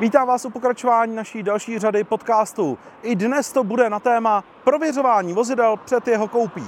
Vítám 0.00 0.28
vás 0.28 0.44
u 0.44 0.50
pokračování 0.50 1.16
naší 1.16 1.42
další 1.42 1.78
řady 1.78 2.04
podcastů. 2.04 2.78
I 3.02 3.16
dnes 3.16 3.52
to 3.52 3.64
bude 3.64 3.90
na 3.90 4.00
téma 4.00 4.44
prověřování 4.64 5.32
vozidel 5.32 5.76
před 5.84 6.08
jeho 6.08 6.28
koupí. 6.28 6.64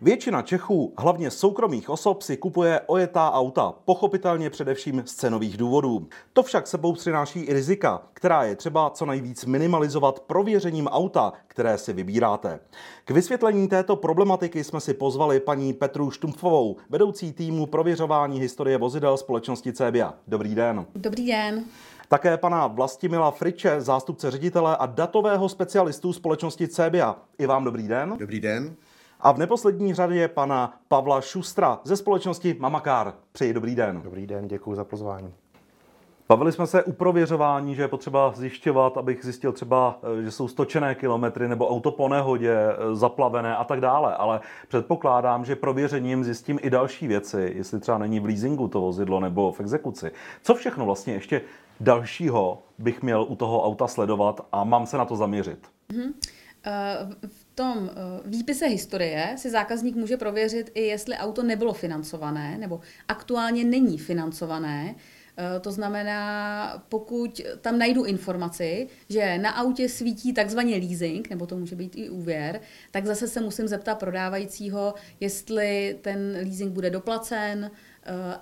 Většina 0.00 0.42
Čechů, 0.42 0.94
hlavně 0.98 1.30
soukromých 1.30 1.90
osob, 1.90 2.22
si 2.22 2.36
kupuje 2.36 2.80
ojetá 2.86 3.32
auta, 3.32 3.74
pochopitelně 3.84 4.50
především 4.50 5.02
z 5.06 5.14
cenových 5.14 5.56
důvodů. 5.56 6.08
To 6.32 6.42
však 6.42 6.66
sebou 6.66 6.92
přináší 6.92 7.40
i 7.40 7.52
rizika, 7.52 8.02
která 8.12 8.42
je 8.42 8.56
třeba 8.56 8.90
co 8.90 9.06
nejvíc 9.06 9.44
minimalizovat 9.44 10.20
prověřením 10.20 10.86
auta, 10.86 11.32
které 11.46 11.78
si 11.78 11.92
vybíráte. 11.92 12.60
K 13.04 13.10
vysvětlení 13.10 13.68
této 13.68 13.96
problematiky 13.96 14.64
jsme 14.64 14.80
si 14.80 14.94
pozvali 14.94 15.40
paní 15.40 15.72
Petru 15.72 16.10
Štumfovou, 16.10 16.76
vedoucí 16.90 17.32
týmu 17.32 17.66
prověřování 17.66 18.40
historie 18.40 18.78
vozidel 18.78 19.16
společnosti 19.16 19.72
Cebia. 19.72 20.14
Dobrý 20.26 20.54
den. 20.54 20.86
Dobrý 20.94 21.26
den. 21.26 21.64
Také 22.10 22.36
pana 22.36 22.66
Vlastimila 22.66 23.30
Friče, 23.30 23.80
zástupce 23.80 24.30
ředitele 24.30 24.76
a 24.76 24.86
datového 24.86 25.48
specialistu 25.48 26.12
společnosti 26.12 26.68
Cebia. 26.68 27.16
I 27.38 27.46
vám 27.46 27.64
dobrý 27.64 27.88
den. 27.88 28.14
Dobrý 28.18 28.40
den. 28.40 28.74
A 29.20 29.32
v 29.32 29.38
neposlední 29.38 29.94
řadě 29.94 30.28
pana 30.28 30.80
Pavla 30.88 31.20
Šustra 31.20 31.80
ze 31.84 31.96
společnosti 31.96 32.56
Mamakar. 32.58 33.14
Přeji 33.32 33.52
dobrý 33.52 33.74
den. 33.74 34.00
Dobrý 34.04 34.26
den, 34.26 34.48
děkuji 34.48 34.74
za 34.74 34.84
pozvání. 34.84 35.34
Bavili 36.28 36.52
jsme 36.52 36.66
se 36.66 36.84
u 36.84 36.92
prověřování, 36.92 37.74
že 37.74 37.82
je 37.82 37.88
potřeba 37.88 38.32
zjišťovat, 38.36 38.96
abych 38.96 39.24
zjistil 39.24 39.52
třeba, 39.52 39.98
eh, 40.02 40.22
že 40.22 40.30
jsou 40.30 40.48
stočené 40.48 40.94
kilometry 40.94 41.48
nebo 41.48 41.68
auto 41.68 41.90
po 41.90 42.08
nehodě, 42.08 42.54
eh, 42.54 42.94
zaplavené 42.94 43.56
a 43.56 43.64
tak 43.64 43.80
dále. 43.80 44.14
Ale 44.14 44.40
předpokládám, 44.68 45.44
že 45.44 45.56
prověřením 45.56 46.24
zjistím 46.24 46.58
i 46.62 46.70
další 46.70 47.06
věci, 47.06 47.52
jestli 47.56 47.80
třeba 47.80 47.98
není 47.98 48.20
v 48.20 48.24
leasingu 48.24 48.68
to 48.68 48.80
vozidlo 48.80 49.20
nebo 49.20 49.52
v 49.52 49.60
exekuci. 49.60 50.10
Co 50.42 50.54
všechno 50.54 50.84
vlastně 50.84 51.12
ještě 51.12 51.40
dalšího 51.80 52.62
bych 52.78 53.02
měl 53.02 53.26
u 53.28 53.36
toho 53.36 53.64
auta 53.64 53.86
sledovat 53.86 54.46
a 54.52 54.64
mám 54.64 54.86
se 54.86 54.96
na 54.96 55.04
to 55.04 55.16
zaměřit? 55.16 55.66
Mm-hmm. 55.90 56.12
V 57.28 57.46
tom 57.54 57.90
výpise 58.24 58.66
historie 58.66 59.34
si 59.38 59.50
zákazník 59.50 59.96
může 59.96 60.16
prověřit 60.16 60.70
i 60.74 60.82
jestli 60.82 61.16
auto 61.16 61.42
nebylo 61.42 61.72
financované 61.72 62.58
nebo 62.58 62.80
aktuálně 63.08 63.64
není 63.64 63.98
financované. 63.98 64.94
To 65.60 65.72
znamená, 65.72 66.82
pokud 66.88 67.40
tam 67.60 67.78
najdu 67.78 68.04
informaci, 68.04 68.88
že 69.08 69.38
na 69.38 69.50
autě 69.50 69.88
svítí 69.88 70.32
takzvaný 70.32 70.74
leasing, 70.74 71.30
nebo 71.30 71.46
to 71.46 71.56
může 71.56 71.76
být 71.76 71.92
i 71.96 72.10
úvěr, 72.10 72.60
tak 72.90 73.06
zase 73.06 73.28
se 73.28 73.40
musím 73.40 73.68
zeptat 73.68 73.98
prodávajícího, 73.98 74.94
jestli 75.20 75.98
ten 76.02 76.36
leasing 76.42 76.72
bude 76.72 76.90
doplacen, 76.90 77.70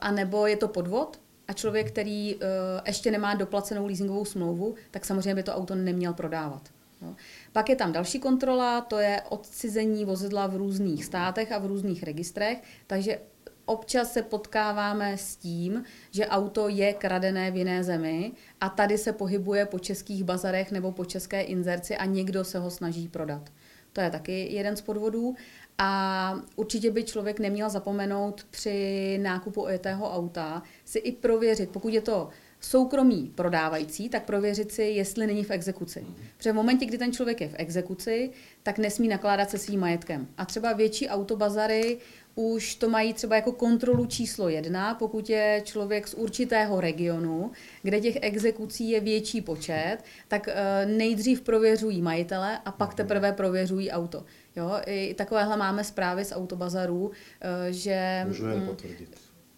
anebo 0.00 0.46
je 0.46 0.56
to 0.56 0.68
podvod, 0.68 1.20
a 1.48 1.52
člověk, 1.52 1.88
který 1.88 2.34
uh, 2.34 2.40
ještě 2.86 3.10
nemá 3.10 3.34
doplacenou 3.34 3.86
leasingovou 3.86 4.24
smlouvu, 4.24 4.74
tak 4.90 5.04
samozřejmě 5.04 5.34
by 5.34 5.42
to 5.42 5.54
auto 5.54 5.74
neměl 5.74 6.12
prodávat. 6.12 6.62
Jo. 7.02 7.14
Pak 7.52 7.68
je 7.68 7.76
tam 7.76 7.92
další 7.92 8.18
kontrola, 8.18 8.80
to 8.80 8.98
je 8.98 9.22
odcizení 9.28 10.04
vozidla 10.04 10.46
v 10.46 10.56
různých 10.56 11.04
státech 11.04 11.52
a 11.52 11.58
v 11.58 11.66
různých 11.66 12.02
registrech, 12.02 12.62
takže 12.86 13.18
občas 13.64 14.12
se 14.12 14.22
potkáváme 14.22 15.18
s 15.18 15.36
tím, 15.36 15.84
že 16.10 16.26
auto 16.26 16.68
je 16.68 16.92
kradené 16.92 17.50
v 17.50 17.56
jiné 17.56 17.84
zemi 17.84 18.32
a 18.60 18.68
tady 18.68 18.98
se 18.98 19.12
pohybuje 19.12 19.66
po 19.66 19.78
českých 19.78 20.24
bazarech 20.24 20.72
nebo 20.72 20.92
po 20.92 21.04
české 21.04 21.42
inzerci 21.42 21.96
a 21.96 22.04
někdo 22.04 22.44
se 22.44 22.58
ho 22.58 22.70
snaží 22.70 23.08
prodat. 23.08 23.50
To 23.92 24.00
je 24.00 24.10
taky 24.10 24.54
jeden 24.54 24.76
z 24.76 24.80
podvodů. 24.80 25.36
A 25.78 26.40
určitě 26.56 26.90
by 26.90 27.04
člověk 27.04 27.40
neměl 27.40 27.70
zapomenout 27.70 28.46
při 28.50 29.18
nákupu 29.22 29.62
ojetého 29.62 30.14
auta 30.14 30.62
si 30.84 30.98
i 30.98 31.12
prověřit, 31.12 31.70
pokud 31.70 31.88
je 31.88 32.00
to 32.00 32.28
soukromý 32.60 33.32
prodávající, 33.34 34.08
tak 34.08 34.24
prověřit 34.24 34.72
si, 34.72 34.82
jestli 34.82 35.26
není 35.26 35.44
v 35.44 35.50
exekuci. 35.50 36.06
Protože 36.36 36.52
v 36.52 36.54
momentě, 36.54 36.86
kdy 36.86 36.98
ten 36.98 37.12
člověk 37.12 37.40
je 37.40 37.48
v 37.48 37.54
exekuci, 37.56 38.30
tak 38.62 38.78
nesmí 38.78 39.08
nakládat 39.08 39.50
se 39.50 39.58
svým 39.58 39.80
majetkem. 39.80 40.28
A 40.38 40.44
třeba 40.44 40.72
větší 40.72 41.08
autobazary 41.08 41.98
už 42.34 42.74
to 42.74 42.88
mají 42.88 43.14
třeba 43.14 43.36
jako 43.36 43.52
kontrolu 43.52 44.06
číslo 44.06 44.48
jedna, 44.48 44.94
pokud 44.94 45.30
je 45.30 45.62
člověk 45.64 46.08
z 46.08 46.14
určitého 46.14 46.80
regionu, 46.80 47.50
kde 47.82 48.00
těch 48.00 48.18
exekucí 48.20 48.90
je 48.90 49.00
větší 49.00 49.40
počet, 49.40 49.98
tak 50.28 50.48
eh, 50.48 50.86
nejdřív 50.86 51.40
prověřují 51.40 52.02
majitele 52.02 52.58
a 52.64 52.72
pak 52.72 52.94
teprve 52.94 53.32
prověřují 53.32 53.90
auto. 53.90 54.24
Jo, 54.56 54.72
i 54.86 55.14
takovéhle 55.14 55.56
máme 55.56 55.84
zprávy 55.84 56.24
z 56.24 56.32
autobazarů, 56.32 57.10
eh, 57.40 57.72
že... 57.72 58.24
Můžu 58.26 58.46
jen 58.46 58.66
potvrdit. 58.66 59.16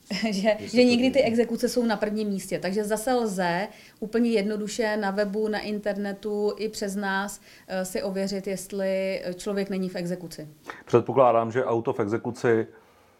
že, 0.30 0.56
že 0.60 0.84
někdy 0.84 1.10
ty 1.10 1.22
exekuce 1.22 1.68
jsou 1.68 1.84
na 1.84 1.96
prvním 1.96 2.28
místě. 2.28 2.58
Takže 2.58 2.84
zase 2.84 3.14
lze 3.14 3.68
úplně 4.00 4.30
jednoduše 4.30 4.96
na 4.96 5.10
webu, 5.10 5.48
na 5.48 5.60
internetu 5.60 6.52
i 6.56 6.68
přes 6.68 6.96
nás 6.96 7.40
eh, 7.68 7.84
si 7.84 8.02
ověřit, 8.02 8.46
jestli 8.46 9.22
člověk 9.34 9.70
není 9.70 9.88
v 9.88 9.96
exekuci. 9.96 10.48
Předpokládám, 10.86 11.52
že 11.52 11.64
auto 11.64 11.92
v 11.92 12.00
exekuci 12.00 12.66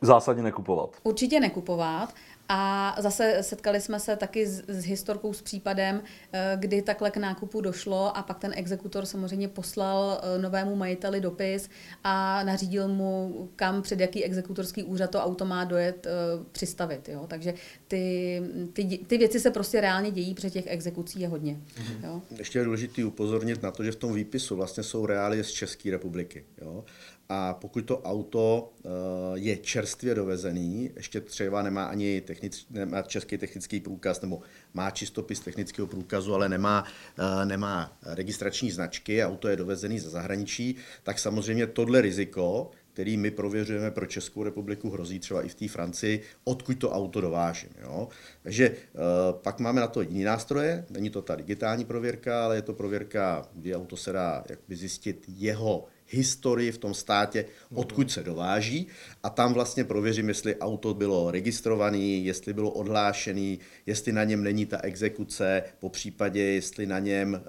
zásadně 0.01 0.43
nekupovat. 0.43 0.97
Určitě 1.03 1.41
nekupovat. 1.41 2.15
A 2.49 2.97
zase 2.99 3.39
setkali 3.41 3.81
jsme 3.81 4.01
se 4.01 4.17
taky 4.17 4.47
s, 4.47 4.63
s 4.69 4.85
historkou 4.85 5.33
s 5.33 5.43
případem, 5.43 6.03
eh, 6.33 6.57
kdy 6.61 6.83
takhle 6.83 7.11
k 7.11 7.17
nákupu 7.17 7.61
došlo 7.61 8.17
a 8.17 8.23
pak 8.23 8.39
ten 8.39 8.53
exekutor 8.57 9.07
samozřejmě 9.07 9.49
poslal 9.49 10.21
eh, 10.23 10.43
novému 10.43 10.77
majiteli 10.77 11.21
dopis 11.21 11.71
a 12.05 12.45
nařídil 12.45 12.89
mu, 12.89 13.49
kam 13.57 13.83
před 13.83 14.01
jaký 14.01 14.25
exekutorský 14.25 14.83
úřad 14.83 15.11
to 15.11 15.21
auto 15.21 15.45
má 15.45 15.65
dojet 15.65 16.07
eh, 16.07 16.11
přistavit. 16.53 17.09
Jo? 17.09 17.27
Takže 17.29 17.55
ty, 17.89 18.43
ty, 18.73 18.99
ty 19.07 19.19
věci 19.19 19.41
se 19.41 19.51
prostě 19.51 19.81
reálně 19.81 20.11
dějí, 20.11 20.35
protože 20.35 20.51
těch 20.51 20.67
exekucí 20.67 21.21
je 21.21 21.29
hodně. 21.29 21.61
Mhm. 21.79 22.05
Jo? 22.05 22.23
Ještě 22.39 22.59
je 22.59 22.65
důležité 22.65 23.05
upozornit 23.05 23.63
na 23.63 23.71
to, 23.71 23.85
že 23.85 23.93
v 23.93 23.97
tom 23.97 24.15
výpisu 24.15 24.57
vlastně 24.57 24.83
jsou 24.83 25.07
reálie 25.07 25.45
z 25.45 25.51
České 25.51 25.91
republiky. 25.91 26.45
Jo? 26.61 26.85
A 27.29 27.55
pokud 27.55 27.85
to 27.85 28.03
auto 28.03 28.73
uh, 28.83 28.91
je 29.35 29.57
čerstvě 29.57 30.15
dovezený, 30.15 30.91
ještě 30.97 31.21
třeba 31.21 31.63
nemá 31.63 31.85
ani 31.85 32.21
technic, 32.21 32.67
nemá 32.71 33.03
český 33.03 33.39
technický 33.39 33.81
průkaz, 33.81 34.21
nebo 34.21 34.41
má 34.75 34.91
čistopis 34.91 35.41
technického 35.41 35.87
průkazu, 35.87 36.35
ale 36.35 36.49
nemá, 36.49 36.85
uh, 37.19 37.45
nemá 37.45 37.99
registrační 38.03 38.71
značky, 38.71 39.25
auto 39.25 39.49
je 39.49 39.57
dovezený 39.57 39.99
ze 39.99 40.11
zahraničí, 40.11 40.77
tak 41.03 41.19
samozřejmě 41.19 41.67
tohle 41.67 42.01
riziko, 42.01 42.71
který 42.93 43.17
my 43.17 43.31
prověřujeme 43.31 43.91
pro 43.91 44.07
Českou 44.07 44.43
republiku, 44.43 44.91
hrozí 44.91 45.19
třeba 45.19 45.43
i 45.43 45.49
v 45.49 45.55
té 45.55 45.69
Francii, 45.69 46.23
odkud 46.45 46.79
to 46.79 46.91
auto 46.91 47.21
dovážím. 47.21 47.71
Jo? 47.83 48.09
Takže 48.43 48.71
uh, 48.71 48.77
pak 49.33 49.61
máme 49.61 49.81
na 49.81 49.87
to 49.87 50.03
jiný 50.03 50.25
nástroje, 50.25 50.87
není 50.91 51.11
to 51.11 51.23
ta 51.23 51.37
digitální 51.37 51.85
prověrka, 51.85 52.45
ale 52.45 52.57
je 52.57 52.63
to 52.63 52.73
prověrka, 52.73 53.49
kdy 53.55 53.75
auto 53.75 53.97
se 53.97 54.13
dá 54.13 54.45
jakby 54.49 54.77
zjistit 54.77 55.25
jeho 55.29 55.87
historii 56.09 56.73
v 56.73 56.79
tom 56.79 56.95
státě, 56.95 57.45
odkud 57.75 58.11
se 58.11 58.23
dováží 58.23 58.87
a 59.23 59.31
tam 59.31 59.55
vlastně 59.55 59.85
prověřím, 59.85 60.29
jestli 60.29 60.57
auto 60.57 60.95
bylo 60.95 61.31
registrované, 61.31 61.99
jestli 61.99 62.53
bylo 62.53 62.71
odhlášený, 62.71 63.59
jestli 63.87 64.13
na 64.13 64.25
něm 64.25 64.45
není 64.45 64.67
ta 64.67 64.81
exekuce, 64.83 65.63
po 65.79 65.89
případě, 65.89 66.43
jestli 66.43 66.87
na 66.87 66.99
něm 66.99 67.35
uh, 67.35 67.41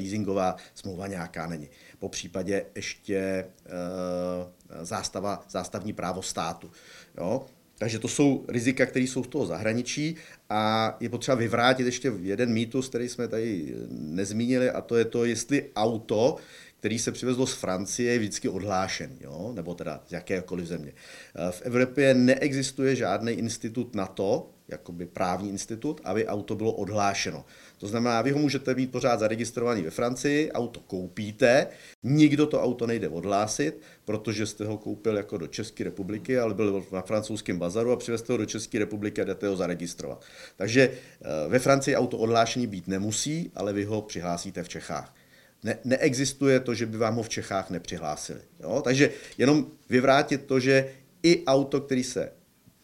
leasingová 0.00 0.56
smlouva 0.74 1.06
nějaká 1.06 1.46
není. 1.46 1.68
Po 1.98 2.08
případě 2.08 2.66
ještě 2.74 3.46
uh, 3.64 4.84
zástava, 4.84 5.44
zástavní 5.50 5.92
právo 5.92 6.22
státu. 6.22 6.70
Jo? 7.18 7.46
Takže 7.78 7.98
to 7.98 8.08
jsou 8.08 8.44
rizika, 8.48 8.86
které 8.86 9.04
jsou 9.04 9.24
z 9.24 9.28
toho 9.28 9.46
zahraničí 9.46 10.16
a 10.50 10.96
je 11.00 11.08
potřeba 11.08 11.34
vyvrátit 11.34 11.86
ještě 11.86 12.12
jeden 12.22 12.52
mýtus, 12.52 12.88
který 12.88 13.08
jsme 13.08 13.28
tady 13.28 13.74
nezmínili 13.90 14.70
a 14.70 14.80
to 14.80 14.96
je 14.96 15.04
to, 15.04 15.24
jestli 15.24 15.70
auto 15.76 16.36
který 16.84 16.98
se 16.98 17.12
přivezlo 17.12 17.46
z 17.46 17.54
Francie, 17.54 18.12
je 18.12 18.18
vždycky 18.18 18.48
odhlášen, 18.48 19.16
jo? 19.20 19.52
nebo 19.54 19.74
teda 19.74 20.02
z 20.06 20.12
jakékoliv 20.12 20.66
země. 20.66 20.92
Eh, 20.92 21.50
v 21.50 21.62
Evropě 21.62 22.14
neexistuje 22.14 22.96
žádný 22.96 23.32
institut 23.32 23.94
na 23.94 24.06
to, 24.06 24.50
jakoby 24.68 25.06
právní 25.06 25.48
institut, 25.48 26.00
aby 26.04 26.26
auto 26.26 26.54
bylo 26.54 26.72
odhlášeno. 26.72 27.44
To 27.78 27.86
znamená, 27.86 28.22
vy 28.22 28.30
ho 28.30 28.38
můžete 28.38 28.74
být 28.74 28.92
pořád 28.92 29.20
zaregistrovaný 29.20 29.82
ve 29.82 29.90
Francii, 29.90 30.52
auto 30.52 30.80
koupíte, 30.80 31.66
nikdo 32.02 32.46
to 32.46 32.62
auto 32.62 32.86
nejde 32.86 33.08
odhlásit, 33.08 33.80
protože 34.04 34.46
jste 34.46 34.64
ho 34.64 34.78
koupil 34.78 35.16
jako 35.16 35.38
do 35.38 35.46
České 35.46 35.84
republiky, 35.84 36.38
ale 36.38 36.54
byl 36.54 36.84
na 36.92 37.02
francouzském 37.02 37.58
bazaru 37.58 37.92
a 37.92 37.96
přivezte 37.96 38.32
ho 38.32 38.36
do 38.36 38.46
České 38.46 38.78
republiky 38.78 39.20
a 39.20 39.24
jdete 39.24 39.48
ho 39.48 39.56
zaregistrovat. 39.56 40.24
Takže 40.56 40.90
eh, 40.90 41.48
ve 41.48 41.58
Francii 41.58 41.96
auto 41.96 42.18
odhlášení 42.18 42.66
být 42.66 42.88
nemusí, 42.88 43.50
ale 43.54 43.72
vy 43.72 43.84
ho 43.84 44.02
přihlásíte 44.02 44.62
v 44.62 44.68
Čechách 44.68 45.23
ne, 45.64 45.78
neexistuje 45.84 46.60
to, 46.60 46.74
že 46.74 46.86
by 46.86 46.98
vám 46.98 47.14
ho 47.14 47.22
v 47.22 47.28
Čechách 47.28 47.70
nepřihlásili. 47.70 48.40
Jo? 48.60 48.82
Takže 48.84 49.10
jenom 49.38 49.66
vyvrátit 49.88 50.44
to, 50.44 50.60
že 50.60 50.90
i 51.22 51.44
auto, 51.44 51.80
který 51.80 52.04
se 52.04 52.32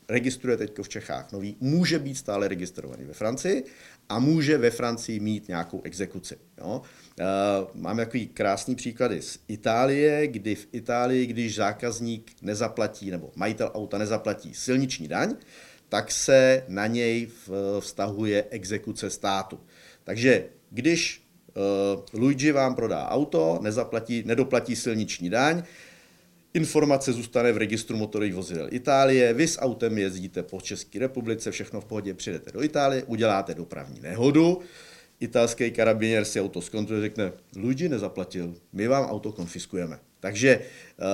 registruje 0.08 0.56
teď 0.56 0.78
v 0.82 0.88
Čechách 0.88 1.32
nový, 1.32 1.56
může 1.60 1.98
být 1.98 2.14
stále 2.14 2.48
registrovaný 2.48 3.04
ve 3.04 3.12
Francii 3.12 3.64
a 4.08 4.18
může 4.18 4.58
ve 4.58 4.70
Francii 4.70 5.20
mít 5.20 5.48
nějakou 5.48 5.82
exekuci. 5.84 6.36
Jo? 6.58 6.82
E, 7.20 7.24
máme 7.74 8.04
takový 8.04 8.28
krásný 8.28 8.74
příklady 8.74 9.22
z 9.22 9.38
Itálie, 9.48 10.26
kdy 10.26 10.54
v 10.54 10.68
Itálii, 10.72 11.26
když 11.26 11.56
zákazník 11.56 12.32
nezaplatí 12.42 13.10
nebo 13.10 13.32
majitel 13.36 13.70
auta 13.74 13.98
nezaplatí 13.98 14.54
silniční 14.54 15.08
daň, 15.08 15.36
tak 15.88 16.12
se 16.12 16.64
na 16.68 16.86
něj 16.86 17.28
vztahuje 17.80 18.44
exekuce 18.50 19.10
státu. 19.10 19.60
Takže 20.04 20.44
když 20.70 21.29
Luigi 22.12 22.52
vám 22.52 22.74
prodá 22.74 23.08
auto, 23.08 23.58
nezaplatí, 23.62 24.22
nedoplatí 24.26 24.76
silniční 24.76 25.30
daň, 25.30 25.62
Informace 26.54 27.12
zůstane 27.12 27.52
v 27.52 27.56
registru 27.56 27.96
motorových 27.96 28.34
vozidel 28.34 28.68
Itálie, 28.70 29.34
vy 29.34 29.48
s 29.48 29.60
autem 29.60 29.98
jezdíte 29.98 30.42
po 30.42 30.60
České 30.60 30.98
republice, 30.98 31.50
všechno 31.50 31.80
v 31.80 31.84
pohodě, 31.84 32.14
přijdete 32.14 32.52
do 32.52 32.62
Itálie, 32.62 33.02
uděláte 33.02 33.54
dopravní 33.54 34.00
nehodu, 34.00 34.60
italský 35.20 35.70
karabinier 35.70 36.24
si 36.24 36.40
auto 36.40 36.60
zkontroluje, 36.60 37.08
řekne, 37.08 37.32
Luigi 37.56 37.88
nezaplatil, 37.88 38.54
my 38.72 38.88
vám 38.88 39.04
auto 39.04 39.32
konfiskujeme. 39.32 39.98
Takže 40.20 40.58
uh, 40.58 41.04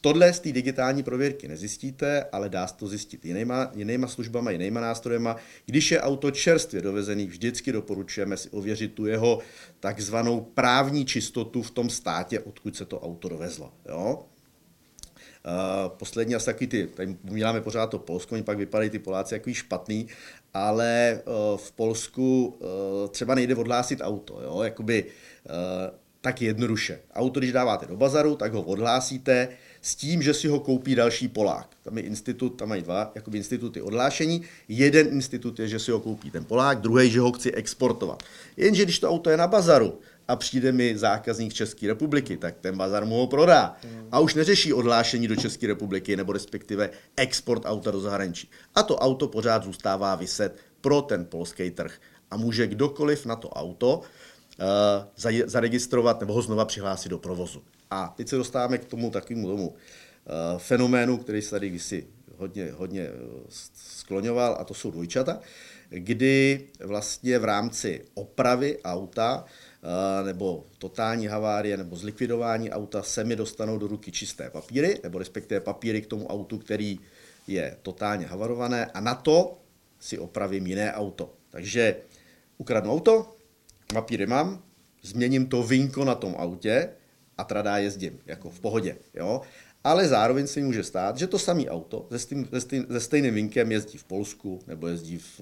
tohle 0.00 0.32
z 0.32 0.40
té 0.40 0.52
digitální 0.52 1.02
prověrky 1.02 1.48
nezjistíte, 1.48 2.24
ale 2.32 2.48
dá 2.48 2.66
se 2.66 2.74
to 2.74 2.86
zjistit 2.86 3.24
jinýma, 3.24 3.70
jinýma 3.74 4.08
službama, 4.08 4.50
jinýma 4.50 4.80
nástrojema. 4.80 5.36
Když 5.66 5.90
je 5.90 6.00
auto 6.00 6.30
čerstvě 6.30 6.82
dovezený, 6.82 7.26
vždycky 7.26 7.72
doporučujeme 7.72 8.36
si 8.36 8.50
ověřit 8.50 8.94
tu 8.94 9.06
jeho 9.06 9.38
takzvanou 9.80 10.40
právní 10.40 11.04
čistotu 11.04 11.62
v 11.62 11.70
tom 11.70 11.90
státě, 11.90 12.40
odkud 12.40 12.76
se 12.76 12.84
to 12.84 13.00
auto 13.00 13.28
dovezlo. 13.28 13.72
Jo? 13.88 14.24
Uh, 15.46 15.96
poslední 15.96 16.34
asi 16.34 16.46
takový 16.46 16.66
ty, 16.66 16.86
tady 16.86 17.16
umíláme 17.30 17.60
pořád 17.60 17.86
to 17.86 17.98
Polsko, 17.98 18.34
oni 18.34 18.44
pak 18.44 18.58
vypadají 18.58 18.90
ty 18.90 18.98
Poláci 18.98 19.34
jako 19.34 19.52
špatný, 19.52 20.08
ale 20.54 21.22
uh, 21.24 21.58
v 21.58 21.72
Polsku 21.72 22.46
uh, 22.46 23.08
třeba 23.10 23.34
nejde 23.34 23.56
odhlásit 23.56 24.00
auto, 24.02 24.40
jo, 24.42 24.62
jakoby 24.62 25.04
tak 26.20 26.42
jednoduše. 26.42 27.00
Auto, 27.14 27.40
když 27.40 27.52
dáváte 27.52 27.86
do 27.86 27.96
bazaru, 27.96 28.36
tak 28.36 28.52
ho 28.52 28.62
odhlásíte 28.62 29.48
s 29.82 29.94
tím, 29.94 30.22
že 30.22 30.34
si 30.34 30.48
ho 30.48 30.60
koupí 30.60 30.94
další 30.94 31.28
Polák. 31.28 31.68
Tam 31.82 31.98
je 31.98 32.04
institut, 32.04 32.48
tam 32.48 32.68
mají 32.68 32.82
dva 32.82 33.12
jakoby 33.14 33.38
instituty 33.38 33.82
odhlášení. 33.82 34.42
Jeden 34.68 35.06
institut 35.06 35.58
je, 35.58 35.68
že 35.68 35.78
si 35.78 35.90
ho 35.90 36.00
koupí 36.00 36.30
ten 36.30 36.44
Polák, 36.44 36.80
druhý, 36.80 37.10
že 37.10 37.20
ho 37.20 37.32
chci 37.32 37.52
exportovat. 37.52 38.22
Jenže 38.56 38.84
když 38.84 38.98
to 38.98 39.10
auto 39.10 39.30
je 39.30 39.36
na 39.36 39.46
bazaru 39.46 40.00
a 40.28 40.36
přijde 40.36 40.72
mi 40.72 40.98
zákazník 40.98 41.52
České 41.54 41.86
republiky, 41.86 42.36
tak 42.36 42.54
ten 42.60 42.76
bazar 42.76 43.06
mu 43.06 43.16
ho 43.16 43.26
prodá. 43.26 43.76
A 44.12 44.18
už 44.18 44.34
neřeší 44.34 44.72
odhlášení 44.72 45.28
do 45.28 45.36
České 45.36 45.66
republiky, 45.66 46.16
nebo 46.16 46.32
respektive 46.32 46.90
export 47.16 47.62
auta 47.66 47.90
do 47.90 48.00
zahraničí. 48.00 48.50
A 48.74 48.82
to 48.82 48.96
auto 48.96 49.28
pořád 49.28 49.64
zůstává 49.64 50.14
vyset 50.14 50.56
pro 50.80 51.02
ten 51.02 51.24
polský 51.24 51.70
trh. 51.70 51.94
A 52.30 52.36
může 52.36 52.66
kdokoliv 52.66 53.26
na 53.26 53.36
to 53.36 53.48
auto 53.48 54.00
zaregistrovat 55.46 56.20
nebo 56.20 56.32
ho 56.32 56.42
znova 56.42 56.64
přihlásit 56.64 57.08
do 57.08 57.18
provozu. 57.18 57.62
A 57.90 58.14
teď 58.16 58.28
se 58.28 58.36
dostáváme 58.36 58.78
k 58.78 58.84
tomu 58.84 59.10
takovému 59.10 59.48
tomu 59.48 59.68
uh, 59.68 59.74
fenoménu, 60.58 61.16
který 61.18 61.42
se 61.42 61.50
tady 61.50 61.68
kdysi 61.68 62.06
hodně, 62.36 62.72
hodně 62.72 63.02
eh, 63.02 63.12
skloňoval, 63.74 64.56
a 64.60 64.64
to 64.64 64.74
jsou 64.74 64.90
dvojčata, 64.90 65.40
kdy 65.88 66.66
vlastně 66.80 67.38
v 67.38 67.44
rámci 67.44 68.04
opravy 68.14 68.78
auta 68.84 69.44
nebo 70.24 70.66
totální 70.78 71.26
havárie 71.26 71.76
nebo 71.76 71.96
zlikvidování 71.96 72.70
auta 72.70 73.02
se 73.02 73.24
mi 73.24 73.36
dostanou 73.36 73.78
do 73.78 73.86
ruky 73.86 74.12
čisté 74.12 74.50
papíry, 74.50 75.00
nebo 75.02 75.18
respektive 75.18 75.60
papíry 75.60 76.02
k 76.02 76.06
tomu 76.06 76.26
autu, 76.26 76.58
který 76.58 76.98
je 77.46 77.76
totálně 77.82 78.26
havarované 78.26 78.86
a 78.86 79.00
na 79.00 79.14
to 79.14 79.58
si 80.00 80.18
opravím 80.18 80.66
jiné 80.66 80.92
auto. 80.92 81.32
Takže 81.50 81.96
ukradnu 82.58 82.92
auto, 82.92 83.34
papíry 83.92 84.26
mám, 84.26 84.62
změním 85.02 85.46
to 85.46 85.62
vinko 85.62 86.04
na 86.04 86.14
tom 86.14 86.34
autě 86.38 86.88
a 87.38 87.44
tradá 87.44 87.78
jezdím, 87.78 88.18
jako 88.26 88.50
v 88.50 88.60
pohodě. 88.60 88.96
Jo? 89.14 89.40
Ale 89.84 90.08
zároveň 90.08 90.46
se 90.46 90.60
může 90.60 90.84
stát, 90.84 91.18
že 91.18 91.26
to 91.26 91.38
samé 91.38 91.64
auto 91.64 92.06
se, 92.10 92.18
stým, 92.18 92.48
se, 92.52 92.60
stým, 92.60 92.86
se 92.90 93.00
stejným 93.00 93.34
vinkem 93.34 93.72
jezdí 93.72 93.98
v 93.98 94.04
Polsku 94.04 94.60
nebo 94.66 94.86
jezdí 94.86 95.18
v, 95.18 95.40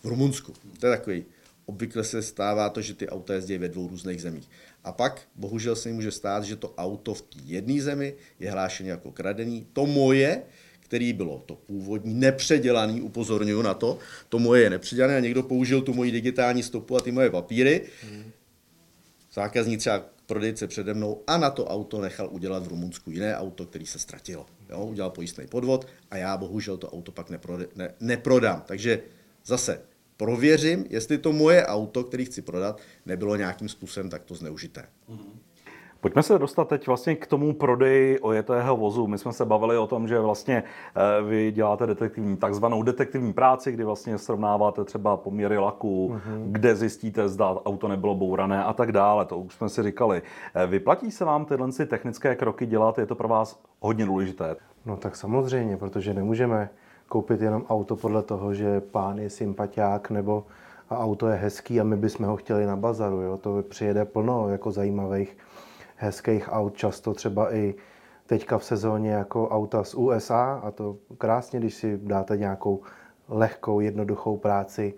v 0.00 0.04
Rumunsku. 0.04 0.52
To 0.80 0.86
je 0.86 0.96
takový 0.96 1.24
obvykle 1.66 2.04
se 2.04 2.22
stává 2.22 2.68
to, 2.68 2.80
že 2.80 2.94
ty 2.94 3.08
auta 3.08 3.34
jezdí 3.34 3.58
ve 3.58 3.68
dvou 3.68 3.88
různých 3.88 4.22
zemích. 4.22 4.50
A 4.84 4.92
pak 4.92 5.22
bohužel 5.34 5.76
se 5.76 5.92
může 5.92 6.10
stát, 6.10 6.44
že 6.44 6.56
to 6.56 6.74
auto 6.74 7.14
v 7.14 7.22
té 7.22 7.38
jedné 7.44 7.82
zemi 7.82 8.14
je 8.40 8.50
hlášené 8.50 8.88
jako 8.88 9.12
kradený. 9.12 9.66
To 9.72 9.86
moje, 9.86 10.42
který 10.92 11.12
bylo 11.12 11.42
to 11.46 11.54
původní, 11.54 12.14
nepředělaný, 12.14 13.00
upozorňuji 13.00 13.62
na 13.62 13.74
to, 13.74 13.98
to 14.28 14.38
moje 14.38 14.62
je 14.62 14.70
nepředělané 14.70 15.16
a 15.16 15.20
někdo 15.20 15.42
použil 15.42 15.82
tu 15.82 15.94
moji 15.94 16.10
digitální 16.10 16.62
stopu 16.62 16.96
a 16.96 17.00
ty 17.00 17.12
moje 17.12 17.30
papíry. 17.30 17.88
Hmm. 18.02 18.30
Zákazník 19.32 19.78
třeba 19.78 20.04
prodejce 20.26 20.66
přede 20.66 20.94
mnou 20.94 21.22
a 21.26 21.36
na 21.38 21.50
to 21.50 21.66
auto 21.66 22.00
nechal 22.00 22.28
udělat 22.32 22.66
v 22.66 22.68
Rumunsku 22.68 23.10
jiné 23.10 23.36
auto, 23.36 23.66
který 23.66 23.86
se 23.86 23.98
ztratilo. 23.98 24.46
Jo, 24.70 24.84
udělal 24.84 25.10
pojistný 25.10 25.46
podvod 25.46 25.86
a 26.10 26.16
já 26.16 26.36
bohužel 26.36 26.76
to 26.76 26.90
auto 26.90 27.12
pak 27.12 27.30
neprode, 27.30 27.66
ne, 27.76 27.94
neprodám. 28.00 28.62
Takže 28.66 29.02
zase 29.44 29.80
prověřím, 30.16 30.84
jestli 30.90 31.18
to 31.18 31.32
moje 31.32 31.66
auto, 31.66 32.04
který 32.04 32.24
chci 32.24 32.42
prodat, 32.42 32.80
nebylo 33.06 33.36
nějakým 33.36 33.68
způsobem 33.68 34.10
takto 34.10 34.34
zneužité. 34.34 34.84
Pojďme 36.02 36.22
se 36.22 36.38
dostat 36.38 36.68
teď 36.68 36.86
vlastně 36.86 37.16
k 37.16 37.26
tomu 37.26 37.52
prodeji 37.52 38.20
ojetého 38.20 38.76
vozu. 38.76 39.06
My 39.06 39.18
jsme 39.18 39.32
se 39.32 39.44
bavili 39.44 39.78
o 39.78 39.86
tom, 39.86 40.08
že 40.08 40.20
vlastně 40.20 40.62
eh, 40.62 41.22
vy 41.22 41.52
děláte 41.52 41.86
detektivní, 41.86 42.36
takzvanou 42.36 42.82
detektivní 42.82 43.32
práci, 43.32 43.72
kdy 43.72 43.84
vlastně 43.84 44.18
srovnáváte 44.18 44.84
třeba 44.84 45.16
poměry 45.16 45.58
laku, 45.58 46.14
mm-hmm. 46.14 46.42
kde 46.46 46.76
zjistíte, 46.76 47.28
zda 47.28 47.56
auto 47.64 47.88
nebylo 47.88 48.14
bourané 48.14 48.64
a 48.64 48.72
tak 48.72 48.92
dále. 48.92 49.24
To 49.24 49.38
už 49.38 49.54
jsme 49.54 49.68
si 49.68 49.82
říkali. 49.82 50.22
Eh, 50.54 50.66
vyplatí 50.66 51.10
se 51.10 51.24
vám 51.24 51.44
tyhle 51.44 51.68
technické 51.86 52.34
kroky 52.34 52.66
dělat? 52.66 52.98
Je 52.98 53.06
to 53.06 53.14
pro 53.14 53.28
vás 53.28 53.60
hodně 53.80 54.06
důležité? 54.06 54.56
No 54.86 54.96
tak 54.96 55.16
samozřejmě, 55.16 55.76
protože 55.76 56.14
nemůžeme 56.14 56.70
koupit 57.08 57.40
jenom 57.40 57.64
auto 57.68 57.96
podle 57.96 58.22
toho, 58.22 58.54
že 58.54 58.80
pán 58.80 59.18
je 59.18 59.30
sympatiák 59.30 60.10
nebo 60.10 60.44
a 60.90 60.98
auto 60.98 61.28
je 61.28 61.36
hezký 61.36 61.80
a 61.80 61.84
my 61.84 61.96
bychom 61.96 62.26
ho 62.26 62.36
chtěli 62.36 62.66
na 62.66 62.76
bazaru. 62.76 63.20
Jo? 63.20 63.36
To 63.36 63.62
přijede 63.68 64.04
plno 64.04 64.48
jako 64.48 64.70
zajímavých, 64.70 65.36
hezkých 66.02 66.48
aut, 66.52 66.76
často 66.76 67.14
třeba 67.14 67.54
i 67.54 67.74
teďka 68.26 68.58
v 68.58 68.64
sezóně 68.64 69.10
jako 69.10 69.48
auta 69.48 69.84
z 69.84 69.94
USA 69.94 70.60
a 70.64 70.70
to 70.70 70.96
krásně, 71.18 71.58
když 71.60 71.74
si 71.74 71.98
dáte 72.02 72.36
nějakou 72.36 72.80
lehkou, 73.28 73.80
jednoduchou 73.80 74.36
práci, 74.36 74.94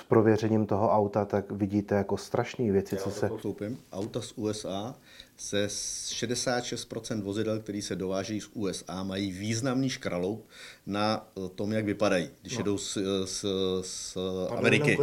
s 0.00 0.04
prověřením 0.08 0.66
toho 0.66 0.90
auta, 0.90 1.24
tak 1.24 1.52
vidíte 1.52 1.94
jako 1.94 2.16
strašné 2.16 2.72
věci, 2.72 2.94
Já 2.94 3.00
co 3.02 3.10
se... 3.10 3.28
Koupím. 3.42 3.78
Auta 3.92 4.20
z 4.20 4.32
USA 4.36 4.94
se 5.36 5.66
66% 5.66 7.22
vozidel, 7.22 7.60
který 7.60 7.82
se 7.82 7.96
dováží 7.96 8.40
z 8.40 8.50
USA, 8.54 9.02
mají 9.02 9.32
významný 9.32 9.88
škraloup 9.88 10.48
na 10.86 11.26
eh, 11.36 11.48
tom, 11.48 11.72
jak 11.72 11.84
vypadají, 11.84 12.30
když 12.42 12.52
no. 12.52 12.60
jedou 12.60 12.78
z, 12.78 12.98
z, 13.24 13.44
z 13.82 14.14
Pardon, 14.48 14.58
Ameriky. 14.58 14.98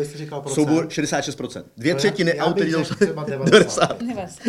Soubor 0.48 0.88
66%. 0.88 1.64
Dvě 1.78 1.94
no 1.94 1.98
třetiny 1.98 2.40
aut, 2.40 2.58
jdou 2.58 2.84
90. 3.26 4.00
90. 4.00 4.48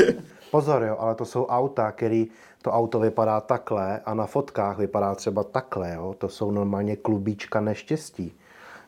Pozor, 0.51 0.83
jo, 0.83 0.97
ale 0.99 1.15
to 1.15 1.25
jsou 1.25 1.47
auta, 1.47 1.93
které 1.93 2.25
to 2.63 2.71
auto 2.71 3.01
vypadá 3.01 3.41
takhle 3.41 4.01
a 4.01 4.15
na 4.15 4.27
fotkách 4.27 4.79
vypadá 4.79 5.15
třeba 5.15 5.45
takhle. 5.45 5.95
Jo. 5.95 6.15
To 6.19 6.29
jsou 6.29 6.51
normálně 6.51 6.97
klubíčka 6.97 7.61
neštěstí. 7.61 8.35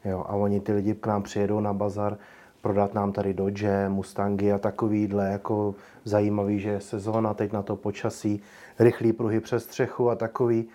Jo, 0.04 0.24
a 0.28 0.34
oni 0.34 0.60
ty 0.60 0.72
lidi 0.72 0.94
k 0.94 1.06
nám 1.06 1.22
přijedou 1.22 1.60
na 1.60 1.72
bazar, 1.72 2.18
prodat 2.60 2.94
nám 2.94 3.12
tady 3.12 3.34
Dodge, 3.34 3.88
Mustangy 3.88 4.52
a 4.52 4.58
takovýhle 4.58 5.30
jako 5.30 5.74
zajímavý, 6.04 6.60
že 6.60 6.70
je 6.70 6.80
sezóna, 6.80 7.34
teď 7.34 7.52
na 7.52 7.62
to 7.62 7.76
počasí, 7.76 8.42
rychlý 8.78 9.12
pruhy 9.12 9.40
přes 9.40 9.64
střechu 9.64 10.10
a 10.10 10.14
takový. 10.14 10.68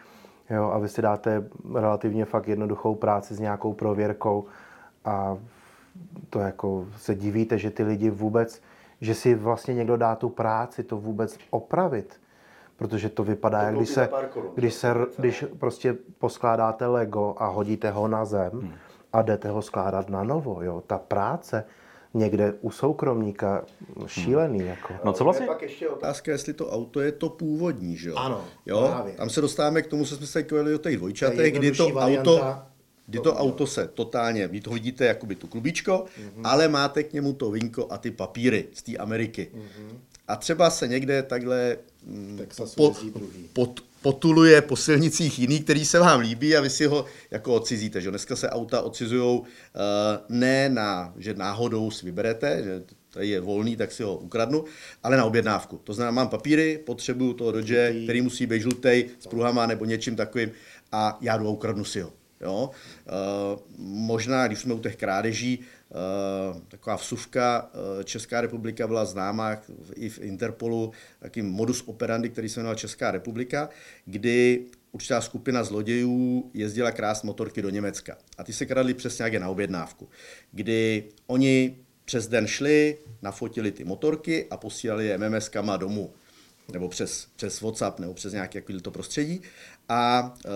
Jo, 0.49 0.69
a 0.73 0.77
vy 0.77 0.89
si 0.89 1.01
dáte 1.01 1.43
relativně 1.75 2.25
fakt 2.25 2.47
jednoduchou 2.47 2.95
práci 2.95 3.35
s 3.35 3.39
nějakou 3.39 3.73
prověrkou 3.73 4.45
a 5.05 5.37
to 6.29 6.39
jako 6.39 6.85
se 6.97 7.15
divíte, 7.15 7.57
že 7.57 7.71
ty 7.71 7.83
lidi 7.83 8.09
vůbec, 8.09 8.61
že 9.01 9.15
si 9.15 9.35
vlastně 9.35 9.73
někdo 9.73 9.97
dá 9.97 10.15
tu 10.15 10.29
práci 10.29 10.83
to 10.83 10.97
vůbec 10.97 11.37
opravit. 11.49 12.19
Protože 12.77 13.09
to 13.09 13.23
vypadá, 13.23 13.59
to 13.59 13.65
jak 13.65 13.75
když 13.75 13.89
se, 13.89 14.09
když 14.55 14.73
se, 14.73 14.95
když 15.17 15.45
prostě 15.59 15.95
poskládáte 16.19 16.87
Lego 16.87 17.35
a 17.37 17.47
hodíte 17.47 17.91
ho 17.91 18.07
na 18.07 18.25
zem, 18.25 18.51
hmm 18.53 18.73
a 19.15 19.21
jdete 19.21 19.49
ho 19.49 19.61
skládat 19.61 20.09
na 20.09 20.23
novo. 20.23 20.63
Jo? 20.63 20.83
Ta 20.87 20.97
práce 20.97 21.63
někde 22.13 22.53
u 22.61 22.71
soukromníka 22.71 23.65
šílený. 24.07 24.59
Hmm. 24.59 24.67
Jako. 24.67 24.93
No 25.05 25.13
co 25.13 25.23
vlastně? 25.23 25.47
Pak 25.47 25.61
ještě 25.61 25.89
otázka, 25.89 26.31
jestli 26.31 26.53
to 26.53 26.71
auto 26.71 27.01
je 27.01 27.11
to 27.11 27.29
původní, 27.29 27.97
že 27.97 28.09
jo? 28.09 28.15
Ano, 28.15 28.45
jo? 28.65 28.87
Právě. 28.91 29.13
Tam 29.13 29.29
se 29.29 29.41
dostáváme 29.41 29.81
k 29.81 29.87
tomu, 29.87 30.05
co 30.05 30.15
jsme 30.15 30.27
se 30.27 30.43
kvali 30.43 30.75
o 30.75 30.77
těch 30.77 30.97
dvojčatech, 30.97 31.53
kdy 31.53 31.71
to 31.71 31.89
varianta, 31.89 32.31
auto, 32.31 32.61
kdy 33.07 33.19
to 33.19 33.35
auto 33.35 33.67
se 33.67 33.87
totálně, 33.87 34.47
vy 34.47 34.61
to 34.61 34.69
vidíte 34.69 35.05
jakoby 35.05 35.35
tu 35.35 35.47
klubičko, 35.47 35.91
mm-hmm. 35.91 36.41
ale 36.43 36.67
máte 36.67 37.03
k 37.03 37.13
němu 37.13 37.33
to 37.33 37.51
vinko 37.51 37.87
a 37.89 37.97
ty 37.97 38.11
papíry 38.11 38.67
z 38.73 38.83
té 38.83 38.97
Ameriky. 38.97 39.51
Mm-hmm. 39.55 39.97
A 40.27 40.35
třeba 40.35 40.69
se 40.69 40.87
někde 40.87 41.23
takhle 41.23 41.77
mm, 42.05 42.39
po, 42.75 42.95
pod, 43.53 43.79
potuluje 44.05 44.61
po 44.61 44.75
silnicích 44.75 45.39
jiný, 45.39 45.59
který 45.59 45.85
se 45.85 45.99
vám 45.99 46.19
líbí 46.19 46.55
a 46.55 46.61
vy 46.61 46.69
si 46.69 46.85
ho 46.85 47.05
jako 47.31 47.53
odcizíte. 47.53 48.01
Že? 48.01 48.09
Dneska 48.09 48.35
se 48.35 48.49
auta 48.49 48.81
odcizují 48.81 49.39
uh, 49.39 49.45
ne 50.29 50.69
na, 50.69 51.13
že 51.17 51.33
náhodou 51.33 51.91
si 51.91 52.05
vyberete, 52.05 52.61
že 52.63 52.83
tady 53.09 53.27
je 53.27 53.39
volný, 53.41 53.75
tak 53.75 53.91
si 53.91 54.03
ho 54.03 54.17
ukradnu, 54.17 54.63
ale 55.03 55.17
na 55.17 55.25
objednávku. 55.25 55.81
To 55.83 55.93
znamená, 55.93 56.11
mám 56.11 56.29
papíry, 56.29 56.77
potřebuju 56.85 57.33
toho 57.33 57.51
Dodge, 57.51 57.93
který 58.03 58.21
musí 58.21 58.45
být 58.45 58.61
žlutý 58.61 59.05
s 59.19 59.27
pruhama 59.27 59.65
nebo 59.65 59.85
něčím 59.85 60.15
takovým 60.15 60.51
a 60.91 61.17
já 61.21 61.37
jdu 61.37 61.47
a 61.47 61.51
ukradnu 61.51 61.83
si 61.83 62.01
ho. 62.01 62.13
Jo? 62.41 62.69
Uh, 62.69 63.59
možná, 63.77 64.47
když 64.47 64.59
jsme 64.59 64.73
u 64.73 64.79
těch 64.79 64.95
krádeží, 64.95 65.59
taková 66.67 66.95
vsuvka. 66.95 67.71
Česká 68.03 68.41
republika 68.41 68.87
byla 68.87 69.05
známá 69.05 69.57
i 69.95 70.09
v 70.09 70.19
Interpolu 70.19 70.91
takým 71.19 71.45
modus 71.45 71.83
operandi, 71.85 72.29
který 72.29 72.49
se 72.49 72.59
jmenoval 72.59 72.75
Česká 72.75 73.11
republika, 73.11 73.69
kdy 74.05 74.65
určitá 74.91 75.21
skupina 75.21 75.63
zlodějů 75.63 76.51
jezdila 76.53 76.91
krást 76.91 77.23
motorky 77.23 77.61
do 77.61 77.69
Německa. 77.69 78.17
A 78.37 78.43
ty 78.43 78.53
se 78.53 78.65
kradly 78.65 78.93
přesně 78.93 79.23
jak 79.23 79.33
je 79.33 79.39
na 79.39 79.49
objednávku, 79.49 80.09
kdy 80.51 81.03
oni 81.27 81.77
přes 82.05 82.27
den 82.27 82.47
šli, 82.47 82.97
nafotili 83.21 83.71
ty 83.71 83.83
motorky 83.83 84.47
a 84.49 84.57
posílali 84.57 85.05
je 85.05 85.17
MMS-kama 85.17 85.77
domů 85.77 86.13
nebo 86.73 86.89
přes, 86.89 87.27
přes 87.35 87.61
WhatsApp, 87.61 87.99
nebo 87.99 88.13
přes 88.13 88.33
nějaké 88.33 88.61
to 88.81 88.91
prostředí. 88.91 89.41
A 89.89 90.33
e, 90.45 90.49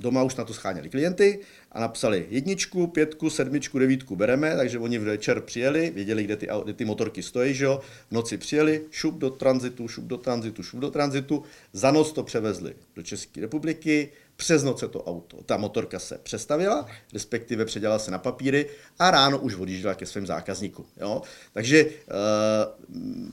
doma 0.00 0.22
už 0.22 0.36
na 0.36 0.44
to 0.44 0.54
scháněli 0.54 0.88
klienty 0.88 1.40
a 1.72 1.80
napsali 1.80 2.26
jedničku, 2.30 2.86
pětku, 2.86 3.30
sedmičku, 3.30 3.78
devítku 3.78 4.16
bereme, 4.16 4.56
takže 4.56 4.78
oni 4.78 4.98
v 4.98 5.02
večer 5.02 5.40
přijeli, 5.40 5.90
věděli, 5.90 6.24
kde 6.24 6.36
ty, 6.36 6.48
kde 6.64 6.72
ty 6.72 6.84
motorky 6.84 7.22
stojí, 7.22 7.54
že 7.54 7.64
jo? 7.64 7.80
v 8.08 8.12
noci 8.12 8.38
přijeli, 8.38 8.84
šup 8.90 9.18
do 9.18 9.30
tranzitu, 9.30 9.88
šup 9.88 10.04
do 10.04 10.16
tranzitu, 10.16 10.62
šup 10.62 10.80
do 10.80 10.90
tranzitu, 10.90 11.42
za 11.72 11.90
noc 11.90 12.12
to 12.12 12.22
převezli 12.22 12.74
do 12.96 13.02
České 13.02 13.40
republiky, 13.40 14.08
přes 14.42 14.62
noc 14.62 14.80
se 14.80 14.88
to 14.88 15.04
auto, 15.04 15.42
ta 15.46 15.56
motorka 15.56 15.98
se 15.98 16.18
přestavila, 16.22 16.86
respektive 17.12 17.64
předělala 17.64 17.98
se 17.98 18.10
na 18.10 18.18
papíry 18.18 18.66
a 18.98 19.10
ráno 19.10 19.38
už 19.38 19.54
odjížděla 19.56 19.94
ke 19.94 20.06
svým 20.06 20.26
zákazníkům. 20.26 20.84
Jo? 21.00 21.22
Takže 21.52 21.84
uh, 21.84 21.90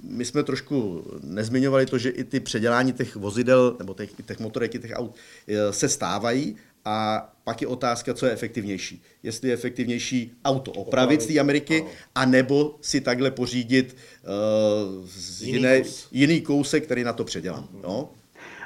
my 0.04 0.26
jsme 0.26 0.44
trošku 0.44 1.04
nezmiňovali 1.24 1.86
to, 1.86 1.98
že 1.98 2.10
i 2.10 2.24
ty 2.24 2.40
předělání 2.40 2.94
těch 2.94 3.16
vozidel 3.16 3.76
nebo 3.80 3.94
těch, 3.94 4.10
těch 4.26 4.40
motorek, 4.40 4.72
těch 4.72 4.92
aut 4.94 5.10
uh, 5.10 5.56
se 5.72 5.90
stávají, 5.90 6.56
a 6.86 7.30
pak 7.44 7.62
je 7.62 7.68
otázka, 7.68 8.14
co 8.14 8.26
je 8.26 8.32
efektivnější. 8.32 9.02
Jestli 9.24 9.50
je 9.50 9.54
efektivnější 9.54 10.32
auto 10.46 10.72
opravit 10.72 11.22
z 11.22 11.26
té 11.26 11.40
Ameriky, 11.40 11.86
a 12.16 12.26
nebo 12.26 12.78
si 12.82 13.02
takhle 13.02 13.32
pořídit 13.32 13.96
uh, 13.98 15.08
z 15.08 15.42
jiný, 15.42 15.54
jiné, 15.54 15.82
kous. 15.82 16.08
jiný 16.12 16.42
kousek, 16.42 16.84
který 16.84 17.04
na 17.04 17.14
to 17.14 17.24
předělám. 17.24 17.70
Jo? 17.84 18.10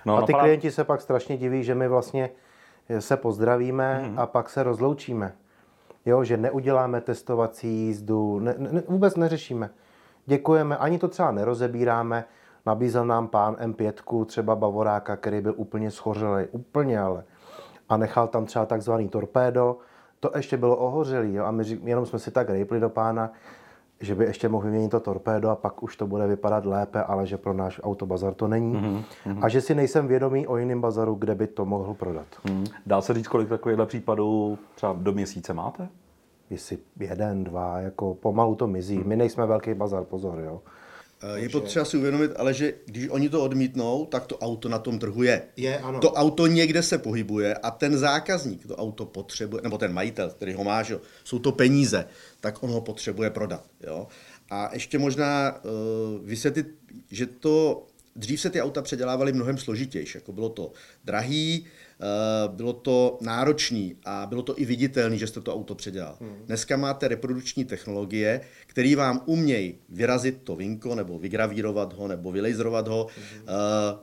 No, 0.05 0.17
a 0.17 0.21
ty 0.21 0.31
napadá... 0.31 0.43
klienti 0.43 0.71
se 0.71 0.83
pak 0.83 1.01
strašně 1.01 1.37
diví, 1.37 1.63
že 1.63 1.75
my 1.75 1.87
vlastně 1.87 2.29
se 2.99 3.17
pozdravíme 3.17 4.01
hmm. 4.03 4.19
a 4.19 4.25
pak 4.25 4.49
se 4.49 4.63
rozloučíme. 4.63 5.33
Jo, 6.05 6.23
že 6.23 6.37
neuděláme 6.37 7.01
testovací 7.01 7.67
jízdu, 7.67 8.39
ne, 8.39 8.55
ne, 8.57 8.83
vůbec 8.87 9.15
neřešíme. 9.15 9.69
Děkujeme, 10.25 10.77
ani 10.77 10.99
to 10.99 11.07
třeba 11.07 11.31
nerozebíráme. 11.31 12.25
Nabízel 12.65 13.05
nám 13.05 13.27
pán 13.27 13.55
M5, 13.55 14.25
třeba 14.25 14.55
Bavoráka, 14.55 15.15
který 15.15 15.41
byl 15.41 15.53
úplně 15.57 15.91
schořelý, 15.91 16.47
úplně 16.51 16.99
ale. 16.99 17.23
A 17.89 17.97
nechal 17.97 18.27
tam 18.27 18.45
třeba 18.45 18.65
takzvaný 18.65 19.09
torpédo, 19.09 19.77
to 20.19 20.31
ještě 20.35 20.57
bylo 20.57 20.77
ohořelý, 20.77 21.33
jo? 21.33 21.45
a 21.45 21.51
my 21.51 21.63
jenom 21.83 22.05
jsme 22.05 22.19
si 22.19 22.31
tak 22.31 22.49
rejpli 22.49 22.79
do 22.79 22.89
pána, 22.89 23.31
že 24.03 24.15
by 24.15 24.25
ještě 24.25 24.49
mohl 24.49 24.63
vyměnit 24.63 24.91
to 24.91 24.99
torpédo 24.99 25.49
a 25.49 25.55
pak 25.55 25.83
už 25.83 25.97
to 25.97 26.07
bude 26.07 26.27
vypadat 26.27 26.65
lépe, 26.65 27.03
ale 27.03 27.27
že 27.27 27.37
pro 27.37 27.53
náš 27.53 27.81
autobazar 27.83 28.33
to 28.33 28.47
není. 28.47 28.75
Mm-hmm. 28.75 29.39
A 29.41 29.49
že 29.49 29.61
si 29.61 29.75
nejsem 29.75 30.07
vědomý 30.07 30.47
o 30.47 30.57
jiném 30.57 30.81
bazaru, 30.81 31.15
kde 31.15 31.35
by 31.35 31.47
to 31.47 31.65
mohl 31.65 31.93
prodat. 31.93 32.25
Mm. 32.49 32.63
Dá 32.85 33.01
se 33.01 33.13
říct, 33.13 33.27
kolik 33.27 33.49
takovýchhle 33.49 33.85
případů 33.85 34.57
třeba 34.75 34.95
do 34.99 35.11
měsíce 35.11 35.53
máte? 35.53 35.89
Jestli 36.49 36.77
jeden, 36.99 37.43
dva, 37.43 37.79
jako 37.79 38.13
pomalu 38.13 38.55
to 38.55 38.67
mizí. 38.67 38.97
Mm. 38.97 39.07
My 39.07 39.15
nejsme 39.15 39.45
velký 39.45 39.73
bazar, 39.73 40.03
pozor, 40.03 40.39
jo. 40.39 40.61
Eh, 41.23 41.39
je 41.39 41.49
potřeba 41.49 41.85
si 41.85 41.97
uvědomit, 41.97 42.31
ale 42.35 42.53
že 42.53 42.73
když 42.85 43.07
oni 43.09 43.29
to 43.29 43.43
odmítnou, 43.43 44.05
tak 44.05 44.27
to 44.27 44.37
auto 44.37 44.69
na 44.69 44.79
tom 44.79 44.99
trhu 44.99 45.23
je. 45.23 45.41
Je, 45.57 45.79
ano. 45.79 45.99
To 45.99 46.11
auto 46.11 46.47
někde 46.47 46.83
se 46.83 46.97
pohybuje 46.97 47.55
a 47.55 47.71
ten 47.71 47.97
zákazník 47.97 48.67
to 48.67 48.75
auto 48.75 49.05
potřebuje, 49.05 49.61
nebo 49.63 49.77
ten 49.77 49.93
majitel, 49.93 50.29
který 50.29 50.53
ho 50.53 50.63
má, 50.63 50.83
že, 50.83 50.99
jsou 51.23 51.39
to 51.39 51.51
peníze, 51.51 52.05
tak 52.39 52.63
on 52.63 52.69
ho 52.69 52.81
potřebuje 52.81 53.29
prodat. 53.29 53.65
Jo? 53.87 54.07
A 54.49 54.73
ještě 54.73 54.99
možná 54.99 55.55
uh, 55.55 56.25
vysvětlit, 56.25 56.67
že 57.11 57.25
to 57.25 57.85
dřív 58.15 58.41
se 58.41 58.49
ty 58.49 58.61
auta 58.61 58.81
předělávaly 58.81 59.33
mnohem 59.33 59.57
složitější. 59.57 60.17
Jako 60.17 60.31
bylo 60.31 60.49
to 60.49 60.71
drahý, 61.03 61.65
Eh, 61.65 61.82
bylo 62.47 62.73
to 62.73 63.17
náročný 63.21 63.95
a 64.05 64.25
bylo 64.25 64.41
to 64.41 64.59
i 64.59 64.65
viditelný, 64.65 65.19
že 65.19 65.27
jste 65.27 65.41
to 65.41 65.55
auto 65.55 65.75
předělal. 65.75 66.17
Hmm. 66.19 66.35
Dneska 66.45 66.77
máte 66.77 67.07
reprodukční 67.07 67.65
technologie, 67.65 68.41
které 68.67 68.95
vám 68.95 69.21
umějí 69.25 69.75
vyrazit 69.89 70.37
to 70.43 70.55
vinko, 70.55 70.95
nebo 70.95 71.19
vygravírovat 71.19 71.93
ho, 71.93 72.07
nebo 72.07 72.31
vylejzrovat 72.31 72.87
ho, 72.87 73.07
hmm. 73.15 73.47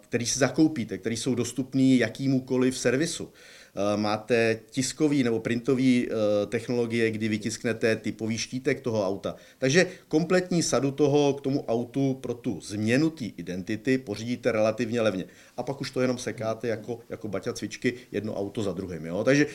který 0.00 0.26
si 0.26 0.38
zakoupíte, 0.38 0.98
který 0.98 1.16
jsou 1.16 1.34
dostupný 1.34 1.98
jakýmukoliv 1.98 2.78
servisu. 2.78 3.32
Eh, 3.74 3.96
máte 3.96 4.60
tiskový 4.70 5.22
nebo 5.22 5.40
printový 5.40 6.08
eh, 6.08 6.46
technologie, 6.46 7.10
kdy 7.10 7.28
vytisknete 7.28 7.96
typový 7.96 8.38
štítek 8.38 8.80
toho 8.80 9.06
auta. 9.06 9.36
Takže 9.58 9.86
kompletní 10.08 10.62
sadu 10.62 10.90
toho 10.90 11.34
k 11.34 11.40
tomu 11.40 11.64
autu 11.68 12.14
pro 12.14 12.34
tu 12.34 12.60
změnu 12.60 13.10
té 13.10 13.24
identity 13.24 13.98
pořídíte 13.98 14.52
relativně 14.52 15.00
levně. 15.00 15.24
A 15.56 15.62
pak 15.62 15.80
už 15.80 15.90
to 15.90 16.00
jenom 16.00 16.18
sekáte 16.18 16.68
jako, 16.68 16.98
jako 17.08 17.28
baťa 17.28 17.52
cvičky 17.52 17.94
jedno 18.12 18.34
auto 18.34 18.62
za 18.62 18.72
druhým. 18.72 19.06
Jo? 19.06 19.24
Takže 19.24 19.46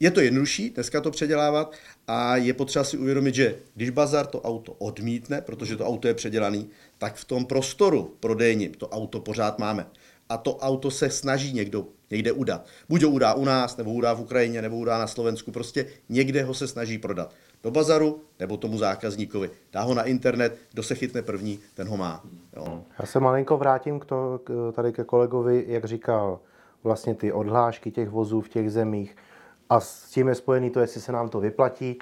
je 0.00 0.10
to 0.10 0.20
jednodušší 0.20 0.70
dneska 0.70 1.00
to 1.00 1.10
předělávat 1.10 1.74
a 2.06 2.36
je 2.36 2.52
potřeba 2.52 2.84
si 2.84 2.98
uvědomit, 2.98 3.34
že 3.34 3.54
když 3.74 3.90
bazar 3.90 4.26
to 4.26 4.42
auto 4.42 4.72
odmítne, 4.72 5.40
protože 5.40 5.76
to 5.76 5.86
auto 5.86 6.08
je 6.08 6.14
předělaný, 6.14 6.68
tak 6.98 7.14
v 7.14 7.24
tom 7.24 7.46
prostoru 7.46 8.16
prodejním 8.20 8.74
to 8.74 8.88
auto 8.88 9.20
pořád 9.20 9.58
máme 9.58 9.86
a 10.28 10.36
to 10.36 10.56
auto 10.56 10.90
se 10.90 11.10
snaží 11.10 11.52
někdo 11.52 11.86
někde 12.10 12.32
udat. 12.32 12.66
Buď 12.88 13.02
ho 13.02 13.10
udá 13.10 13.34
u 13.34 13.44
nás, 13.44 13.76
nebo 13.76 13.92
udá 13.92 14.14
v 14.14 14.20
Ukrajině, 14.20 14.62
nebo 14.62 14.76
udá 14.76 14.98
na 14.98 15.06
Slovensku, 15.06 15.52
prostě 15.52 15.86
někde 16.08 16.42
ho 16.42 16.54
se 16.54 16.68
snaží 16.68 16.98
prodat. 16.98 17.34
Do 17.62 17.70
bazaru, 17.70 18.20
nebo 18.40 18.56
tomu 18.56 18.78
zákazníkovi. 18.78 19.50
Dá 19.72 19.82
ho 19.82 19.94
na 19.94 20.02
internet, 20.02 20.58
kdo 20.72 20.82
se 20.82 20.94
chytne 20.94 21.22
první, 21.22 21.58
ten 21.74 21.88
ho 21.88 21.96
má. 21.96 22.24
Jo. 22.56 22.82
Já 22.98 23.06
se 23.06 23.20
malinko 23.20 23.56
vrátím 23.56 24.00
k 24.00 24.04
to, 24.04 24.40
tady 24.72 24.92
ke 24.92 25.04
kolegovi, 25.04 25.64
jak 25.68 25.84
říkal, 25.84 26.40
vlastně 26.84 27.14
ty 27.14 27.32
odhlášky 27.32 27.90
těch 27.90 28.08
vozů 28.08 28.40
v 28.40 28.48
těch 28.48 28.72
zemích 28.72 29.16
a 29.70 29.80
s 29.80 30.10
tím 30.10 30.28
je 30.28 30.34
spojený 30.34 30.70
to, 30.70 30.80
jestli 30.80 31.00
se 31.00 31.12
nám 31.12 31.28
to 31.28 31.40
vyplatí, 31.40 31.98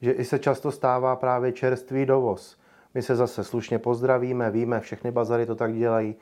že 0.00 0.12
i 0.12 0.24
se 0.24 0.38
často 0.38 0.72
stává 0.72 1.16
právě 1.16 1.52
čerstvý 1.52 2.06
dovoz. 2.06 2.56
My 2.94 3.02
se 3.02 3.16
zase 3.16 3.44
slušně 3.44 3.78
pozdravíme, 3.78 4.50
víme, 4.50 4.80
všechny 4.80 5.10
bazary 5.10 5.46
to 5.46 5.54
tak 5.54 5.74
dělají, 5.74 6.14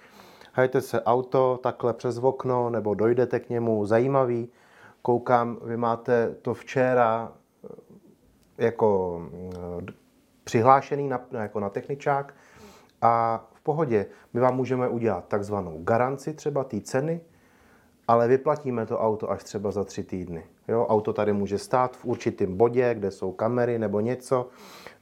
hajte 0.53 0.81
se 0.81 1.03
auto 1.03 1.61
takhle 1.63 1.95
přes 1.95 2.19
okno, 2.19 2.71
nebo 2.71 2.95
dojdete 2.95 3.41
k 3.41 3.51
němu, 3.51 3.87
zajímavý. 3.87 4.49
Koukám, 5.03 5.59
vy 5.65 5.77
máte 5.77 6.35
to 6.43 6.55
včera 6.55 7.33
eh, 7.65 8.65
jako 8.65 9.21
eh, 9.33 9.93
přihlášený 10.45 11.09
na, 11.09 11.21
jako 11.33 11.61
na 11.61 11.71
techničák 11.71 12.35
a 13.03 13.45
v 13.53 13.61
pohodě. 13.61 14.07
My 14.33 14.41
vám 14.41 14.57
můžeme 14.57 14.89
udělat 14.89 15.29
takzvanou 15.29 15.83
garanci 15.83 16.35
třeba 16.35 16.65
té 16.65 16.81
ceny, 16.81 17.21
ale 18.09 18.29
vyplatíme 18.29 18.87
to 18.87 18.99
auto 18.99 19.31
až 19.31 19.45
třeba 19.45 19.71
za 19.71 19.85
tři 19.85 20.03
týdny. 20.03 20.45
Jo, 20.69 20.87
auto 20.87 21.13
tady 21.13 21.33
může 21.33 21.59
stát 21.59 21.97
v 21.97 22.05
určitém 22.05 22.57
bodě, 22.57 22.95
kde 22.95 23.11
jsou 23.11 23.33
kamery 23.33 23.79
nebo 23.79 24.01
něco, 24.01 24.49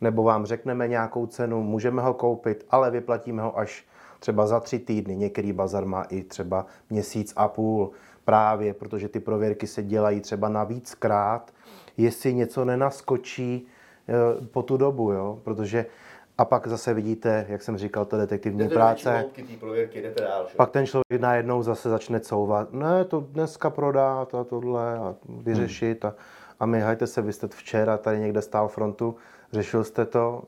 nebo 0.00 0.22
vám 0.22 0.46
řekneme 0.46 0.88
nějakou 0.88 1.26
cenu, 1.26 1.62
můžeme 1.62 2.02
ho 2.02 2.14
koupit, 2.14 2.66
ale 2.70 2.90
vyplatíme 2.90 3.42
ho 3.42 3.58
až 3.58 3.86
třeba 4.26 4.46
za 4.46 4.60
tři 4.60 4.78
týdny. 4.78 5.16
Některý 5.16 5.52
bazar 5.52 5.86
má 5.86 6.02
i 6.02 6.22
třeba 6.22 6.66
měsíc 6.90 7.32
a 7.36 7.48
půl 7.48 7.90
právě, 8.24 8.74
protože 8.74 9.08
ty 9.08 9.20
prověrky 9.20 9.66
se 9.66 9.82
dělají 9.82 10.20
třeba 10.20 10.48
na 10.48 10.64
víckrát, 10.64 11.54
jestli 11.96 12.34
něco 12.34 12.64
nenaskočí 12.64 13.66
eh, 14.08 14.46
po 14.46 14.62
tu 14.62 14.76
dobu, 14.76 15.12
jo? 15.12 15.38
protože 15.44 15.86
a 16.38 16.44
pak 16.44 16.66
zase 16.66 16.94
vidíte, 16.94 17.46
jak 17.48 17.62
jsem 17.62 17.76
říkal, 17.78 18.04
to 18.04 18.16
detektivní 18.16 18.58
jdete 18.58 18.74
práce. 18.74 19.24
prověrky, 19.60 20.02
jdete 20.02 20.24
dál, 20.24 20.46
Pak 20.56 20.70
ten 20.70 20.86
člověk 20.86 21.20
najednou 21.20 21.62
zase 21.62 21.90
začne 21.90 22.20
couvat. 22.20 22.72
Ne, 22.72 23.04
to 23.04 23.20
dneska 23.20 23.70
prodát 23.70 24.34
a 24.34 24.44
tohle 24.44 24.98
a 24.98 25.14
vyřešit. 25.28 26.04
A, 26.04 26.14
a 26.60 26.66
my, 26.66 26.80
hajte 26.80 27.06
se, 27.06 27.22
vy 27.22 27.32
jste 27.32 27.48
včera 27.48 27.98
tady 27.98 28.18
někde 28.18 28.42
stál 28.42 28.68
frontu, 28.68 29.16
řešil 29.52 29.84
jste 29.84 30.04
to, 30.04 30.42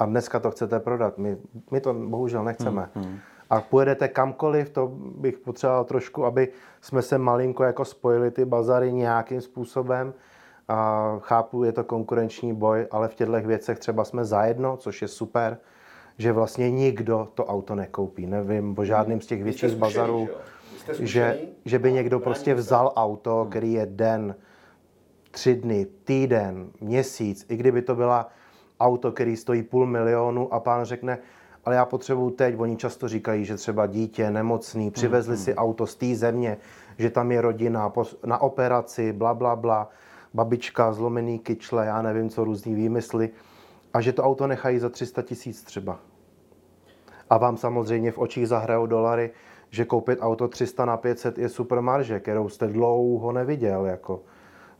a 0.00 0.06
dneska 0.06 0.40
to 0.40 0.50
chcete 0.50 0.80
prodat. 0.80 1.18
My, 1.18 1.36
my 1.70 1.80
to 1.80 1.94
bohužel 1.94 2.44
nechceme. 2.44 2.88
Hmm, 2.94 3.04
hmm. 3.04 3.18
A 3.50 3.60
pojedete 3.60 4.08
kamkoliv, 4.08 4.70
to 4.70 4.86
bych 4.94 5.38
potřeboval 5.38 5.84
trošku, 5.84 6.24
aby 6.24 6.48
jsme 6.80 7.02
se 7.02 7.18
malinko 7.18 7.64
jako 7.64 7.84
spojili 7.84 8.30
ty 8.30 8.44
bazary 8.44 8.92
nějakým 8.92 9.40
způsobem. 9.40 10.14
A 10.68 11.18
chápu, 11.20 11.64
je 11.64 11.72
to 11.72 11.84
konkurenční 11.84 12.54
boj, 12.54 12.86
ale 12.90 13.08
v 13.08 13.14
těchto 13.14 13.40
věcech 13.40 13.78
třeba 13.78 14.04
jsme 14.04 14.24
zajedno, 14.24 14.76
což 14.76 15.02
je 15.02 15.08
super, 15.08 15.58
že 16.18 16.32
vlastně 16.32 16.70
nikdo 16.70 17.28
to 17.34 17.44
auto 17.44 17.74
nekoupí. 17.74 18.26
Nevím 18.26 18.78
o 18.78 18.84
žádným 18.84 19.20
z 19.20 19.26
těch 19.26 19.42
větších 19.42 19.76
bazarů, 19.76 20.28
že, 20.98 21.38
že 21.64 21.78
by 21.78 21.92
někdo 21.92 22.20
prostě 22.20 22.54
vzal 22.54 22.92
auto, 22.96 23.40
hmm. 23.40 23.50
který 23.50 23.72
je 23.72 23.86
den, 23.86 24.34
tři 25.30 25.54
dny, 25.54 25.86
týden, 26.04 26.70
měsíc, 26.80 27.46
i 27.48 27.56
kdyby 27.56 27.82
to 27.82 27.94
byla 27.94 28.28
auto, 28.80 29.12
který 29.12 29.36
stojí 29.36 29.62
půl 29.62 29.86
milionu 29.86 30.54
a 30.54 30.60
pán 30.60 30.84
řekne, 30.84 31.18
ale 31.64 31.74
já 31.74 31.84
potřebuju 31.84 32.30
teď, 32.30 32.54
oni 32.58 32.76
často 32.76 33.08
říkají, 33.08 33.44
že 33.44 33.56
třeba 33.56 33.86
dítě, 33.86 34.30
nemocný, 34.30 34.90
přivezli 34.90 35.36
mm, 35.36 35.42
si 35.42 35.54
auto 35.54 35.86
z 35.86 35.94
té 35.94 36.14
země, 36.14 36.56
že 36.98 37.10
tam 37.10 37.32
je 37.32 37.40
rodina 37.40 37.92
na 38.26 38.38
operaci, 38.38 39.12
bla, 39.12 39.34
bla, 39.34 39.56
bla, 39.56 39.88
babička, 40.34 40.92
zlomený 40.92 41.38
kyčle, 41.38 41.86
já 41.86 42.02
nevím 42.02 42.30
co, 42.30 42.44
různý 42.44 42.74
výmysly. 42.74 43.30
a 43.94 44.00
že 44.00 44.12
to 44.12 44.22
auto 44.22 44.46
nechají 44.46 44.78
za 44.78 44.88
300 44.88 45.22
tisíc 45.22 45.62
třeba. 45.62 45.98
A 47.30 47.38
vám 47.38 47.56
samozřejmě 47.56 48.12
v 48.12 48.18
očích 48.18 48.48
zahrajou 48.48 48.86
dolary, 48.86 49.30
že 49.70 49.84
koupit 49.84 50.18
auto 50.22 50.48
300 50.48 50.84
na 50.84 50.96
500 50.96 51.38
je 51.38 51.48
super 51.48 51.80
marže, 51.80 52.20
kterou 52.20 52.48
jste 52.48 52.66
dlouho 52.66 53.32
neviděl. 53.32 53.86
Jako, 53.86 54.22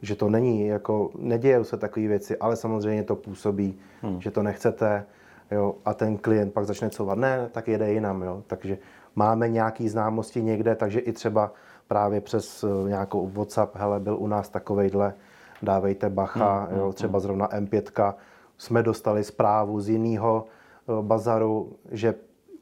že 0.03 0.17
to 0.17 0.31
není, 0.31 0.67
jako, 0.67 1.11
nedějou 1.19 1.65
se 1.65 1.77
takové 1.77 2.07
věci, 2.07 2.37
ale 2.37 2.57
samozřejmě 2.57 3.03
to 3.03 3.17
působí, 3.17 3.79
hmm. 4.03 4.21
že 4.21 4.31
to 4.31 4.43
nechcete 4.43 5.07
jo, 5.51 5.75
a 5.85 5.95
ten 5.95 6.19
klient 6.19 6.53
pak 6.53 6.67
začne 6.67 6.91
couvat, 6.91 7.19
ne, 7.19 7.49
tak 7.53 7.69
jede 7.69 7.93
jinam. 7.93 8.23
Jo. 8.23 8.43
Takže 8.47 8.79
máme 9.17 9.49
nějaký 9.49 9.89
známosti 9.89 10.43
někde, 10.43 10.75
takže 10.75 11.01
i 11.01 11.13
třeba 11.13 11.53
právě 11.89 12.21
přes 12.21 12.65
eh, 12.65 12.89
nějakou 12.89 13.29
WhatsApp, 13.29 13.77
hele, 13.77 14.01
byl 14.01 14.17
u 14.19 14.27
nás 14.27 14.49
takovejhle, 14.49 15.15
dávejte 15.63 16.11
bacha, 16.11 16.59
hmm, 16.65 16.79
jo, 16.79 16.85
hmm, 16.85 16.93
třeba 16.93 17.19
hmm. 17.19 17.21
zrovna 17.21 17.49
M5, 17.49 18.15
jsme 18.59 18.83
dostali 18.83 19.25
zprávu 19.25 19.81
z 19.81 19.89
jiného 19.89 20.45
eh, 20.45 21.03
bazaru, 21.03 21.73
že 21.91 22.15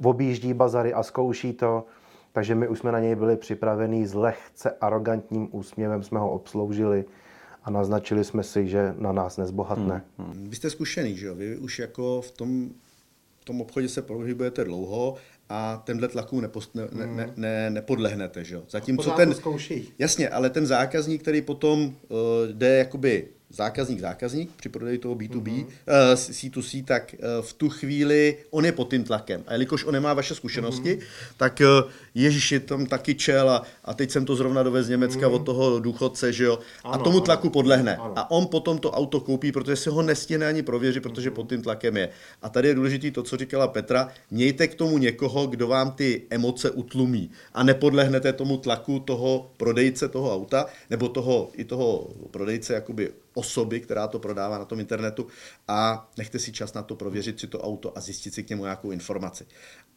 objíždí 0.04 0.54
bazary 0.54 0.94
a 0.94 1.02
zkouší 1.02 1.52
to, 1.52 1.84
takže 2.32 2.54
my 2.54 2.68
už 2.68 2.78
jsme 2.78 2.92
na 2.92 3.00
něj 3.00 3.14
byli 3.14 3.36
připravení 3.36 4.06
s 4.06 4.14
lehce 4.14 4.70
arrogantním 4.80 5.48
úsměvem, 5.52 6.02
jsme 6.02 6.18
ho 6.18 6.30
obsloužili 6.30 7.04
a 7.68 7.70
naznačili 7.70 8.24
jsme 8.24 8.42
si, 8.42 8.68
že 8.68 8.94
na 8.98 9.12
nás 9.12 9.36
nezbohatne. 9.36 10.04
Hmm, 10.18 10.32
hmm. 10.32 10.50
Vy 10.50 10.56
jste 10.56 10.70
zkušený, 10.70 11.16
že 11.16 11.26
jo? 11.26 11.34
Vy 11.34 11.56
už 11.56 11.78
jako 11.78 12.20
v 12.20 12.30
tom, 12.30 12.70
v 13.40 13.44
tom 13.44 13.60
obchodě 13.60 13.88
se 13.88 14.02
pohybujete 14.02 14.64
dlouho 14.64 15.14
a 15.48 15.82
tenhle 15.84 16.08
tlaku 16.08 16.40
nepost, 16.40 16.74
ne, 16.74 16.88
ne, 16.92 17.06
ne, 17.06 17.32
ne, 17.36 17.70
nepodlehnete, 17.70 18.44
že 18.44 18.54
jo? 18.54 18.62
Zatímco 18.70 19.10
ten... 19.10 19.34
Zkouší. 19.34 19.92
Jasně, 19.98 20.28
ale 20.28 20.50
ten 20.50 20.66
zákazník, 20.66 21.22
který 21.22 21.42
potom 21.42 21.80
uh, 21.84 22.18
jde 22.52 22.76
jakoby 22.76 23.28
zákazník 23.50 24.00
zákazník 24.00 24.50
při 24.56 24.68
prodeji 24.68 24.98
toho 24.98 25.14
B2B, 25.14 25.42
mm-hmm. 25.42 25.64
uh, 25.64 26.14
C2C, 26.14 26.84
tak 26.84 27.14
uh, 27.18 27.44
v 27.44 27.52
tu 27.52 27.68
chvíli 27.68 28.36
on 28.50 28.64
je 28.64 28.72
pod 28.72 28.90
tím 28.90 29.04
tlakem. 29.04 29.44
A 29.46 29.52
jelikož 29.52 29.84
on 29.84 29.92
nemá 29.92 30.14
vaše 30.14 30.34
zkušenosti, 30.34 30.94
mm-hmm. 30.94 31.34
tak 31.36 31.62
uh, 31.84 31.90
Ježíš 32.14 32.52
je 32.52 32.60
tam 32.60 32.86
taky 32.86 33.14
čel 33.14 33.50
a, 33.50 33.62
a 33.84 33.94
teď 33.94 34.10
jsem 34.10 34.24
to 34.24 34.36
zrovna 34.36 34.62
dovez 34.62 34.86
z 34.86 34.88
Německa 34.88 35.20
mm-hmm. 35.20 35.34
od 35.34 35.38
toho 35.38 35.80
důchodce, 35.80 36.32
že 36.32 36.44
jo, 36.44 36.58
ano, 36.84 36.94
a 36.94 36.98
tomu 36.98 37.20
tlaku 37.20 37.50
podlehne. 37.50 37.96
Ano. 37.96 38.12
A 38.16 38.30
on 38.30 38.46
potom 38.46 38.78
to 38.78 38.90
auto 38.90 39.20
koupí, 39.20 39.52
protože 39.52 39.76
se 39.76 39.90
ho 39.90 40.02
nestihne 40.02 40.46
ani 40.46 40.62
prověřit, 40.62 41.02
protože 41.02 41.30
mm-hmm. 41.30 41.34
pod 41.34 41.48
tím 41.48 41.62
tlakem 41.62 41.96
je. 41.96 42.08
A 42.42 42.48
tady 42.48 42.68
je 42.68 42.74
důležité 42.74 43.10
to, 43.10 43.22
co 43.22 43.36
říkala 43.36 43.68
Petra, 43.68 44.08
mějte 44.30 44.68
k 44.68 44.74
tomu 44.74 44.98
někoho, 44.98 45.46
kdo 45.46 45.66
vám 45.66 45.90
ty 45.92 46.22
emoce 46.30 46.70
utlumí 46.70 47.30
a 47.54 47.62
nepodlehnete 47.62 48.32
tomu 48.32 48.56
tlaku 48.56 48.98
toho 49.00 49.50
prodejce 49.56 50.08
toho 50.08 50.34
auta, 50.34 50.66
nebo 50.90 51.08
toho 51.08 51.50
i 51.56 51.64
toho 51.64 52.08
prodejce 52.30 52.74
jakoby 52.74 53.10
osoby, 53.38 53.80
která 53.80 54.06
to 54.06 54.18
prodává 54.18 54.58
na 54.58 54.64
tom 54.64 54.80
internetu 54.80 55.26
a 55.68 56.10
nechte 56.16 56.38
si 56.38 56.52
čas 56.52 56.74
na 56.74 56.82
to 56.82 56.96
prověřit 56.96 57.40
si 57.40 57.46
to 57.46 57.60
auto 57.60 57.98
a 57.98 58.00
zjistit 58.00 58.34
si 58.34 58.42
k 58.42 58.50
němu 58.50 58.62
nějakou 58.62 58.90
informaci. 58.90 59.46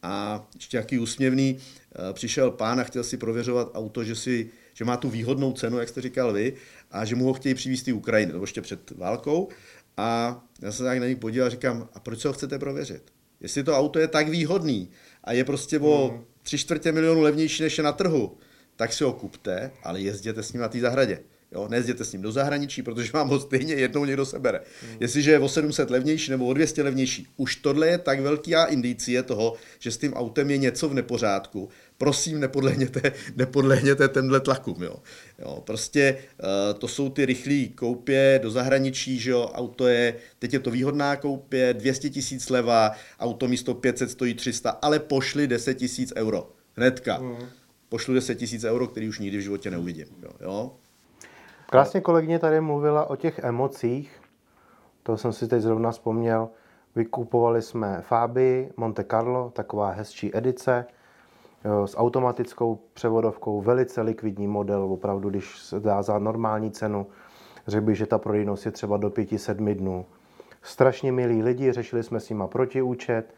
A 0.02 0.46
ještě 0.54 0.76
nějaký 0.76 0.98
úsměvný, 0.98 1.58
eh, 1.58 2.12
přišel 2.12 2.50
pán 2.50 2.80
a 2.80 2.84
chtěl 2.84 3.04
si 3.04 3.16
prověřovat 3.16 3.70
auto, 3.74 4.04
že, 4.04 4.14
si, 4.14 4.50
že 4.74 4.84
má 4.84 4.96
tu 4.96 5.10
výhodnou 5.10 5.52
cenu, 5.52 5.78
jak 5.78 5.88
jste 5.88 6.00
říkal 6.00 6.32
vy, 6.32 6.54
a 6.90 7.04
že 7.04 7.14
mu 7.14 7.24
ho 7.24 7.32
chtějí 7.32 7.54
přivést 7.54 7.84
z 7.84 7.92
Ukrajiny, 7.92 8.32
to 8.32 8.40
ještě 8.40 8.62
před 8.62 8.90
válkou. 8.90 9.48
A 9.96 10.40
já 10.62 10.72
se 10.72 10.84
tak 10.84 10.98
na 10.98 11.06
něj 11.06 11.16
podíval 11.16 11.46
a 11.46 11.50
říkám, 11.50 11.88
a 11.94 12.00
proč 12.00 12.20
se 12.20 12.28
ho 12.28 12.34
chcete 12.34 12.58
prověřit? 12.58 13.02
Jestli 13.40 13.64
to 13.64 13.78
auto 13.78 13.98
je 13.98 14.08
tak 14.08 14.28
výhodný 14.28 14.90
a 15.24 15.32
je 15.32 15.44
prostě 15.44 15.78
o 15.78 16.08
hmm. 16.08 16.24
tři 16.42 16.58
čtvrtě 16.58 16.92
milionu 16.92 17.20
levnější 17.20 17.62
než 17.62 17.78
je 17.78 17.84
na 17.84 17.92
trhu, 17.92 18.38
tak 18.76 18.92
si 18.92 19.04
ho 19.04 19.12
kupte, 19.12 19.70
ale 19.82 20.00
jezděte 20.00 20.42
s 20.42 20.52
ním 20.52 20.62
na 20.62 20.68
té 20.68 20.80
zahradě. 20.80 21.18
Jo, 21.54 21.68
nezděte 21.68 22.04
s 22.04 22.12
ním 22.12 22.22
do 22.22 22.32
zahraničí, 22.32 22.82
protože 22.82 23.12
vám 23.12 23.28
ho 23.28 23.40
stejně 23.40 23.74
jednou 23.74 24.04
někdo 24.04 24.26
sebere. 24.26 24.60
Mm. 24.82 24.96
Jestliže 25.00 25.30
je 25.30 25.38
o 25.38 25.48
700 25.48 25.90
levnější 25.90 26.30
nebo 26.30 26.46
o 26.46 26.52
200 26.52 26.82
levnější, 26.82 27.26
už 27.36 27.56
tohle 27.56 27.88
je 27.88 27.98
tak 27.98 28.20
velká 28.20 28.64
indicie 28.64 29.22
toho, 29.22 29.54
že 29.78 29.90
s 29.90 29.98
tím 29.98 30.14
autem 30.14 30.50
je 30.50 30.56
něco 30.56 30.88
v 30.88 30.94
nepořádku. 30.94 31.68
Prosím, 31.98 32.40
nepodlehněte, 32.40 33.12
nepodlehněte 33.36 34.08
tenhle 34.08 34.40
tlakům. 34.40 34.82
Jo. 34.82 34.96
Jo, 35.38 35.62
prostě 35.66 36.18
uh, 36.42 36.78
to 36.78 36.88
jsou 36.88 37.08
ty 37.08 37.26
rychlé 37.26 37.66
koupě 37.74 38.40
do 38.42 38.50
zahraničí, 38.50 39.18
že 39.18 39.30
jo, 39.30 39.50
auto 39.54 39.86
je, 39.86 40.14
teď 40.38 40.52
je 40.52 40.60
to 40.60 40.70
výhodná 40.70 41.16
koupě, 41.16 41.74
200 41.74 42.10
tisíc 42.10 42.50
leva, 42.50 42.92
auto 43.20 43.48
místo 43.48 43.74
500 43.74 44.10
stojí 44.10 44.34
300, 44.34 44.70
ale 44.70 44.98
pošli 44.98 45.46
10 45.46 45.74
tisíc 45.74 46.12
euro. 46.16 46.50
Hnedka. 46.76 47.18
Mm. 47.18 47.36
Pošlu 47.88 48.14
10 48.14 48.34
tisíc 48.34 48.64
euro, 48.64 48.86
který 48.86 49.08
už 49.08 49.18
nikdy 49.18 49.38
v 49.38 49.40
životě 49.40 49.70
neuvidím. 49.70 50.06
Jo, 50.22 50.30
jo? 50.40 50.72
Krásně 51.72 52.00
kolegyně 52.00 52.38
tady 52.38 52.60
mluvila 52.60 53.10
o 53.10 53.16
těch 53.16 53.38
emocích. 53.38 54.20
To 55.02 55.16
jsem 55.16 55.32
si 55.32 55.48
teď 55.48 55.62
zrovna 55.62 55.90
vzpomněl. 55.90 56.48
Vykupovali 56.96 57.62
jsme 57.62 58.00
Fabii 58.00 58.72
Monte 58.76 59.04
Carlo, 59.04 59.50
taková 59.50 59.90
hezčí 59.90 60.36
edice, 60.36 60.86
jo, 61.64 61.86
s 61.86 61.96
automatickou 61.96 62.78
převodovkou, 62.94 63.60
velice 63.60 64.02
likvidní 64.02 64.46
model, 64.46 64.82
opravdu, 64.82 65.30
když 65.30 65.58
se 65.58 65.80
dá 65.80 66.02
za 66.02 66.18
normální 66.18 66.70
cenu, 66.70 67.06
řekl 67.66 67.86
bych, 67.86 67.96
že 67.96 68.06
ta 68.06 68.18
prodejnost 68.18 68.66
je 68.66 68.72
třeba 68.72 68.96
do 68.96 69.08
5-7 69.08 69.74
dnů. 69.74 70.06
Strašně 70.62 71.12
milí 71.12 71.42
lidi, 71.42 71.72
řešili 71.72 72.02
jsme 72.02 72.20
s 72.20 72.28
nima 72.28 72.46
protiúčet, 72.46 73.34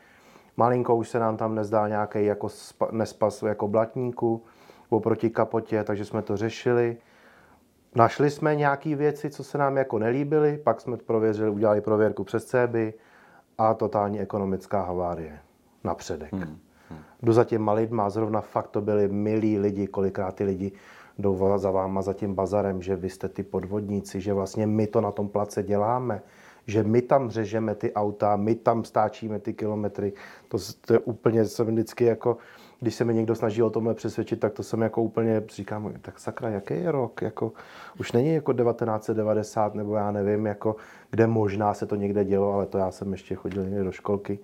malinko 0.56 0.96
už 0.96 1.08
se 1.08 1.18
nám 1.18 1.36
tam 1.36 1.54
nezdá 1.54 1.88
nějaký 1.88 2.24
jako 2.24 2.48
nespas 2.90 3.42
jako 3.42 3.68
blatníku 3.68 4.42
oproti 4.88 5.30
kapotě, 5.30 5.84
takže 5.84 6.04
jsme 6.04 6.22
to 6.22 6.36
řešili. 6.36 6.96
Našli 7.94 8.30
jsme 8.30 8.56
nějaké 8.56 8.96
věci, 8.96 9.30
co 9.30 9.44
se 9.44 9.58
nám 9.58 9.76
jako 9.76 9.98
nelíbily, 9.98 10.58
pak 10.64 10.80
jsme 10.80 10.96
prověřili, 10.96 11.50
udělali 11.50 11.80
prověrku 11.80 12.24
přes 12.24 12.44
CEBY 12.44 12.94
a 13.58 13.74
totální 13.74 14.20
ekonomická 14.20 14.82
havárie 14.82 15.38
na 15.84 15.94
předek. 15.94 16.32
Hmm. 16.32 16.58
Hmm. 16.90 17.00
Jdu 17.22 17.32
za 17.32 17.44
těma 17.44 17.72
lidma, 17.72 18.10
zrovna 18.10 18.40
fakt 18.40 18.68
to 18.68 18.80
byli 18.80 19.08
milí 19.08 19.58
lidi, 19.58 19.86
kolikrát 19.86 20.34
ty 20.34 20.44
lidi 20.44 20.72
jdou 21.18 21.58
za 21.58 21.70
váma 21.70 22.02
za 22.02 22.12
tím 22.12 22.34
bazarem, 22.34 22.82
že 22.82 22.96
vy 22.96 23.10
jste 23.10 23.28
ty 23.28 23.42
podvodníci, 23.42 24.20
že 24.20 24.32
vlastně 24.32 24.66
my 24.66 24.86
to 24.86 25.00
na 25.00 25.10
tom 25.10 25.28
place 25.28 25.62
děláme, 25.62 26.22
že 26.66 26.82
my 26.82 27.02
tam 27.02 27.30
řežeme 27.30 27.74
ty 27.74 27.92
auta, 27.92 28.36
my 28.36 28.54
tam 28.54 28.84
stáčíme 28.84 29.38
ty 29.38 29.52
kilometry. 29.52 30.12
To, 30.48 30.58
to 30.86 30.92
je 30.92 30.98
úplně, 30.98 31.44
jsem 31.44 31.66
vždycky 31.66 32.04
jako, 32.04 32.36
když 32.80 32.94
se 32.94 33.04
mi 33.04 33.14
někdo 33.14 33.34
snaží 33.34 33.62
o 33.62 33.70
tomhle 33.70 33.94
přesvědčit, 33.94 34.40
tak 34.40 34.52
to 34.52 34.62
jsem 34.62 34.82
jako 34.82 35.02
úplně 35.02 35.42
říkám, 35.48 35.92
tak 36.02 36.18
sakra, 36.18 36.48
jaký 36.48 36.74
je 36.74 36.92
rok? 36.92 37.22
Jako, 37.22 37.52
už 38.00 38.12
není 38.12 38.34
jako 38.34 38.52
1990 38.52 39.74
nebo 39.74 39.96
já 39.96 40.10
nevím, 40.10 40.46
jako, 40.46 40.76
kde 41.10 41.26
možná 41.26 41.74
se 41.74 41.86
to 41.86 41.94
někde 41.94 42.24
dělo, 42.24 42.52
ale 42.52 42.66
to 42.66 42.78
já 42.78 42.90
jsem 42.90 43.12
ještě 43.12 43.34
chodil 43.34 43.64
někde 43.64 43.84
do 43.84 43.92
školky. 43.92 44.38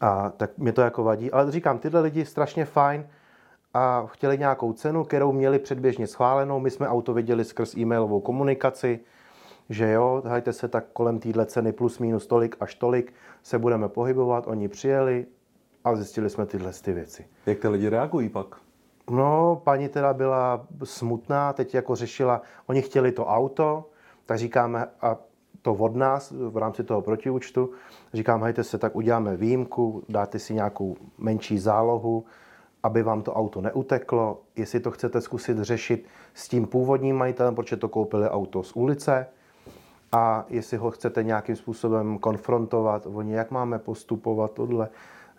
A 0.00 0.30
tak 0.30 0.58
mě 0.58 0.72
to 0.72 0.80
jako 0.80 1.04
vadí. 1.04 1.30
Ale 1.30 1.52
říkám, 1.52 1.78
tyhle 1.78 2.00
lidi 2.00 2.24
strašně 2.24 2.64
fajn 2.64 3.06
a 3.74 4.06
chtěli 4.06 4.38
nějakou 4.38 4.72
cenu, 4.72 5.04
kterou 5.04 5.32
měli 5.32 5.58
předběžně 5.58 6.06
schválenou. 6.06 6.60
My 6.60 6.70
jsme 6.70 6.88
auto 6.88 7.14
viděli 7.14 7.44
skrz 7.44 7.76
e-mailovou 7.76 8.20
komunikaci, 8.20 9.00
že 9.70 9.90
jo, 9.90 10.22
hajte 10.26 10.52
se 10.52 10.68
tak 10.68 10.84
kolem 10.92 11.18
téhle 11.18 11.46
ceny 11.46 11.72
plus 11.72 11.98
minus 11.98 12.26
tolik 12.26 12.56
až 12.60 12.74
tolik 12.74 13.12
se 13.42 13.58
budeme 13.58 13.88
pohybovat. 13.88 14.44
Oni 14.46 14.68
přijeli, 14.68 15.26
a 15.84 15.96
zjistili 15.96 16.30
jsme 16.30 16.46
tyhle 16.46 16.72
ty 16.72 16.92
věci. 16.92 17.26
Jak 17.46 17.58
ty 17.58 17.68
lidi 17.68 17.88
reagují 17.88 18.28
pak? 18.28 18.56
No, 19.10 19.60
paní 19.64 19.88
teda 19.88 20.14
byla 20.14 20.66
smutná, 20.84 21.52
teď 21.52 21.74
jako 21.74 21.94
řešila, 21.94 22.42
oni 22.66 22.82
chtěli 22.82 23.12
to 23.12 23.26
auto, 23.26 23.90
tak 24.26 24.38
říkáme, 24.38 24.86
a 25.00 25.16
to 25.62 25.74
od 25.74 25.96
nás 25.96 26.32
v 26.50 26.56
rámci 26.56 26.84
toho 26.84 27.02
protiúčtu, 27.02 27.70
říkám, 28.14 28.42
hejte 28.42 28.64
se, 28.64 28.78
tak 28.78 28.96
uděláme 28.96 29.36
výjimku, 29.36 30.02
dáte 30.08 30.38
si 30.38 30.54
nějakou 30.54 30.96
menší 31.18 31.58
zálohu, 31.58 32.24
aby 32.82 33.02
vám 33.02 33.22
to 33.22 33.34
auto 33.34 33.60
neuteklo, 33.60 34.40
jestli 34.56 34.80
to 34.80 34.90
chcete 34.90 35.20
zkusit 35.20 35.58
řešit 35.58 36.06
s 36.34 36.48
tím 36.48 36.66
původním 36.66 37.16
majitelem, 37.16 37.54
protože 37.54 37.76
to 37.76 37.88
koupili 37.88 38.28
auto 38.28 38.62
z 38.62 38.72
ulice, 38.76 39.26
a 40.12 40.44
jestli 40.48 40.76
ho 40.76 40.90
chcete 40.90 41.22
nějakým 41.22 41.56
způsobem 41.56 42.18
konfrontovat, 42.18 43.06
oni 43.06 43.34
jak 43.34 43.50
máme 43.50 43.78
postupovat, 43.78 44.52
tohle. 44.52 44.88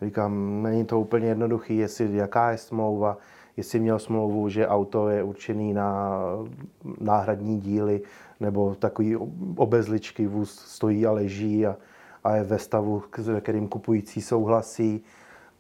Říkám, 0.02 0.64
není 0.64 0.86
to 0.86 1.00
úplně 1.00 1.28
jednoduchý, 1.28 1.78
jestli 1.78 2.18
jaká 2.18 2.52
je 2.52 2.58
smlouva, 2.58 3.18
jestli 3.58 3.80
měl 3.80 4.00
smlouvu, 4.00 4.50
že 4.50 4.68
auto 4.68 5.10
je 5.10 5.24
určený 5.24 5.74
na 5.74 6.20
náhradní 7.00 7.60
díly, 7.60 8.02
nebo 8.40 8.76
takový 8.76 9.16
obezličky, 9.56 10.28
vůz 10.28 10.60
stojí 10.60 11.06
a 11.06 11.12
leží 11.12 11.68
a, 11.68 11.76
a 12.24 12.36
je 12.36 12.44
ve 12.44 12.60
stavu, 12.60 13.04
ve 13.18 13.42
kterým 13.42 13.68
kupující 13.68 14.22
souhlasí. 14.22 15.04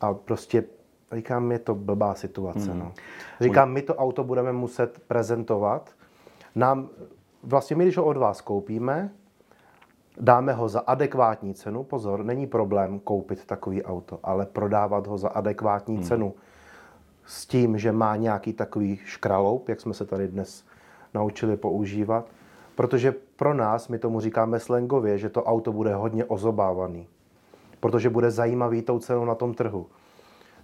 A 0.01 0.13
prostě 0.13 0.63
říkám, 1.11 1.51
je 1.51 1.59
to 1.59 1.75
blbá 1.75 2.15
situace. 2.15 2.71
Hmm. 2.71 2.79
No. 2.79 2.93
Říkám, 3.41 3.71
my 3.71 3.81
to 3.81 3.95
auto 3.95 4.23
budeme 4.23 4.51
muset 4.51 4.99
prezentovat. 5.07 5.89
Nám, 6.55 6.89
vlastně 7.43 7.75
my, 7.75 7.83
když 7.83 7.97
ho 7.97 8.05
od 8.05 8.17
vás 8.17 8.41
koupíme, 8.41 9.11
dáme 10.19 10.53
ho 10.53 10.69
za 10.69 10.79
adekvátní 10.79 11.53
cenu, 11.53 11.83
pozor, 11.83 12.23
není 12.23 12.47
problém 12.47 12.99
koupit 12.99 13.45
takový 13.45 13.83
auto, 13.83 14.19
ale 14.23 14.45
prodávat 14.45 15.07
ho 15.07 15.17
za 15.17 15.29
adekvátní 15.29 15.95
hmm. 15.95 16.03
cenu 16.03 16.33
s 17.25 17.45
tím, 17.45 17.77
že 17.77 17.91
má 17.91 18.15
nějaký 18.15 18.53
takový 18.53 18.99
škraloup, 19.05 19.69
jak 19.69 19.81
jsme 19.81 19.93
se 19.93 20.05
tady 20.05 20.27
dnes 20.27 20.65
naučili 21.13 21.57
používat, 21.57 22.25
Protože 22.75 23.15
pro 23.35 23.53
nás, 23.53 23.87
my 23.87 23.99
tomu 23.99 24.19
říkáme 24.19 24.59
slangově, 24.59 25.17
že 25.17 25.29
to 25.29 25.43
auto 25.43 25.73
bude 25.73 25.95
hodně 25.95 26.25
ozobávaný. 26.25 27.07
Protože 27.79 28.09
bude 28.09 28.31
zajímavý 28.31 28.81
tou 28.81 28.99
cenou 28.99 29.25
na 29.25 29.35
tom 29.35 29.53
trhu. 29.53 29.87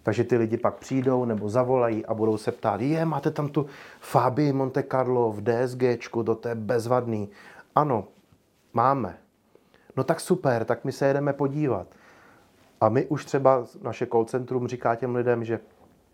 Takže 0.04 0.24
ty 0.24 0.38
lidi 0.38 0.58
pak 0.58 0.76
přijdou 0.76 1.26
nebo 1.26 1.50
zavolají 1.50 2.06
a 2.06 2.14
budou 2.14 2.38
se 2.38 2.52
ptát, 2.52 2.82
je, 2.82 3.06
máte 3.06 3.32
tam 3.32 3.50
tu 3.50 3.66
Fabii 4.00 4.54
Monte 4.54 4.84
Carlo 4.84 5.32
v 5.32 5.42
DSGčku, 5.42 6.24
to 6.24 6.48
je 6.48 6.56
bezvadný. 6.56 7.30
Ano, 7.76 8.08
máme. 8.74 9.18
No 9.98 10.04
tak 10.04 10.20
super, 10.20 10.66
tak 10.66 10.86
my 10.86 10.92
se 10.92 11.06
jedeme 11.08 11.34
podívat. 11.34 11.88
A 12.82 12.90
my 12.90 13.06
už 13.06 13.26
třeba, 13.26 13.64
naše 13.82 14.06
call 14.06 14.26
centrum 14.26 14.68
říká 14.68 14.96
těm 14.96 15.16
lidem, 15.16 15.44
že 15.44 15.60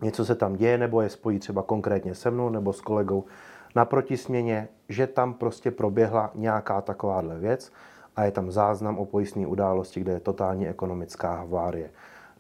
něco 0.02 0.26
se 0.26 0.36
tam 0.36 0.56
děje, 0.56 0.78
nebo 0.78 1.02
je 1.02 1.10
spojí 1.10 1.40
třeba 1.40 1.64
konkrétně 1.64 2.16
se 2.16 2.32
mnou 2.32 2.50
nebo 2.50 2.74
s 2.74 2.82
kolegou 2.82 3.24
na 3.76 3.86
protisměně, 3.86 4.68
že 4.90 5.08
tam 5.08 5.34
prostě 5.34 5.72
proběhla 5.72 6.32
nějaká 6.36 6.82
takováhle 6.82 7.40
věc 7.40 7.72
a 8.16 8.24
je 8.24 8.32
tam 8.32 8.52
záznam 8.52 8.98
o 8.98 9.06
pojistné 9.06 9.48
události, 9.48 10.00
kde 10.00 10.12
je 10.12 10.20
totální 10.20 10.68
ekonomická 10.68 11.36
havárie. 11.36 11.90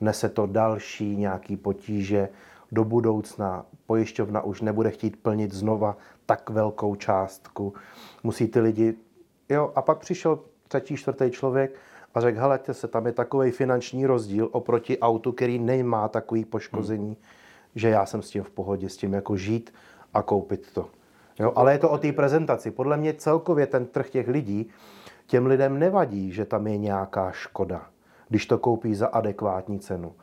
Nese 0.01 0.29
to 0.29 0.45
další 0.45 1.15
nějaký 1.15 1.57
potíže 1.57 2.29
do 2.71 2.83
budoucna. 2.83 3.65
Pojišťovna 3.85 4.41
už 4.41 4.61
nebude 4.61 4.91
chtít 4.91 5.21
plnit 5.21 5.53
znova 5.53 5.97
tak 6.25 6.49
velkou 6.49 6.95
částku. 6.95 7.73
Musí 8.23 8.47
ty 8.47 8.59
lidi... 8.59 8.95
Jo, 9.49 9.71
a 9.75 9.81
pak 9.81 9.97
přišel 9.97 10.39
třetí, 10.67 10.97
čtvrtý 10.97 11.31
člověk 11.31 11.75
a 12.13 12.21
řekl, 12.21 12.39
hele, 12.39 12.59
se, 12.71 12.87
tam 12.87 13.05
je 13.05 13.11
takový 13.11 13.51
finanční 13.51 14.05
rozdíl 14.05 14.49
oproti 14.51 14.99
autu, 14.99 15.31
který 15.31 15.59
nemá 15.59 16.07
takový 16.07 16.45
poškození, 16.45 17.07
hmm. 17.07 17.15
že 17.75 17.89
já 17.89 18.05
jsem 18.05 18.21
s 18.21 18.29
tím 18.29 18.43
v 18.43 18.49
pohodě, 18.49 18.89
s 18.89 18.97
tím 18.97 19.13
jako 19.13 19.37
žít 19.37 19.73
a 20.13 20.21
koupit 20.21 20.73
to. 20.73 20.89
Jo, 21.39 21.53
ale 21.55 21.71
je 21.71 21.79
to 21.79 21.89
o 21.89 21.97
té 21.97 22.11
prezentaci. 22.11 22.71
Podle 22.71 22.97
mě 22.97 23.13
celkově 23.13 23.67
ten 23.67 23.85
trh 23.85 24.09
těch 24.09 24.27
lidí, 24.27 24.69
těm 25.27 25.45
lidem 25.45 25.79
nevadí, 25.79 26.31
že 26.31 26.45
tam 26.45 26.67
je 26.67 26.77
nějaká 26.77 27.31
škoda, 27.31 27.87
když 28.29 28.45
to 28.45 28.57
koupí 28.57 28.95
za 28.95 29.07
adekvátní 29.07 29.79
cenu. 29.79 30.15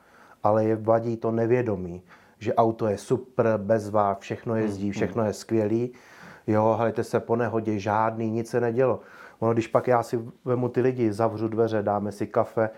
Ale 0.42 0.64
je 0.64 0.76
vadí 0.76 1.16
to 1.16 1.30
nevědomí, 1.30 2.02
že 2.38 2.54
auto 2.54 2.86
je 2.86 2.98
super, 2.98 3.46
bezvá, 3.56 4.14
všechno 4.14 4.56
jezdí, 4.56 4.84
hmm, 4.84 4.92
všechno 4.92 5.24
je 5.24 5.32
skvělý. 5.32 5.92
Jo, 6.46 6.74
hledajte 6.76 7.04
se 7.04 7.20
po 7.20 7.36
nehodě, 7.36 7.78
žádný, 7.78 8.30
nic 8.30 8.50
se 8.50 8.60
nedělo. 8.60 9.00
Ono, 9.44 9.52
když 9.52 9.66
pak 9.66 9.88
já 9.88 10.02
si 10.02 10.20
vemu 10.44 10.68
ty 10.68 10.80
lidi, 10.80 11.12
zavřu 11.12 11.48
dveře, 11.48 11.82
dáme 11.82 12.12
si 12.12 12.26
kafe 12.26 12.70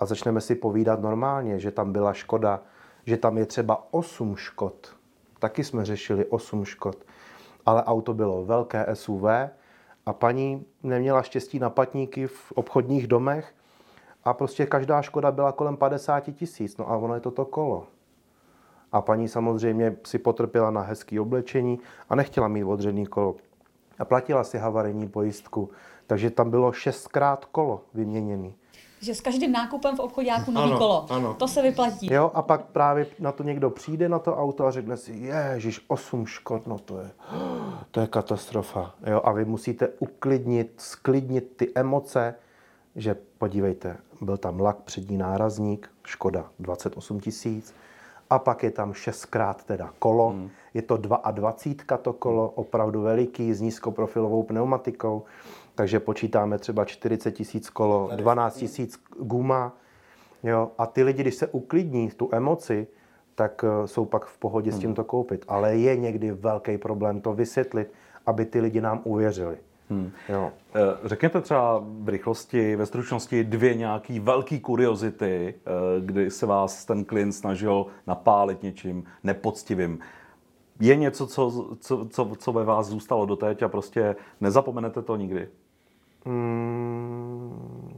a 0.00 0.06
začneme 0.06 0.40
si 0.40 0.54
povídat 0.54 1.00
normálně, 1.00 1.58
že 1.58 1.70
tam 1.70 1.92
byla 1.92 2.12
škoda, 2.12 2.60
že 3.06 3.16
tam 3.16 3.38
je 3.38 3.46
třeba 3.46 3.86
8 3.90 4.36
škod. 4.36 4.96
Taky 5.38 5.64
jsme 5.64 5.84
řešili 5.84 6.24
8 6.24 6.64
škod. 6.64 6.96
Ale 7.66 7.84
auto 7.84 8.14
bylo 8.14 8.44
velké 8.44 8.86
SUV 8.92 9.24
a 10.06 10.12
paní 10.12 10.64
neměla 10.82 11.22
štěstí 11.22 11.58
na 11.58 11.70
patníky 11.70 12.26
v 12.26 12.52
obchodních 12.52 13.06
domech 13.06 13.54
a 14.24 14.34
prostě 14.34 14.66
každá 14.66 15.02
škoda 15.02 15.32
byla 15.32 15.52
kolem 15.52 15.76
50 15.76 16.20
tisíc. 16.20 16.76
No 16.76 16.90
a 16.90 16.96
ono 16.96 17.14
je 17.14 17.20
to 17.20 17.30
to 17.30 17.44
kolo. 17.44 17.86
A 18.92 19.00
paní 19.00 19.28
samozřejmě 19.28 19.96
si 20.06 20.18
potrpěla 20.18 20.70
na 20.70 20.80
hezký 20.80 21.20
oblečení 21.20 21.78
a 22.08 22.14
nechtěla 22.14 22.48
mít 22.48 22.64
odředný 22.64 23.06
kolo. 23.06 23.36
A 23.98 24.04
platila 24.04 24.44
si 24.44 24.58
havarijní 24.58 25.08
pojistku. 25.08 25.70
Takže 26.10 26.30
tam 26.30 26.50
bylo 26.50 26.72
šestkrát 26.72 27.44
kolo 27.44 27.80
vyměněný. 27.94 28.54
Že 29.00 29.14
s 29.14 29.20
každým 29.20 29.52
nákupem 29.52 29.96
v 29.96 30.00
obchodáku 30.00 30.50
nový 30.50 30.70
ano, 30.70 30.78
kolo. 30.78 31.06
Ano. 31.12 31.34
To 31.34 31.48
se 31.48 31.62
vyplatí. 31.62 32.12
Jo, 32.12 32.30
a 32.34 32.42
pak 32.42 32.64
právě 32.64 33.06
na 33.18 33.32
to 33.32 33.42
někdo 33.42 33.70
přijde 33.70 34.08
na 34.08 34.18
to 34.18 34.36
auto 34.36 34.66
a 34.66 34.70
řekne 34.70 34.96
si, 34.96 35.12
ježiš, 35.12 35.80
8 35.88 36.26
škod, 36.26 36.66
no 36.66 36.78
to 36.78 36.98
je, 36.98 37.10
to 37.90 38.00
je 38.00 38.06
katastrofa. 38.06 38.94
Jo, 39.06 39.20
a 39.24 39.32
vy 39.32 39.44
musíte 39.44 39.88
uklidnit, 39.98 40.72
sklidnit 40.78 41.56
ty 41.56 41.72
emoce, 41.74 42.34
že 42.96 43.16
podívejte, 43.38 43.96
byl 44.20 44.36
tam 44.36 44.60
lak, 44.60 44.76
přední 44.76 45.18
nárazník, 45.18 45.90
škoda 46.04 46.50
28 46.58 47.20
tisíc, 47.20 47.74
a 48.30 48.38
pak 48.38 48.62
je 48.62 48.70
tam 48.70 48.92
šestkrát 48.92 49.64
teda 49.64 49.90
kolo. 49.98 50.30
Hmm. 50.30 50.50
Je 50.74 50.82
to 50.82 50.96
22 50.96 51.54
to 52.02 52.12
kolo, 52.12 52.50
opravdu 52.50 53.02
veliký, 53.02 53.54
s 53.54 53.60
nízkoprofilovou 53.60 54.42
pneumatikou 54.42 55.22
takže 55.80 56.00
počítáme 56.00 56.58
třeba 56.58 56.84
40 56.84 57.32
tisíc 57.32 57.70
kolo, 57.70 58.10
12 58.16 58.56
tisíc 58.56 59.02
guma. 59.18 59.76
Jo? 60.42 60.70
A 60.78 60.86
ty 60.86 61.02
lidi, 61.02 61.22
když 61.22 61.34
se 61.34 61.46
uklidní 61.46 62.10
tu 62.10 62.28
emoci, 62.32 62.86
tak 63.34 63.64
eh, 63.64 63.86
jsou 63.86 64.04
pak 64.04 64.24
v 64.24 64.38
pohodě 64.38 64.72
s 64.72 64.78
tím 64.78 64.94
to 64.94 65.04
koupit. 65.04 65.44
Ale 65.48 65.76
je 65.76 65.96
někdy 65.96 66.32
velký 66.32 66.78
problém 66.78 67.20
to 67.20 67.32
vysvětlit, 67.32 67.92
aby 68.26 68.44
ty 68.44 68.60
lidi 68.60 68.80
nám 68.80 69.00
uvěřili. 69.04 69.56
Hmm. 69.90 70.10
Jo. 70.28 70.52
Eh, 70.74 70.80
řekněte 71.04 71.40
třeba 71.40 71.84
v 71.84 72.08
rychlosti, 72.08 72.76
ve 72.76 72.86
stručnosti 72.86 73.44
dvě 73.44 73.74
nějaký 73.74 74.20
velký 74.20 74.60
kuriozity, 74.60 75.54
eh, 75.54 76.00
kdy 76.00 76.30
se 76.30 76.46
vás 76.46 76.84
ten 76.84 77.04
klient 77.04 77.32
snažil 77.32 77.86
napálit 78.06 78.62
něčím 78.62 79.04
nepoctivým. 79.24 79.98
Je 80.80 80.96
něco, 80.96 81.26
co, 81.26 81.76
co, 81.80 82.06
co, 82.10 82.32
co 82.38 82.52
ve 82.52 82.64
vás 82.64 82.86
zůstalo 82.86 83.26
doteď 83.26 83.62
a 83.62 83.68
prostě 83.68 84.16
nezapomenete 84.40 85.02
to 85.02 85.16
nikdy? 85.16 85.48
Hmm. 86.26 87.90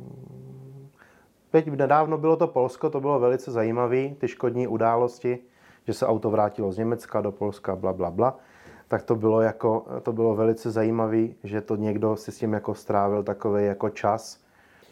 Teď 1.51 1.67
nedávno 1.67 2.19
bylo 2.19 2.37
to 2.37 2.47
Polsko, 2.47 2.91
to 2.91 3.01
bylo 3.01 3.21
velice 3.21 3.51
zajímavé, 3.51 4.09
ty 4.09 4.29
škodní 4.29 4.67
události, 4.67 5.39
že 5.87 5.95
se 5.95 6.07
auto 6.07 6.31
vrátilo 6.31 6.73
z 6.73 6.79
Německa 6.79 7.21
do 7.21 7.33
Polska, 7.33 7.77
bla, 7.77 7.93
bla, 7.93 8.11
bla. 8.11 8.39
Tak 8.89 9.03
to 9.03 9.17
bylo, 9.17 9.41
jako, 9.41 9.85
to 10.03 10.13
bylo 10.13 10.35
velice 10.35 10.71
zajímavé, 10.71 11.29
že 11.45 11.61
to 11.61 11.77
někdo 11.77 12.17
si 12.17 12.33
s 12.33 12.39
tím 12.39 12.53
jako 12.53 12.75
strávil 12.75 13.23
takový 13.23 13.65
jako 13.65 13.89
čas. 13.89 14.39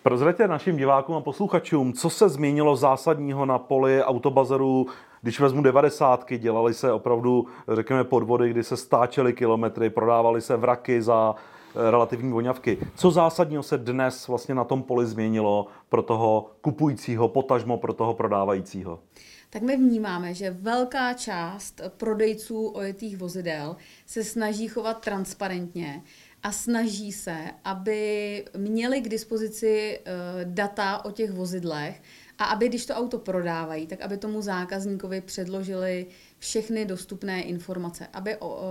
Prozraďte 0.03 0.49
našim 0.49 0.77
divákům 0.77 1.17
a 1.17 1.21
posluchačům, 1.21 1.93
co 1.93 2.11
se 2.11 2.29
změnilo 2.29 2.77
zásadního 2.77 3.47
na 3.47 3.59
poli 3.59 4.03
autobazaru, 4.03 4.87
když 5.23 5.41
vezmu 5.41 5.63
devadesátky, 5.63 6.39
dělali 6.39 6.75
se 6.75 6.93
opravdu, 6.93 7.47
řekněme, 7.69 8.05
podvody, 8.05 8.51
kdy 8.51 8.65
se 8.65 8.77
stáčely 8.77 9.33
kilometry, 9.33 9.91
prodávaly 9.91 10.41
se 10.41 10.57
vraky 10.57 11.03
za 11.03 11.35
relativní 11.75 12.33
voňavky. 12.33 12.79
Co 12.95 13.11
zásadního 13.11 13.63
se 13.63 13.79
dnes 13.79 14.29
vlastně 14.29 14.55
na 14.55 14.65
tom 14.65 14.83
poli 14.83 15.07
změnilo 15.07 15.67
pro 15.89 16.03
toho 16.03 16.51
kupujícího, 16.61 17.29
potažmo 17.29 17.77
pro 17.77 17.93
toho 17.93 18.15
prodávajícího? 18.15 18.99
tak 19.51 19.63
my 19.63 19.77
vnímáme, 19.77 20.35
že 20.35 20.51
velká 20.51 21.15
část 21.15 21.81
prodejců 21.97 22.69
ojetých 22.69 23.17
vozidel 23.17 23.77
se 24.07 24.25
snaží 24.25 24.69
chovat 24.69 25.05
transparentně 25.05 26.03
a 26.43 26.53
snaží 26.53 27.13
se, 27.13 27.37
aby 27.65 28.45
měli 28.57 29.01
k 29.01 29.09
dispozici 29.09 29.99
eh, 29.99 30.11
data 30.45 31.05
o 31.05 31.11
těch 31.11 31.31
vozidlech 31.31 32.03
a 32.39 32.45
aby, 32.45 32.69
když 32.69 32.87
to 32.87 32.95
auto 32.95 33.19
prodávají, 33.19 33.87
tak 33.87 34.01
aby 34.01 34.17
tomu 34.17 34.43
zákazníkovi 34.43 35.21
předložili 35.21 36.07
všechny 36.39 36.85
dostupné 36.85 37.43
informace, 37.43 38.07
aby 38.13 38.37
o, 38.37 38.71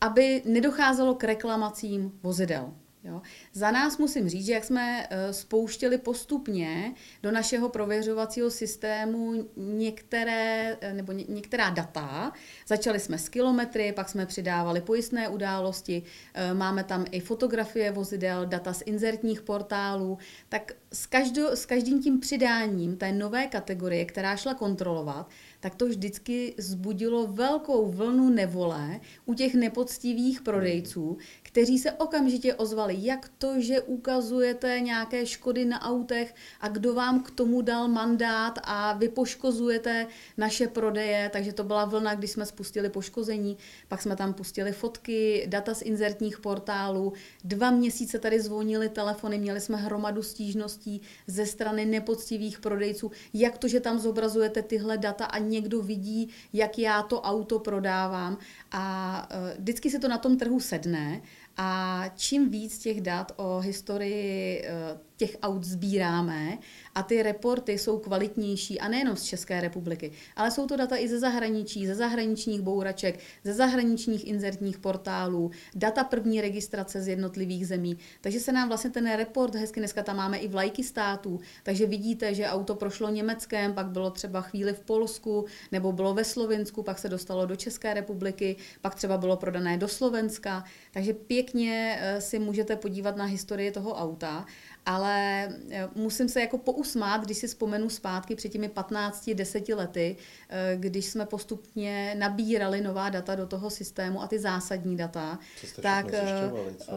aby 0.00 0.42
nedocházelo 0.44 1.14
k 1.14 1.24
reklamacím 1.24 2.12
vozidel. 2.22 2.72
Jo. 3.04 3.22
Za 3.52 3.70
nás 3.70 3.98
musím 3.98 4.28
říct, 4.28 4.46
že 4.46 4.52
jak 4.52 4.64
jsme 4.64 5.06
eh, 5.10 5.32
spouštěli 5.32 5.98
postupně 5.98 6.94
do 7.22 7.30
našeho 7.30 7.68
prověřovacího 7.68 8.50
systému 8.50 9.48
některé, 9.56 10.76
eh, 10.80 10.92
nebo 10.92 11.12
některá 11.12 11.70
data, 11.70 12.32
začali 12.66 13.00
jsme 13.00 13.18
s 13.18 13.28
kilometry, 13.28 13.92
pak 13.92 14.08
jsme 14.08 14.26
přidávali 14.26 14.80
pojistné 14.80 15.28
události, 15.28 16.02
eh, 16.34 16.54
máme 16.54 16.84
tam 16.84 17.04
i 17.10 17.20
fotografie 17.20 17.90
vozidel, 17.90 18.46
data 18.46 18.72
z 18.72 18.82
inzertních 18.86 19.42
portálů, 19.42 20.18
tak 20.48 20.72
s, 20.92 21.06
každo, 21.06 21.56
s 21.56 21.66
každým 21.66 22.02
tím 22.02 22.20
přidáním 22.20 22.96
té 22.96 23.12
nové 23.12 23.46
kategorie, 23.46 24.04
která 24.04 24.36
šla 24.36 24.54
kontrolovat, 24.54 25.28
tak 25.60 25.74
to 25.74 25.86
vždycky 25.86 26.54
zbudilo 26.58 27.26
velkou 27.26 27.86
vlnu 27.86 28.30
nevole 28.30 29.00
u 29.26 29.34
těch 29.34 29.54
nepoctivých 29.54 30.42
prodejců, 30.42 31.18
kteří 31.52 31.78
se 31.78 31.92
okamžitě 31.92 32.54
ozvali, 32.54 32.96
jak 32.98 33.30
to, 33.38 33.60
že 33.60 33.80
ukazujete 33.80 34.80
nějaké 34.80 35.26
škody 35.26 35.64
na 35.64 35.82
autech 35.82 36.34
a 36.60 36.68
kdo 36.68 36.94
vám 36.94 37.22
k 37.22 37.30
tomu 37.30 37.62
dal 37.62 37.88
mandát 37.88 38.58
a 38.64 38.92
vy 38.92 39.08
poškozujete 39.08 40.06
naše 40.36 40.68
prodeje, 40.68 41.30
takže 41.32 41.52
to 41.52 41.64
byla 41.64 41.84
vlna, 41.84 42.14
když 42.14 42.30
jsme 42.30 42.46
spustili 42.46 42.90
poškození, 42.90 43.56
pak 43.88 44.02
jsme 44.02 44.16
tam 44.16 44.34
pustili 44.34 44.72
fotky, 44.72 45.46
data 45.46 45.74
z 45.74 45.82
inzertních 45.82 46.40
portálů, 46.40 47.12
dva 47.44 47.70
měsíce 47.70 48.18
tady 48.18 48.40
zvonili 48.40 48.88
telefony, 48.88 49.38
měli 49.38 49.60
jsme 49.60 49.76
hromadu 49.76 50.22
stížností 50.22 51.02
ze 51.26 51.46
strany 51.46 51.84
nepoctivých 51.84 52.60
prodejců, 52.60 53.10
jak 53.34 53.58
to, 53.58 53.68
že 53.68 53.80
tam 53.80 53.98
zobrazujete 53.98 54.62
tyhle 54.62 54.98
data 54.98 55.24
a 55.24 55.38
někdo 55.38 55.82
vidí, 55.82 56.28
jak 56.52 56.78
já 56.78 57.02
to 57.02 57.20
auto 57.22 57.58
prodávám? 57.58 58.38
A 58.72 59.28
uh, 59.30 59.58
vždycky 59.58 59.90
se 59.90 59.98
to 59.98 60.08
na 60.08 60.18
tom 60.18 60.38
trhu 60.38 60.60
sedne 60.60 61.22
a 61.62 62.04
čím 62.16 62.50
víc 62.50 62.78
těch 62.78 63.00
dat 63.00 63.32
o 63.36 63.58
historii 63.58 64.62
uh, 64.64 65.00
těch 65.20 65.36
aut 65.42 65.64
sbíráme 65.64 66.58
a 66.94 67.02
ty 67.02 67.22
reporty 67.22 67.78
jsou 67.78 67.98
kvalitnější 67.98 68.80
a 68.80 68.88
nejenom 68.88 69.16
z 69.16 69.22
České 69.22 69.60
republiky, 69.60 70.12
ale 70.36 70.50
jsou 70.50 70.66
to 70.66 70.76
data 70.76 70.96
i 70.96 71.08
ze 71.08 71.18
zahraničí, 71.18 71.86
ze 71.86 71.94
zahraničních 71.94 72.60
bouraček, 72.60 73.20
ze 73.44 73.54
zahraničních 73.54 74.26
inzertních 74.26 74.78
portálů, 74.78 75.50
data 75.74 76.04
první 76.04 76.40
registrace 76.40 77.02
z 77.02 77.08
jednotlivých 77.08 77.66
zemí. 77.66 77.98
Takže 78.20 78.40
se 78.40 78.52
nám 78.52 78.68
vlastně 78.68 78.90
ten 78.90 79.16
report, 79.16 79.54
hezky 79.54 79.80
dneska 79.80 80.02
tam 80.02 80.16
máme 80.16 80.38
i 80.38 80.48
vlajky 80.48 80.84
států, 80.84 81.40
takže 81.62 81.86
vidíte, 81.86 82.34
že 82.34 82.46
auto 82.46 82.74
prošlo 82.74 83.10
Německem, 83.10 83.74
pak 83.74 83.86
bylo 83.86 84.10
třeba 84.10 84.40
chvíli 84.40 84.72
v 84.72 84.80
Polsku, 84.80 85.44
nebo 85.72 85.92
bylo 85.92 86.14
ve 86.14 86.24
Slovensku, 86.24 86.82
pak 86.82 86.98
se 86.98 87.08
dostalo 87.08 87.46
do 87.46 87.56
České 87.56 87.94
republiky, 87.94 88.56
pak 88.80 88.94
třeba 88.94 89.18
bylo 89.18 89.36
prodané 89.36 89.78
do 89.78 89.88
Slovenska. 89.88 90.64
Takže 90.90 91.12
pěkně 91.12 91.98
eh, 92.00 92.20
si 92.20 92.38
můžete 92.38 92.76
podívat 92.76 93.16
na 93.16 93.24
historii 93.24 93.70
toho 93.70 93.94
auta 93.94 94.46
ale 94.86 95.48
eh, 95.70 95.88
musím 95.94 96.28
se 96.28 96.40
jako 96.40 96.58
pousmát, 96.58 97.24
když 97.24 97.38
si 97.38 97.46
vzpomenu 97.46 97.88
zpátky 97.88 98.34
před 98.34 98.48
těmi 98.48 98.68
15-10 98.68 99.76
lety, 99.76 100.16
eh, 100.48 100.76
když 100.76 101.06
jsme 101.06 101.26
postupně 101.26 102.14
nabírali 102.18 102.80
nová 102.80 103.10
data 103.10 103.34
do 103.34 103.46
toho 103.46 103.70
systému 103.70 104.22
a 104.22 104.26
ty 104.26 104.38
zásadní 104.38 104.96
data, 104.96 105.38
co 105.74 105.82
tak 105.82 106.06
co? 106.10 106.90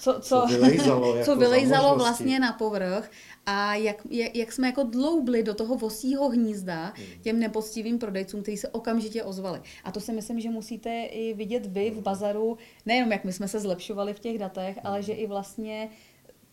co, 0.00 0.20
co, 0.20 0.20
co 0.20 0.46
vylejzalo, 0.46 1.16
jako 1.16 1.24
co 1.24 1.36
vylejzalo 1.36 1.96
vlastně 1.96 2.40
na 2.40 2.52
povrch 2.52 3.10
a 3.46 3.74
jak, 3.74 3.96
jak, 4.10 4.36
jak 4.36 4.52
jsme 4.52 4.66
jako 4.66 4.82
dloubli 4.82 5.42
do 5.42 5.54
toho 5.54 5.76
vosího 5.76 6.28
hnízda 6.28 6.92
hmm. 6.96 7.06
těm 7.22 7.38
nepoctivým 7.38 7.98
prodejcům, 7.98 8.42
kteří 8.42 8.56
se 8.56 8.68
okamžitě 8.68 9.22
ozvali. 9.22 9.60
A 9.84 9.92
to 9.92 10.00
si 10.00 10.12
myslím, 10.12 10.40
že 10.40 10.50
musíte 10.50 11.04
i 11.04 11.34
vidět 11.34 11.66
vy 11.66 11.90
v 11.90 12.02
bazaru, 12.02 12.58
nejenom 12.86 13.12
jak 13.12 13.24
my 13.24 13.32
jsme 13.32 13.48
se 13.48 13.60
zlepšovali 13.60 14.14
v 14.14 14.18
těch 14.18 14.38
datech, 14.38 14.78
ale 14.84 15.02
že 15.02 15.12
i 15.12 15.26
vlastně 15.26 15.88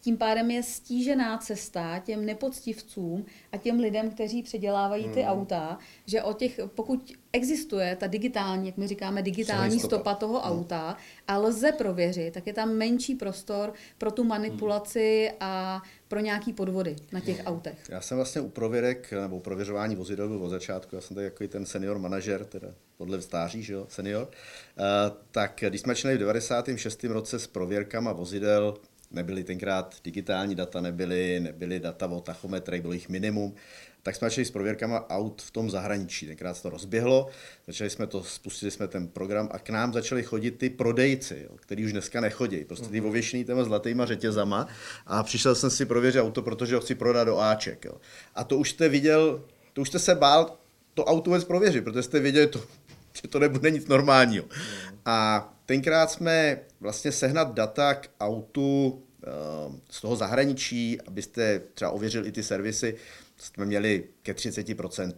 tím 0.02 0.18
pádem 0.18 0.52
je 0.52 0.64
stížená 0.64 1.38
cesta 1.38 2.00
těm 2.00 2.26
nepoctivcům 2.26 3.26
a 3.52 3.58
těm 3.58 3.80
lidem, 3.80 4.12
kteří 4.12 4.44
předělávají 4.44 5.10
ty 5.10 5.22
hmm. 5.22 5.32
auta, 5.32 5.78
že 6.06 6.24
o 6.24 6.34
těch, 6.34 6.60
pokud 6.76 7.14
existuje 7.34 7.96
ta 7.96 8.08
digitální, 8.08 8.66
jak 8.66 8.78
my 8.78 8.88
říkáme, 8.88 9.22
digitální 9.22 9.80
stopa. 9.80 9.96
stopa 9.96 10.16
toho 10.16 10.42
hmm. 10.42 10.52
auta 10.52 10.98
a 11.28 11.38
lze 11.38 11.72
prověřit, 11.72 12.34
tak 12.34 12.48
je 12.48 12.54
tam 12.54 12.70
menší 12.74 13.16
prostor 13.16 13.74
pro 13.98 14.12
tu 14.12 14.24
manipulaci 14.24 15.28
hmm. 15.30 15.38
a 15.40 15.82
pro 16.08 16.20
nějaký 16.20 16.54
podvody 16.54 16.96
na 17.12 17.20
těch 17.20 17.38
hmm. 17.38 17.48
autech. 17.48 17.78
Já 17.90 18.02
jsem 18.02 18.18
vlastně 18.18 18.42
u 18.42 18.50
prověrek 18.50 19.12
nebo 19.12 19.36
u 19.36 19.40
prověřování 19.40 19.96
vozidel 19.96 20.28
byl 20.28 20.44
od 20.44 20.50
začátku, 20.50 20.96
já 20.96 21.02
jsem 21.02 21.16
takový 21.16 21.50
ten 21.50 21.66
senior 21.66 22.00
manažer, 22.00 22.46
teda 22.46 22.68
podle 22.98 23.22
stáří, 23.22 23.64
že 23.64 23.74
jo, 23.74 23.86
senior. 23.90 24.24
Uh, 24.24 25.18
tak 25.32 25.64
když 25.68 25.82
jsme 25.82 25.94
začali 25.96 26.16
v 26.16 26.20
96. 26.20 27.04
roce 27.04 27.40
s 27.40 27.48
prověrkama 27.48 28.14
vozidel, 28.14 28.78
nebyly 29.12 29.44
tenkrát 29.44 29.96
digitální 30.04 30.56
data, 30.56 30.82
nebyly, 30.82 31.40
nebyly 31.40 31.80
data 31.80 32.08
o 32.08 32.22
tachometrech, 32.22 32.82
bylo 32.82 32.94
jich 32.94 33.10
minimum, 33.10 33.56
tak 34.04 34.16
jsme 34.16 34.30
začali 34.30 34.46
s 34.46 34.52
prověrkama 34.52 35.10
aut 35.10 35.42
v 35.42 35.52
tom 35.52 35.70
zahraničí. 35.70 36.28
Tenkrát 36.28 36.54
se 36.54 36.64
to 36.64 36.70
rozběhlo, 36.70 37.28
začali 37.68 37.90
jsme 37.90 38.08
to, 38.08 38.24
spustili 38.24 38.72
jsme 38.72 38.88
ten 38.88 39.08
program 39.08 39.50
a 39.52 39.60
k 39.60 39.70
nám 39.70 39.94
začali 39.94 40.24
chodit 40.24 40.52
ty 40.52 40.70
prodejci, 40.70 41.46
jo, 41.50 41.58
který 41.58 41.86
už 41.86 41.92
dneska 41.92 42.22
nechodí. 42.22 42.66
Prostě 42.66 42.88
ty 42.88 43.00
mhm. 43.02 43.10
ověšený 43.10 43.46
těma 43.46 43.64
zlatýma 43.64 44.06
řetězama 44.06 44.68
a 45.06 45.24
přišel 45.24 45.56
jsem 45.56 45.70
si 45.70 45.86
prověřit 45.86 46.22
auto, 46.22 46.42
protože 46.42 46.76
ho 46.76 46.82
chci 46.82 46.96
prodat 46.96 47.24
do 47.24 47.40
Aček. 47.40 47.86
Jo. 47.86 47.94
A 48.36 48.44
to 48.44 48.58
už 48.58 48.70
jste 48.70 48.90
viděl, 48.90 49.46
to 49.74 49.82
už 49.82 49.88
jste 49.88 50.00
se 50.00 50.16
bál 50.16 50.58
to 50.94 51.06
auto 51.06 51.30
vůbec 51.30 51.44
prověřit, 51.44 51.84
protože 51.84 52.04
jste 52.04 52.20
věděli, 52.20 52.48
to, 52.48 52.64
že 53.22 53.28
to 53.28 53.40
nebude 53.40 53.72
nic 53.72 53.88
normálního. 53.88 54.46
Mhm. 54.46 55.00
A 55.06 55.57
tenkrát 55.68 56.12
jsme 56.12 56.60
vlastně 56.80 57.12
sehnat 57.12 57.54
data 57.54 57.94
k 57.94 58.10
autu 58.20 59.04
eh, 59.24 59.28
z 59.90 60.02
toho 60.02 60.16
zahraničí, 60.16 61.02
abyste 61.02 61.62
třeba 61.74 61.92
ověřili 61.92 62.28
i 62.28 62.32
ty 62.32 62.44
servisy, 62.44 62.96
jsme 63.38 63.66
měli 63.66 64.04
ke 64.22 64.34
30%. 64.34 65.14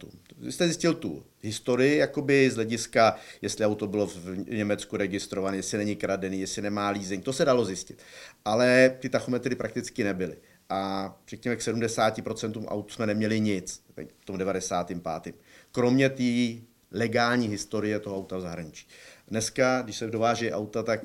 Jste 0.50 0.64
zjistil 0.64 0.94
tu 0.94 1.22
historii, 1.40 1.96
jakoby 1.96 2.50
z 2.50 2.54
hlediska, 2.54 3.16
jestli 3.42 3.66
auto 3.66 3.86
bylo 3.86 4.06
v 4.06 4.48
Německu 4.48 4.96
registrované, 4.96 5.56
jestli 5.56 5.78
není 5.78 5.96
kradený, 5.96 6.40
jestli 6.40 6.62
nemá 6.62 6.90
leasing, 6.90 7.24
to 7.24 7.32
se 7.32 7.44
dalo 7.44 7.64
zjistit. 7.64 8.02
Ale 8.44 8.96
ty 9.00 9.08
tachometry 9.08 9.54
prakticky 9.54 10.04
nebyly. 10.04 10.36
A 10.68 11.14
řekněme 11.28 11.56
k 11.56 11.60
70% 11.60 12.64
aut 12.66 12.92
jsme 12.92 13.06
neměli 13.06 13.40
nic 13.40 13.82
v 14.20 14.24
tom 14.24 14.38
95. 14.38 15.34
Kromě 15.72 16.10
té 16.10 16.62
legální 16.90 17.48
historie 17.48 18.00
toho 18.00 18.16
auta 18.16 18.36
v 18.36 18.40
zahraničí. 18.40 18.86
Dneska, 19.30 19.82
když 19.82 19.96
se 19.96 20.06
dováží 20.06 20.52
auta, 20.52 20.82
tak 20.82 21.00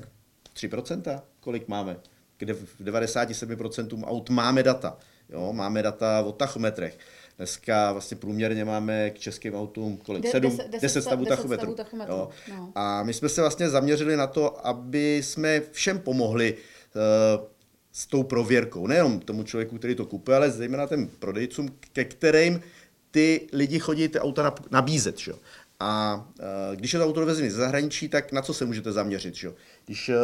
3%, 0.54 1.20
kolik 1.40 1.68
máme? 1.68 1.96
Kde 2.38 2.54
v 2.54 2.80
97% 2.80 4.04
aut 4.04 4.30
máme 4.30 4.62
data. 4.62 4.98
Jo, 5.28 5.52
máme 5.52 5.82
data 5.82 6.22
o 6.22 6.32
tachometrech. 6.32 6.98
Dneska 7.36 7.92
vlastně 7.92 8.16
průměrně 8.16 8.64
máme 8.64 9.10
k 9.10 9.18
českým 9.18 9.54
autům 9.54 9.96
kolik? 9.96 10.22
De, 10.22 10.30
7, 10.30 10.56
10, 10.56 10.80
10 10.82 11.02
stavů 11.02 11.24
tachometrů. 11.24 11.76
Jo. 12.08 12.28
No. 12.50 12.72
A 12.74 13.02
my 13.02 13.14
jsme 13.14 13.28
se 13.28 13.40
vlastně 13.40 13.68
zaměřili 13.68 14.16
na 14.16 14.26
to, 14.26 14.66
aby 14.66 15.16
jsme 15.16 15.60
všem 15.60 15.98
pomohli 15.98 16.54
uh, 16.54 17.46
s 17.92 18.06
tou 18.06 18.22
prověrkou. 18.22 18.86
Nejenom 18.86 19.20
tomu 19.20 19.42
člověku, 19.42 19.78
který 19.78 19.94
to 19.94 20.06
kupuje, 20.06 20.36
ale 20.36 20.50
zejména 20.50 20.86
těm 20.86 21.08
prodejcům, 21.08 21.68
ke 21.92 22.04
kterým 22.04 22.60
ty 23.10 23.48
lidi 23.52 23.78
chodí 23.78 24.08
ty 24.08 24.18
auta 24.20 24.54
nabízet. 24.70 25.18
Že? 25.18 25.32
A 25.80 26.24
e, 26.72 26.76
když 26.76 26.92
je 26.92 26.98
to 26.98 27.04
auto 27.04 27.20
dovezené 27.20 27.50
ze 27.50 27.56
zahraničí, 27.56 28.08
tak 28.08 28.32
na 28.32 28.42
co 28.42 28.54
se 28.54 28.64
můžete 28.64 28.92
zaměřit? 28.92 29.34
Že? 29.34 29.52
Když 29.84 30.08
e, 30.08 30.14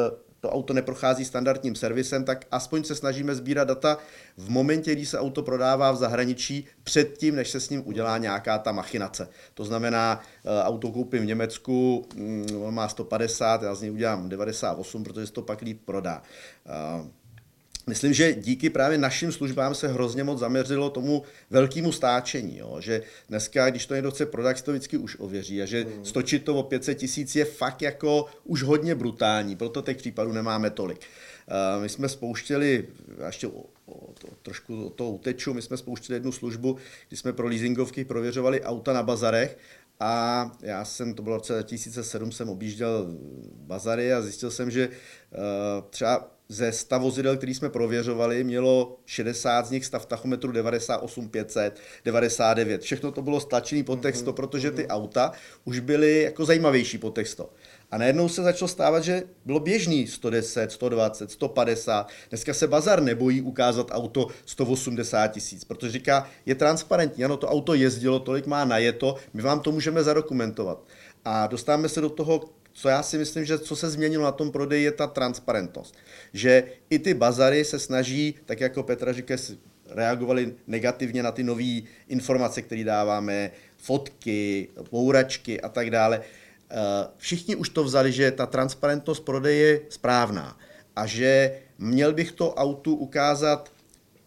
to 0.41 0.51
auto 0.51 0.73
neprochází 0.73 1.25
standardním 1.25 1.75
servisem, 1.75 2.25
tak 2.25 2.47
aspoň 2.51 2.85
se 2.85 2.95
snažíme 2.95 3.35
sbírat 3.35 3.69
data 3.69 3.99
v 4.37 4.51
momentě, 4.51 4.93
kdy 4.93 5.07
se 5.07 5.19
auto 5.19 5.43
prodává 5.43 5.93
v 5.93 5.97
zahraničí, 5.97 6.67
předtím, 6.85 7.37
než 7.37 7.51
se 7.51 7.61
s 7.61 7.71
ním 7.71 7.87
udělá 7.87 8.19
nějaká 8.19 8.59
ta 8.59 8.73
machinace. 8.73 9.29
To 9.55 9.65
znamená, 9.65 10.21
e, 10.45 10.63
auto 10.63 10.93
koupím 10.93 11.23
v 11.23 11.27
Německu, 11.27 12.07
mm, 12.15 12.47
on 12.63 12.75
má 12.75 12.89
150, 12.89 13.63
já 13.63 13.75
z 13.75 13.83
něj 13.83 13.91
udělám 13.91 14.29
98, 14.29 15.05
protože 15.05 15.27
se 15.27 15.33
to 15.33 15.43
pak 15.43 15.61
líp 15.61 15.81
prodá. 15.85 16.23
Myslím, 17.87 18.13
že 18.13 18.35
díky 18.35 18.71
právě 18.71 18.99
našim 18.99 19.33
službám 19.33 19.75
se 19.75 19.89
hrozně 19.89 20.25
moc 20.25 20.39
zaměřilo 20.39 20.91
tomu 20.91 21.23
velkému 21.51 21.93
stáčení, 21.93 22.59
jo? 22.59 22.77
že 22.81 23.03
dneska, 23.29 23.71
když 23.71 23.87
to 23.87 23.95
někdo 23.95 24.11
chce 24.11 24.27
prodat, 24.27 24.63
to 24.63 24.73
vždycky 24.73 24.97
už 24.97 25.17
ověří 25.19 25.63
a 25.63 25.67
že 25.67 25.85
hmm. 25.85 26.05
stočit 26.05 26.45
to 26.45 26.55
o 26.55 26.63
500 26.63 26.99
tisíc 26.99 27.37
je 27.37 27.45
fakt 27.45 27.83
jako 27.83 28.27
už 28.45 28.63
hodně 28.63 28.95
brutální, 28.95 29.57
proto 29.57 29.83
těch 29.83 29.97
případů 29.97 30.33
nemáme 30.33 30.71
tolik. 30.71 30.99
Uh, 30.99 31.83
my 31.83 31.89
jsme 31.89 32.09
spouštěli, 32.09 32.89
ještě 33.27 33.47
o, 33.47 33.65
o, 33.87 34.13
to, 34.13 34.29
trošku 34.43 34.87
o 34.87 34.91
to 34.91 35.11
uteču, 35.11 35.55
my 35.55 35.63
jsme 35.63 35.77
spouštěli 35.77 36.17
jednu 36.17 36.33
službu, 36.33 36.77
kdy 37.09 37.17
jsme 37.17 37.33
pro 37.33 37.47
leasingovky 37.49 38.05
prověřovali 38.05 38.63
auta 38.63 38.93
na 38.93 39.03
bazarech 39.03 39.59
a 40.01 40.53
já 40.63 40.85
jsem, 40.85 41.15
to 41.15 41.23
bylo 41.23 41.37
v 41.37 41.39
roce 41.39 41.53
2007, 41.53 42.33
jsem 42.33 42.49
objížděl 42.49 43.07
bazary 43.55 44.13
a 44.13 44.23
zjistil 44.23 44.51
jsem, 44.51 44.71
že 44.71 44.89
uh, 44.89 44.95
třeba 45.91 46.31
ze 46.53 46.73
100 46.73 46.99
vozidel, 46.99 47.37
který 47.37 47.55
jsme 47.55 47.69
prověřovali, 47.71 48.45
mělo 48.45 48.97
60 49.07 49.67
z 49.67 49.71
nich 49.71 49.87
stav 49.87 50.07
tachometru 50.07 50.53
98 50.53 51.29
500, 51.29 51.81
99. 52.05 52.83
Všechno 52.83 53.13
to 53.13 53.23
bylo 53.23 53.41
stlačený 53.41 53.83
pod 53.83 54.01
texto, 54.01 54.31
mm-hmm. 54.31 54.35
protože 54.35 54.71
ty 54.71 54.89
auta 54.89 55.33
už 55.65 55.79
byly 55.79 56.23
jako 56.23 56.45
zajímavější 56.45 56.99
pod 56.99 57.11
texto. 57.11 57.51
A 57.91 57.99
najednou 57.99 58.29
se 58.29 58.43
začalo 58.43 58.69
stávat, 58.69 59.05
že 59.05 59.23
bylo 59.45 59.61
běžný 59.61 60.07
110, 60.07 60.73
120, 60.73 61.31
150. 61.31 62.09
Dneska 62.31 62.55
se 62.55 62.69
bazar 62.69 63.03
nebojí 63.03 63.43
ukázat 63.43 63.87
auto 63.91 64.27
180 64.47 65.27
tisíc, 65.27 65.65
protože 65.65 65.93
říká, 65.93 66.29
je 66.47 66.55
transparentní, 66.55 67.25
ano, 67.25 67.37
to 67.37 67.49
auto 67.49 67.75
jezdilo, 67.75 68.19
tolik 68.19 68.47
má 68.47 68.65
najeto, 68.65 69.17
my 69.35 69.43
vám 69.43 69.61
to 69.61 69.73
můžeme 69.73 70.03
zadokumentovat. 70.03 70.85
A 71.25 71.47
dostáváme 71.47 71.89
se 71.89 72.01
do 72.01 72.11
toho 72.11 72.62
co 72.73 72.89
já 72.89 73.03
si 73.03 73.19
myslím, 73.19 73.45
že 73.45 73.59
co 73.59 73.77
se 73.77 73.91
změnilo 73.91 74.25
na 74.25 74.33
tom 74.33 74.53
prodeji, 74.53 74.85
je 74.85 74.93
ta 74.93 75.07
transparentnost. 75.07 75.95
Že 76.33 76.65
i 76.91 76.99
ty 76.99 77.15
bazary 77.15 77.65
se 77.65 77.79
snaží, 77.79 78.35
tak 78.47 78.61
jako 78.61 78.83
Petra 78.83 79.13
říká, 79.13 79.35
reagovali 79.91 80.55
negativně 80.67 81.23
na 81.23 81.33
ty 81.33 81.43
nové 81.43 81.81
informace, 82.09 82.63
které 82.63 82.85
dáváme, 82.85 83.51
fotky, 83.77 84.69
bouračky 84.91 85.61
a 85.61 85.69
tak 85.69 85.91
dále. 85.91 86.21
Eh, 86.21 86.77
všichni 87.17 87.57
už 87.57 87.69
to 87.69 87.85
vzali, 87.85 88.13
že 88.13 88.31
ta 88.31 88.47
transparentnost 88.47 89.21
prodeje 89.21 89.67
je 89.67 89.81
správná 89.89 90.59
a 90.97 91.07
že 91.07 91.59
měl 91.79 92.13
bych 92.13 92.33
to 92.33 92.55
autu 92.55 92.95
ukázat 92.95 93.73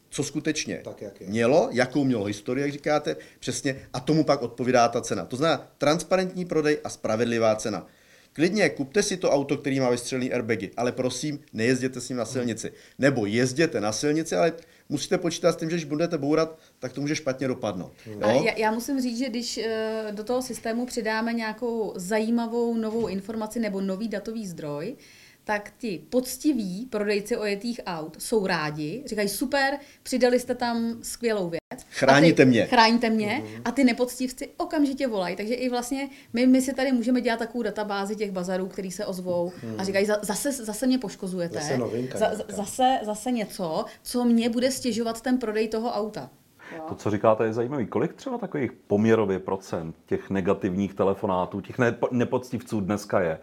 co 0.10 0.24
skutečně 0.24 0.82
tak, 0.84 1.02
jak 1.02 1.22
je. 1.22 1.28
mělo, 1.28 1.70
jakou 1.72 2.04
mělo 2.04 2.26
historii, 2.26 2.62
jak 2.62 2.72
říkáte, 2.72 3.16
přesně, 3.40 3.88
a 3.94 4.00
tomu 4.00 4.24
pak 4.24 4.42
odpovídá 4.42 4.88
ta 4.88 5.02
cena. 5.02 5.26
To 5.26 5.36
znamená 5.36 5.68
transparentní 5.78 6.46
prodej 6.46 6.80
a 6.84 6.90
spravedlivá 6.90 7.56
cena. 7.56 7.88
Klidně 8.36 8.70
kupte 8.70 9.04
si 9.04 9.18
to 9.18 9.32
auto, 9.32 9.58
který 9.58 9.80
má 9.80 9.90
vystřelený 9.90 10.34
airbagy, 10.34 10.72
ale 10.78 10.92
prosím, 10.92 11.40
nejezděte 11.54 12.02
s 12.02 12.10
ním 12.10 12.18
na 12.18 12.26
silnici. 12.26 12.72
Nebo 13.00 13.26
jezděte 13.26 13.82
na 13.82 13.92
silnici, 13.92 14.36
ale 14.36 14.54
musíte 14.90 15.18
počítat 15.18 15.52
s 15.52 15.56
tím, 15.56 15.70
že 15.70 15.76
když 15.76 15.86
budete 15.86 16.18
bourat, 16.18 16.60
tak 16.80 16.94
to 16.94 17.02
může 17.02 17.16
špatně 17.16 17.48
dopadnout. 17.48 17.92
Jo? 18.06 18.44
Já, 18.46 18.58
já 18.58 18.72
musím 18.72 19.02
říct, 19.02 19.18
že 19.18 19.30
když 19.30 19.58
eh, 19.58 20.08
do 20.12 20.24
toho 20.24 20.42
systému 20.42 20.86
přidáme 20.86 21.34
nějakou 21.34 21.94
zajímavou 21.96 22.78
novou 22.78 23.08
informaci 23.08 23.60
nebo 23.60 23.82
nový 23.82 24.08
datový 24.08 24.48
zdroj, 24.48 24.96
tak 25.46 25.74
ti 25.78 26.02
poctiví 26.10 26.86
prodejci 26.90 27.38
ojetých 27.38 27.82
aut 27.86 28.22
jsou 28.22 28.48
rádi, 28.48 29.04
říkají 29.06 29.30
super, 29.30 29.78
přidali 30.04 30.40
jste 30.40 30.56
tam 30.56 30.96
skvělou 31.02 31.50
věc. 31.50 31.86
Chráníte 31.90 32.44
ty, 32.44 32.50
mě. 32.50 32.66
Chráníte 32.66 33.10
mě 33.10 33.44
mm-hmm. 33.46 33.62
a 33.66 33.72
ty 33.72 33.84
nepoctivci 33.84 34.50
okamžitě 34.58 35.08
volají. 35.08 35.36
Takže 35.36 35.54
i 35.54 35.70
vlastně 35.70 36.10
my, 36.34 36.48
my 36.48 36.62
si 36.62 36.74
tady 36.74 36.92
můžeme 36.92 37.22
dělat 37.22 37.40
takovou 37.40 37.64
databázi 37.64 38.16
těch 38.16 38.32
bazarů, 38.32 38.68
který 38.68 38.92
se 38.92 39.06
ozvou 39.06 39.52
mm. 39.64 39.76
a 39.78 39.84
říkají, 39.84 40.06
zase, 40.22 40.52
zase 40.52 40.88
mě 40.88 41.00
poškozujete. 41.00 41.56
Zase 41.56 41.78
novinka. 41.78 42.18
Za, 42.18 42.32
zase, 42.48 43.00
zase 43.04 43.32
něco, 43.32 43.86
co 44.04 44.26
mě 44.26 44.50
bude 44.50 44.72
stěžovat 44.72 45.22
ten 45.22 45.38
prodej 45.38 45.68
toho 45.68 45.92
auta. 45.92 46.30
To, 46.88 46.96
co 46.96 47.12
říkáte, 47.12 47.46
je 47.46 47.54
zajímavé. 47.54 47.86
Kolik 47.86 48.14
třeba 48.14 48.38
takových 48.38 48.72
poměrově 48.72 49.40
procent 49.40 49.96
těch 50.06 50.30
negativních 50.30 50.94
telefonátů, 50.94 51.62
těch 51.62 51.76
nepoctivců 52.12 52.82
dneska 52.82 53.22
je? 53.22 53.40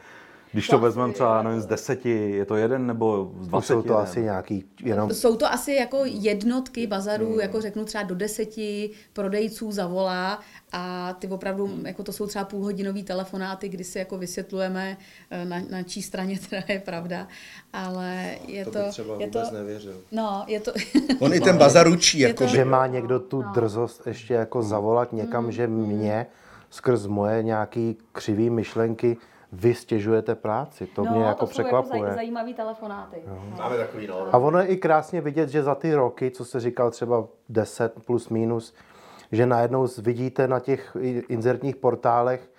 Když 0.52 0.66
to, 0.66 0.72
to 0.72 0.78
vezmeme 0.78 1.12
třeba 1.12 1.42
nevím, 1.42 1.60
z 1.60 1.66
deseti, 1.66 2.30
je 2.30 2.44
to 2.44 2.56
jeden 2.56 2.86
nebo 2.86 3.32
z 3.40 3.48
dvaceti? 3.48 3.72
Jsou 3.72 3.82
to 3.82 3.88
jeden? 3.88 4.02
asi 4.02 4.22
nějaký 4.22 4.64
jenom... 4.82 5.10
Jsou 5.10 5.36
to 5.36 5.52
asi 5.52 5.72
jako 5.72 6.02
jednotky 6.04 6.86
bazarů, 6.86 7.30
hmm. 7.30 7.40
jako 7.40 7.60
řeknu 7.60 7.84
třeba 7.84 8.04
do 8.04 8.14
deseti 8.14 8.90
prodejců 9.12 9.72
zavolá 9.72 10.38
a 10.72 11.12
ty 11.18 11.28
opravdu, 11.28 11.66
hmm. 11.66 11.86
jako 11.86 12.02
to 12.02 12.12
jsou 12.12 12.26
třeba 12.26 12.44
půlhodinový 12.44 13.02
telefonáty, 13.02 13.68
kdy 13.68 13.84
si 13.84 13.98
jako 13.98 14.18
vysvětlujeme, 14.18 14.96
eh, 15.30 15.44
na, 15.44 15.56
na 15.70 15.82
čí 15.82 16.02
straně 16.02 16.38
teda 16.50 16.62
je 16.68 16.80
pravda, 16.80 17.28
ale 17.72 18.36
je 18.46 18.64
to... 18.64 18.70
To, 18.70 18.90
třeba 18.90 19.16
je 19.18 19.26
vůbec 19.26 19.48
to, 19.48 19.54
nevěřil. 19.54 20.00
No, 20.12 20.44
je 20.46 20.60
to... 20.60 20.72
On 21.18 21.34
i 21.34 21.40
ten 21.50 21.58
bazar 21.58 21.88
učí, 21.88 22.18
jako, 22.18 22.46
že 22.46 22.64
má 22.64 22.86
někdo 22.86 23.20
tu 23.20 23.42
no. 23.42 23.52
drzost 23.52 24.06
ještě 24.06 24.34
jako 24.34 24.62
zavolat 24.62 25.12
někam, 25.12 25.44
hmm. 25.44 25.52
že 25.52 25.66
mě 25.66 26.26
skrz 26.70 27.06
moje 27.06 27.42
nějaký 27.42 27.96
křivý 28.12 28.50
myšlenky 28.50 29.16
vy 29.52 29.74
stěžujete 29.74 30.34
práci. 30.34 30.86
To 30.86 31.04
no, 31.04 31.12
mě 31.12 31.24
jako 31.24 31.46
to 31.46 31.46
překvapuje. 31.46 31.98
Jako 31.98 32.06
zaj, 32.06 32.14
zajímavý 32.14 32.54
telefonáty. 32.54 33.22
No. 33.26 33.56
Máme 33.58 33.76
takový 33.76 34.06
no. 34.06 34.34
A 34.34 34.38
ono 34.38 34.58
je 34.58 34.66
i 34.66 34.76
krásně 34.76 35.20
vidět, 35.20 35.48
že 35.48 35.62
za 35.62 35.74
ty 35.74 35.94
roky, 35.94 36.30
co 36.30 36.44
se 36.44 36.60
říkal 36.60 36.90
třeba 36.90 37.24
10 37.48 38.04
plus 38.04 38.28
minus, 38.28 38.74
že 39.32 39.46
najednou 39.46 39.86
vidíte 39.98 40.48
na 40.48 40.60
těch 40.60 40.96
inzertních 41.28 41.76
portálech, 41.76 42.50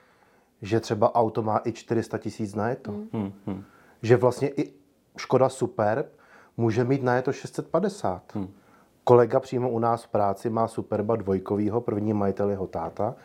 že 0.62 0.80
třeba 0.80 1.16
auto 1.16 1.42
má 1.42 1.62
i 1.66 1.72
400 1.72 2.18
tisíc 2.18 2.56
na 2.56 2.76
to. 2.76 2.92
Hmm. 2.92 3.34
Hmm. 3.46 3.64
Že 4.02 4.18
vlastně 4.18 4.50
i 4.50 4.74
Škoda 5.18 5.50
Superb 5.50 6.06
může 6.58 6.84
mít 6.84 7.04
na 7.04 7.22
to 7.22 7.34
650. 7.34 8.36
Hmm. 8.36 8.54
Kolega 9.04 9.40
přímo 9.40 9.70
u 9.70 9.80
nás 9.80 10.04
v 10.04 10.08
práci 10.08 10.50
má 10.50 10.68
Superba 10.68 11.16
dvojkovýho, 11.16 11.82
první 11.82 12.14
majitel 12.14 12.50
jeho 12.50 12.68
táta, 12.68 13.16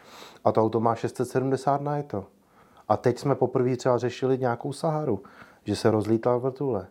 a 0.45 0.53
to 0.53 0.63
auto 0.63 0.81
má 0.81 0.95
670 0.95 1.83
na 1.83 2.03
to. 2.03 2.27
A 2.89 2.97
teď 2.97 3.19
jsme 3.19 3.35
poprvé 3.35 3.77
třeba 3.77 3.99
řešili 3.99 4.39
nějakou 4.39 4.73
Saharu, 4.73 5.23
že 5.65 5.77
se 5.77 5.91
rozlítal 5.91 6.41
vrtule. 6.41 6.87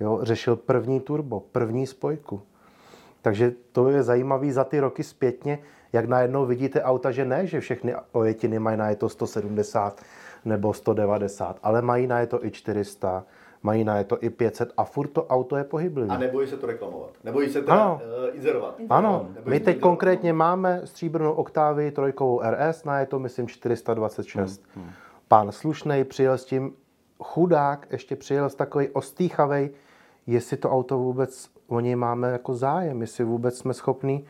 Jo, 0.00 0.18
řešil 0.22 0.56
první 0.56 1.00
turbo, 1.00 1.40
první 1.40 1.86
spojku. 1.86 2.42
Takže 3.22 3.52
to 3.72 3.88
je 3.88 4.02
zajímavé 4.02 4.52
za 4.52 4.64
ty 4.64 4.80
roky 4.80 5.02
zpětně, 5.02 5.58
jak 5.92 6.04
najednou 6.04 6.46
vidíte 6.46 6.82
auta, 6.82 7.10
že 7.10 7.24
ne, 7.24 7.46
že 7.46 7.60
všechny 7.60 7.94
ojetiny 8.12 8.58
mají 8.58 8.76
na 8.76 8.88
je 8.88 8.96
to 8.96 9.08
170 9.08 10.00
nebo 10.44 10.72
190, 10.72 11.58
ale 11.62 11.82
mají 11.82 12.06
na 12.06 12.20
je 12.20 12.26
to 12.26 12.44
i 12.44 12.50
400, 12.50 13.24
mají 13.62 13.84
na 13.84 13.98
je 13.98 14.04
to 14.04 14.18
i 14.20 14.30
500 14.30 14.72
a 14.76 14.84
furt 14.84 15.08
to 15.08 15.26
auto 15.26 15.56
je 15.56 15.64
pohyblivé. 15.64 16.14
A 16.14 16.18
nebojí 16.18 16.48
se 16.48 16.56
to 16.56 16.66
reklamovat, 16.66 17.10
nebojí 17.24 17.50
se 17.50 17.64
ano. 17.64 18.00
Uh, 18.28 18.36
inzerovat. 18.36 18.80
Ano, 18.90 19.28
my 19.44 19.60
teď 19.60 19.80
konkrétně 19.80 20.32
máme 20.32 20.80
stříbrnou 20.84 21.32
oktávy 21.32 21.90
trojkovou 21.90 22.40
RS, 22.50 22.84
na 22.84 23.00
je 23.00 23.06
to 23.06 23.18
myslím 23.18 23.48
426. 23.48 24.62
Hmm. 24.74 24.84
Hmm 24.84 24.94
pán 25.28 25.52
slušnej 25.52 26.04
přijel 26.04 26.38
s 26.38 26.44
tím, 26.44 26.72
chudák 27.22 27.86
ještě 27.90 28.16
přijel 28.16 28.50
s 28.50 28.54
takový 28.54 28.88
ostýchavej, 28.88 29.70
jestli 30.26 30.56
to 30.56 30.70
auto 30.70 30.98
vůbec 30.98 31.50
o 31.68 31.80
něj 31.80 31.96
máme 31.96 32.30
jako 32.32 32.54
zájem, 32.54 33.00
jestli 33.00 33.24
vůbec 33.24 33.58
jsme 33.58 33.74
schopní. 33.74 34.24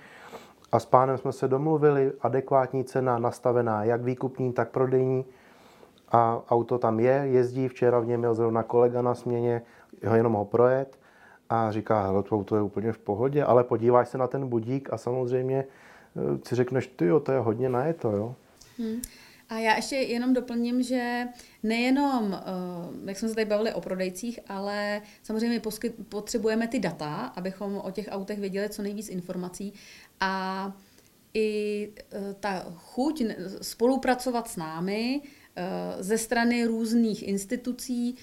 A 0.72 0.78
s 0.78 0.86
pánem 0.86 1.18
jsme 1.18 1.32
se 1.32 1.48
domluvili, 1.48 2.12
adekvátní 2.20 2.84
cena 2.84 3.18
nastavená, 3.18 3.84
jak 3.84 4.02
výkupní, 4.02 4.52
tak 4.52 4.70
prodejní. 4.70 5.24
A 6.08 6.42
auto 6.50 6.78
tam 6.78 7.00
je, 7.00 7.12
jezdí, 7.12 7.68
včera 7.68 8.00
v 8.00 8.06
něm 8.06 8.20
měl 8.20 8.34
zrovna 8.34 8.62
kolega 8.62 9.02
na 9.02 9.14
směně, 9.14 9.62
jenom 10.14 10.32
ho 10.32 10.44
projet 10.44 10.98
a 11.48 11.72
říká, 11.72 12.06
hele, 12.06 12.22
to 12.22 12.36
auto 12.36 12.56
je 12.56 12.62
úplně 12.62 12.92
v 12.92 12.98
pohodě, 12.98 13.44
ale 13.44 13.64
podíváš 13.64 14.08
se 14.08 14.18
na 14.18 14.26
ten 14.26 14.48
budík 14.48 14.92
a 14.92 14.98
samozřejmě 14.98 15.64
eh, 15.64 16.38
si 16.48 16.54
řekneš, 16.54 16.86
ty 16.86 17.06
jo, 17.06 17.20
to 17.20 17.32
je 17.32 17.38
hodně 17.38 17.68
na 17.68 17.92
to, 17.92 18.10
jo. 18.10 18.34
Hmm. 18.78 19.00
A 19.54 19.58
já 19.58 19.76
ještě 19.76 19.96
jenom 19.96 20.34
doplním, 20.34 20.82
že 20.82 21.28
nejenom, 21.62 22.34
eh, 22.34 23.08
jak 23.08 23.18
jsme 23.18 23.28
se 23.28 23.34
tady 23.34 23.44
bavili 23.44 23.72
o 23.72 23.80
prodejcích, 23.80 24.40
ale 24.48 25.02
samozřejmě 25.22 25.60
potřebujeme 26.08 26.68
ty 26.68 26.78
data, 26.78 27.14
abychom 27.14 27.76
o 27.76 27.90
těch 27.90 28.08
autech 28.10 28.38
věděli 28.38 28.68
co 28.68 28.82
nejvíc 28.82 29.08
informací. 29.08 29.72
A 30.20 30.72
i 31.34 31.88
eh, 31.98 32.34
ta 32.40 32.66
chuť 32.74 33.22
spolupracovat 33.62 34.48
s 34.48 34.56
námi 34.56 35.22
Eh, 35.56 36.02
ze 36.02 36.18
strany 36.18 36.64
různých 36.64 37.28
institucí 37.28 38.16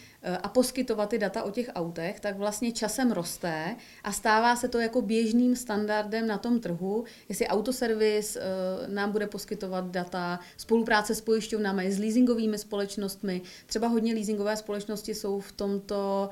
a 0.44 0.50
poskytovat 0.50 1.10
ty 1.10 1.18
data 1.18 1.44
o 1.44 1.52
těch 1.52 1.70
autech, 1.76 2.20
tak 2.20 2.38
vlastně 2.38 2.72
časem 2.72 3.12
roste 3.12 3.76
a 4.04 4.12
stává 4.12 4.56
se 4.56 4.68
to 4.68 4.80
jako 4.80 5.02
běžným 5.02 5.56
standardem 5.56 6.28
na 6.28 6.38
tom 6.38 6.60
trhu, 6.60 7.04
jestli 7.30 7.48
autoservis 7.48 8.36
eh, 8.36 8.42
nám 8.88 9.12
bude 9.12 9.28
poskytovat 9.28 9.86
data, 9.86 10.40
spolupráce 10.58 11.16
s 11.16 11.22
pojišťovnami, 11.22 11.92
s 11.92 12.00
leasingovými 12.00 12.58
společnostmi. 12.58 13.42
Třeba 13.66 13.88
hodně 13.88 14.14
leasingové 14.14 14.58
společnosti 14.58 15.16
jsou 15.16 15.40
v 15.40 15.52
tomto 15.52 16.30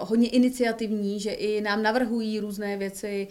hodně 0.00 0.28
iniciativní, 0.28 1.20
že 1.20 1.30
i 1.30 1.60
nám 1.60 1.82
navrhují 1.82 2.40
různé 2.40 2.76
věci, 2.76 3.28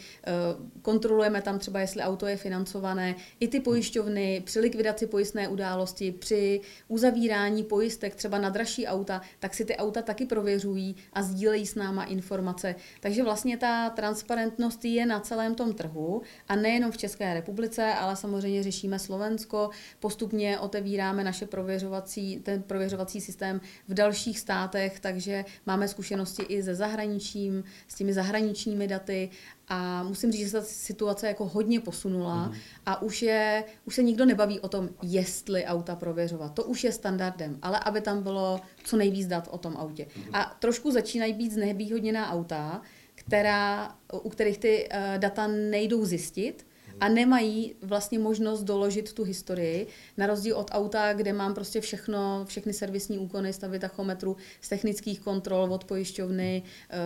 kontrolujeme 0.82 1.42
tam 1.42 1.60
třeba, 1.60 1.80
jestli 1.80 2.02
auto 2.02 2.28
je 2.28 2.38
financované, 2.38 3.16
i 3.40 3.48
ty 3.48 3.60
pojišťovny 3.60 4.42
při 4.46 4.60
likvidaci 4.60 5.08
pojistné 5.08 5.48
události, 5.48 6.12
při 6.12 6.62
uzavírání 6.88 7.64
pojistek 7.64 8.16
třeba 8.16 8.38
na 8.38 8.50
dražší 8.50 8.88
auta, 8.88 9.22
tak 9.40 9.54
si 9.54 9.66
ty 9.66 9.76
auta 9.80 10.02
taky 10.02 10.26
prověřují 10.26 10.96
a 11.14 11.24
sdílejí 11.24 11.68
s 11.68 11.76
náma 11.76 12.04
informace. 12.04 12.76
Takže 13.00 13.24
vlastně 13.24 13.58
ta 13.58 13.90
transparentnost 13.90 14.86
je 14.86 15.06
na 15.06 15.20
celém 15.20 15.56
tom 15.56 15.74
trhu 15.74 16.22
a 16.48 16.56
nejenom 16.56 16.92
v 16.92 16.98
České 16.98 17.34
republice, 17.34 17.94
ale 17.94 18.16
samozřejmě 18.16 18.64
řešíme 18.64 19.00
Slovensko, 19.00 19.70
postupně 20.00 20.60
otevíráme 20.60 21.24
naše 21.24 21.46
prověřovací, 21.46 22.40
ten 22.40 22.62
prověřovací 22.62 23.22
systém 23.22 23.62
v 23.88 23.94
dalších 23.94 24.40
státech, 24.40 25.00
takže 25.00 25.46
máme 25.66 25.88
zkušenosti 25.88 26.44
i 26.44 26.62
ze 26.62 26.76
zahraničím, 26.76 27.64
s 27.88 27.96
těmi 27.96 28.14
zahraničními 28.14 28.88
daty 28.88 29.30
a 29.70 30.04
musím 30.04 30.32
říct, 30.32 30.42
že 30.42 30.50
se 30.50 30.60
ta 30.60 30.66
situace 30.66 31.28
jako 31.28 31.48
hodně 31.48 31.80
posunula 31.80 32.50
mm-hmm. 32.50 32.58
a 32.86 33.02
už, 33.02 33.22
je, 33.22 33.64
už 33.86 33.96
se 33.96 34.04
nikdo 34.04 34.26
nebaví 34.26 34.60
o 34.60 34.68
tom, 34.68 34.90
jestli 35.02 35.66
auta 35.66 35.96
prověřovat. 35.96 36.54
To 36.54 36.64
už 36.64 36.84
je 36.84 36.92
standardem, 36.92 37.60
ale 37.62 37.80
aby 37.80 38.02
tam 38.02 38.24
bylo 38.24 38.62
co 38.84 38.98
nejvíc 38.98 39.28
dat 39.28 39.48
o 39.52 39.58
tom 39.58 39.78
autě. 39.78 40.06
Mm-hmm. 40.06 40.30
A 40.34 40.56
trošku 40.60 40.92
začínají 40.92 41.34
být 41.34 41.52
znevýhodněná 41.52 42.32
auta, 42.32 42.82
která, 43.16 43.96
u 44.24 44.30
kterých 44.30 44.58
ty 44.58 44.90
uh, 44.90 45.18
data 45.18 45.48
nejdou 45.48 46.06
zjistit, 46.06 46.66
a 47.02 47.10
nemají 47.10 47.76
vlastně 47.82 48.20
možnost 48.20 48.64
doložit 48.64 49.14
tu 49.14 49.24
historii, 49.24 49.88
na 50.18 50.28
rozdíl 50.28 50.58
od 50.58 50.72
auta, 50.72 51.14
kde 51.14 51.34
mám 51.34 51.54
prostě 51.54 51.82
všechno, 51.82 52.46
všechny 52.48 52.74
servisní 52.74 53.18
úkony, 53.18 53.54
stavy 53.54 53.80
tachometru, 53.80 54.38
z 54.62 54.70
technických 54.70 55.20
kontrol 55.20 55.74
od 55.74 55.84
pojišťovny, 55.84 56.64
eh, 56.90 56.98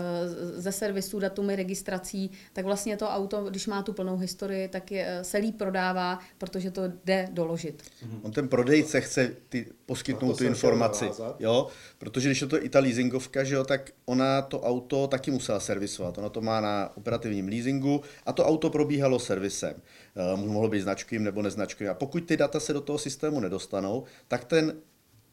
ze 0.62 0.72
servisu, 0.72 1.20
datumy 1.20 1.56
registrací, 1.56 2.32
tak 2.54 2.66
vlastně 2.66 2.98
to 2.98 3.10
auto, 3.10 3.44
když 3.44 3.68
má 3.68 3.84
tu 3.84 3.94
plnou 3.94 4.18
historii, 4.18 4.68
tak 4.68 4.92
je, 4.92 5.06
eh, 5.08 5.24
se 5.24 5.38
líp 5.38 5.58
prodává, 5.58 6.20
protože 6.38 6.72
to 6.72 6.82
jde 7.06 7.28
doložit. 7.32 7.84
On 8.22 8.32
ten 8.32 8.48
prodejce 8.48 9.02
chce 9.02 9.36
ty, 9.50 9.66
poskytnout 9.86 10.38
tu 10.38 10.44
informaci, 10.44 11.10
jo? 11.40 11.68
protože 11.98 12.30
když 12.30 12.42
je 12.42 12.48
to 12.48 12.66
i 12.66 12.70
ta 12.70 12.80
leasingovka, 12.80 13.44
že 13.44 13.56
jo, 13.56 13.64
tak 13.64 13.92
ona 14.06 14.42
to 14.42 14.62
auto 14.62 15.08
taky 15.08 15.32
musela 15.32 15.60
servisovat. 15.60 16.18
Ona 16.18 16.30
to 16.30 16.42
má 16.42 16.62
na 16.62 16.92
operativním 16.98 17.48
leasingu 17.48 18.02
a 18.26 18.34
to 18.34 18.46
auto 18.46 18.70
probíhalo 18.70 19.20
servisem. 19.20 19.74
Eh, 20.16 20.38
mohlo 20.38 20.70
být 20.70 20.82
značkovým 20.82 21.24
nebo 21.24 21.42
neznačkovým. 21.42 21.92
A 21.92 21.94
pokud 21.94 22.26
ty 22.26 22.38
data 22.38 22.60
se 22.60 22.74
do 22.74 22.82
toho 22.82 22.98
systému 22.98 23.40
nedostanou, 23.40 24.04
tak 24.28 24.46
ten 24.46 24.74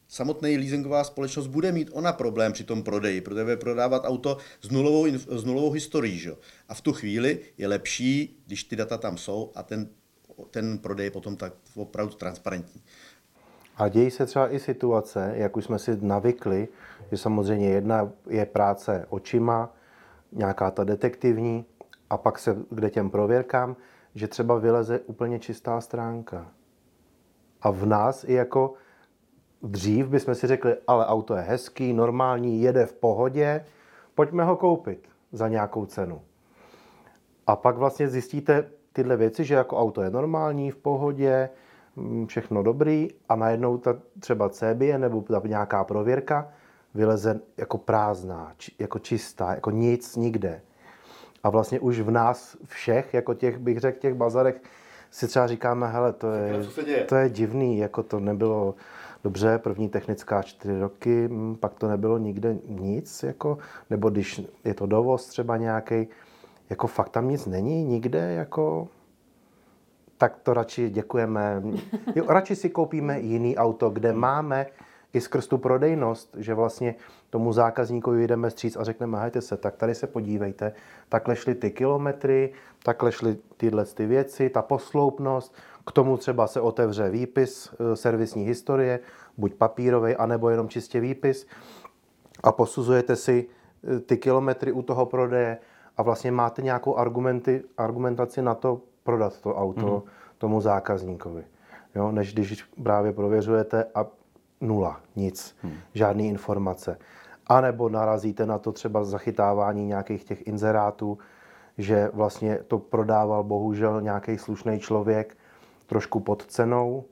samotný 0.07 0.57
leasingová 0.57 1.03
společnost 1.03 1.47
bude 1.47 1.71
mít 1.71 1.89
ona 1.93 2.13
problém 2.13 2.53
při 2.53 2.63
tom 2.63 2.83
prodeji, 2.83 3.21
protože 3.21 3.43
bude 3.43 3.57
prodávat 3.57 4.03
auto 4.05 4.37
s 4.61 4.69
nulovou, 4.69 5.07
s 5.11 5.43
nulovou 5.43 5.71
historií. 5.71 6.19
Že? 6.19 6.31
A 6.69 6.73
v 6.73 6.81
tu 6.81 6.93
chvíli 6.93 7.39
je 7.57 7.67
lepší, 7.67 8.43
když 8.45 8.63
ty 8.63 8.75
data 8.75 8.97
tam 8.97 9.17
jsou 9.17 9.51
a 9.55 9.63
ten, 9.63 9.87
ten 10.51 10.77
prodej 10.77 11.05
je 11.05 11.11
potom 11.11 11.35
tak 11.35 11.53
opravdu 11.75 12.13
transparentní. 12.13 12.81
A 13.77 13.87
dějí 13.87 14.11
se 14.11 14.25
třeba 14.25 14.53
i 14.53 14.59
situace, 14.59 15.33
jak 15.35 15.57
už 15.57 15.65
jsme 15.65 15.79
si 15.79 15.97
navykli, 16.01 16.67
že 17.11 17.17
samozřejmě 17.17 17.69
jedna 17.69 18.11
je 18.29 18.45
práce 18.45 19.05
očima, 19.09 19.75
nějaká 20.31 20.71
ta 20.71 20.83
detektivní, 20.83 21.65
a 22.09 22.17
pak 22.17 22.39
se 22.39 22.57
kde 22.69 22.89
těm 22.89 23.09
prověrkám, 23.09 23.75
že 24.15 24.27
třeba 24.27 24.55
vyleze 24.55 24.99
úplně 24.99 25.39
čistá 25.39 25.81
stránka. 25.81 26.51
A 27.61 27.71
v 27.71 27.85
nás 27.85 28.23
i 28.23 28.33
jako 28.33 28.73
dřív 29.63 30.07
bychom 30.07 30.35
si 30.35 30.47
řekli, 30.47 30.75
ale 30.87 31.05
auto 31.05 31.35
je 31.35 31.41
hezký, 31.41 31.93
normální, 31.93 32.61
jede 32.61 32.85
v 32.85 32.93
pohodě, 32.93 33.65
pojďme 34.15 34.43
ho 34.43 34.55
koupit 34.55 35.09
za 35.31 35.47
nějakou 35.47 35.85
cenu. 35.85 36.21
A 37.47 37.55
pak 37.55 37.77
vlastně 37.77 38.07
zjistíte 38.09 38.69
tyhle 38.93 39.17
věci, 39.17 39.43
že 39.43 39.55
jako 39.55 39.77
auto 39.77 40.01
je 40.01 40.09
normální, 40.09 40.71
v 40.71 40.75
pohodě, 40.75 41.49
mm, 41.95 42.27
všechno 42.27 42.63
dobrý 42.63 43.07
a 43.29 43.35
najednou 43.35 43.77
ta 43.77 43.95
třeba 44.19 44.49
CBE 44.49 44.97
nebo 44.97 45.21
ta 45.21 45.41
nějaká 45.45 45.83
prověrka 45.83 46.49
vyleze 46.93 47.39
jako 47.57 47.77
prázdná, 47.77 48.53
jako 48.79 48.99
čistá, 48.99 49.55
jako 49.55 49.71
nic 49.71 50.15
nikde. 50.15 50.61
A 51.43 51.49
vlastně 51.49 51.79
už 51.79 51.99
v 51.99 52.11
nás 52.11 52.57
všech, 52.65 53.13
jako 53.13 53.33
těch, 53.33 53.57
bych 53.57 53.79
řekl, 53.79 53.99
těch 53.99 54.13
bazarech, 54.13 54.61
si 55.11 55.27
třeba 55.27 55.47
říkáme, 55.47 55.87
hele, 55.87 56.13
to 56.13 56.31
je, 56.31 56.63
to 57.05 57.15
je 57.15 57.29
divný, 57.29 57.77
jako 57.77 58.03
to 58.03 58.19
nebylo 58.19 58.75
dobře, 59.23 59.57
první 59.57 59.89
technická 59.89 60.41
čtyři 60.41 60.79
roky, 60.79 61.27
hm, 61.27 61.55
pak 61.59 61.73
to 61.73 61.87
nebylo 61.87 62.17
nikde 62.17 62.55
nic, 62.67 63.23
jako, 63.23 63.57
nebo 63.89 64.09
když 64.09 64.41
je 64.63 64.73
to 64.73 64.85
dovoz 64.85 65.27
třeba 65.27 65.57
nějaký, 65.57 66.07
jako 66.69 66.87
fakt 66.87 67.09
tam 67.09 67.29
nic 67.29 67.45
není 67.45 67.83
nikde, 67.83 68.33
jako, 68.33 68.87
tak 70.17 70.37
to 70.43 70.53
radši 70.53 70.89
děkujeme. 70.89 71.61
Jo, 72.15 72.25
radši 72.27 72.55
si 72.55 72.69
koupíme 72.69 73.19
jiný 73.19 73.57
auto, 73.57 73.89
kde 73.89 74.13
máme 74.13 74.65
i 75.13 75.21
skrz 75.21 75.47
tu 75.47 75.57
prodejnost, 75.57 76.35
že 76.37 76.53
vlastně 76.53 76.95
tomu 77.29 77.53
zákazníkovi 77.53 78.27
jdeme 78.27 78.49
stříc 78.49 78.77
a 78.77 78.83
řekneme, 78.83 79.19
hejte 79.19 79.41
se, 79.41 79.57
tak 79.57 79.75
tady 79.75 79.95
se 79.95 80.07
podívejte, 80.07 80.73
takhle 81.09 81.35
šly 81.35 81.55
ty 81.55 81.71
kilometry, 81.71 82.53
takhle 82.83 83.11
šly 83.11 83.37
tyhle 83.57 83.85
ty 83.85 84.05
věci, 84.05 84.49
ta 84.49 84.61
posloupnost, 84.61 85.55
k 85.87 85.91
tomu 85.91 86.17
třeba 86.17 86.47
se 86.47 86.61
otevře 86.61 87.09
výpis 87.09 87.73
e, 87.79 87.95
servisní 87.95 88.43
historie, 88.43 88.99
buď 89.37 89.53
papírový, 89.53 90.15
anebo 90.15 90.49
jenom 90.49 90.69
čistě 90.69 90.99
výpis 90.99 91.47
a 92.43 92.51
posuzujete 92.51 93.15
si 93.15 93.45
e, 93.95 93.99
ty 93.99 94.17
kilometry 94.17 94.71
u 94.71 94.81
toho 94.81 95.05
prodeje 95.05 95.57
a 95.97 96.03
vlastně 96.03 96.31
máte 96.31 96.61
nějakou 96.61 96.95
argumenty, 96.95 97.63
argumentaci 97.77 98.41
na 98.41 98.55
to 98.55 98.81
prodat 99.03 99.41
to 99.41 99.55
auto 99.55 100.03
mm. 100.05 100.11
tomu 100.37 100.61
zákazníkovi. 100.61 101.43
Jo, 101.95 102.11
než 102.11 102.33
když 102.33 102.63
právě 102.83 103.11
prověřujete 103.11 103.85
a 103.95 104.05
nula, 104.61 104.99
nic, 105.15 105.55
hmm. 105.61 105.73
žádný 105.93 106.27
informace. 106.27 106.97
A 107.47 107.61
nebo 107.61 107.89
narazíte 107.89 108.45
na 108.45 108.57
to 108.57 108.71
třeba 108.71 109.03
zachytávání 109.03 109.85
nějakých 109.85 110.23
těch 110.23 110.47
inzerátů, 110.47 111.17
že 111.77 112.09
vlastně 112.13 112.59
to 112.67 112.79
prodával 112.79 113.43
bohužel 113.43 114.01
nějaký 114.01 114.37
slušný 114.37 114.79
člověk 114.79 115.37
trošku 115.87 116.19
pod 116.19 116.45
cenou 116.45 117.03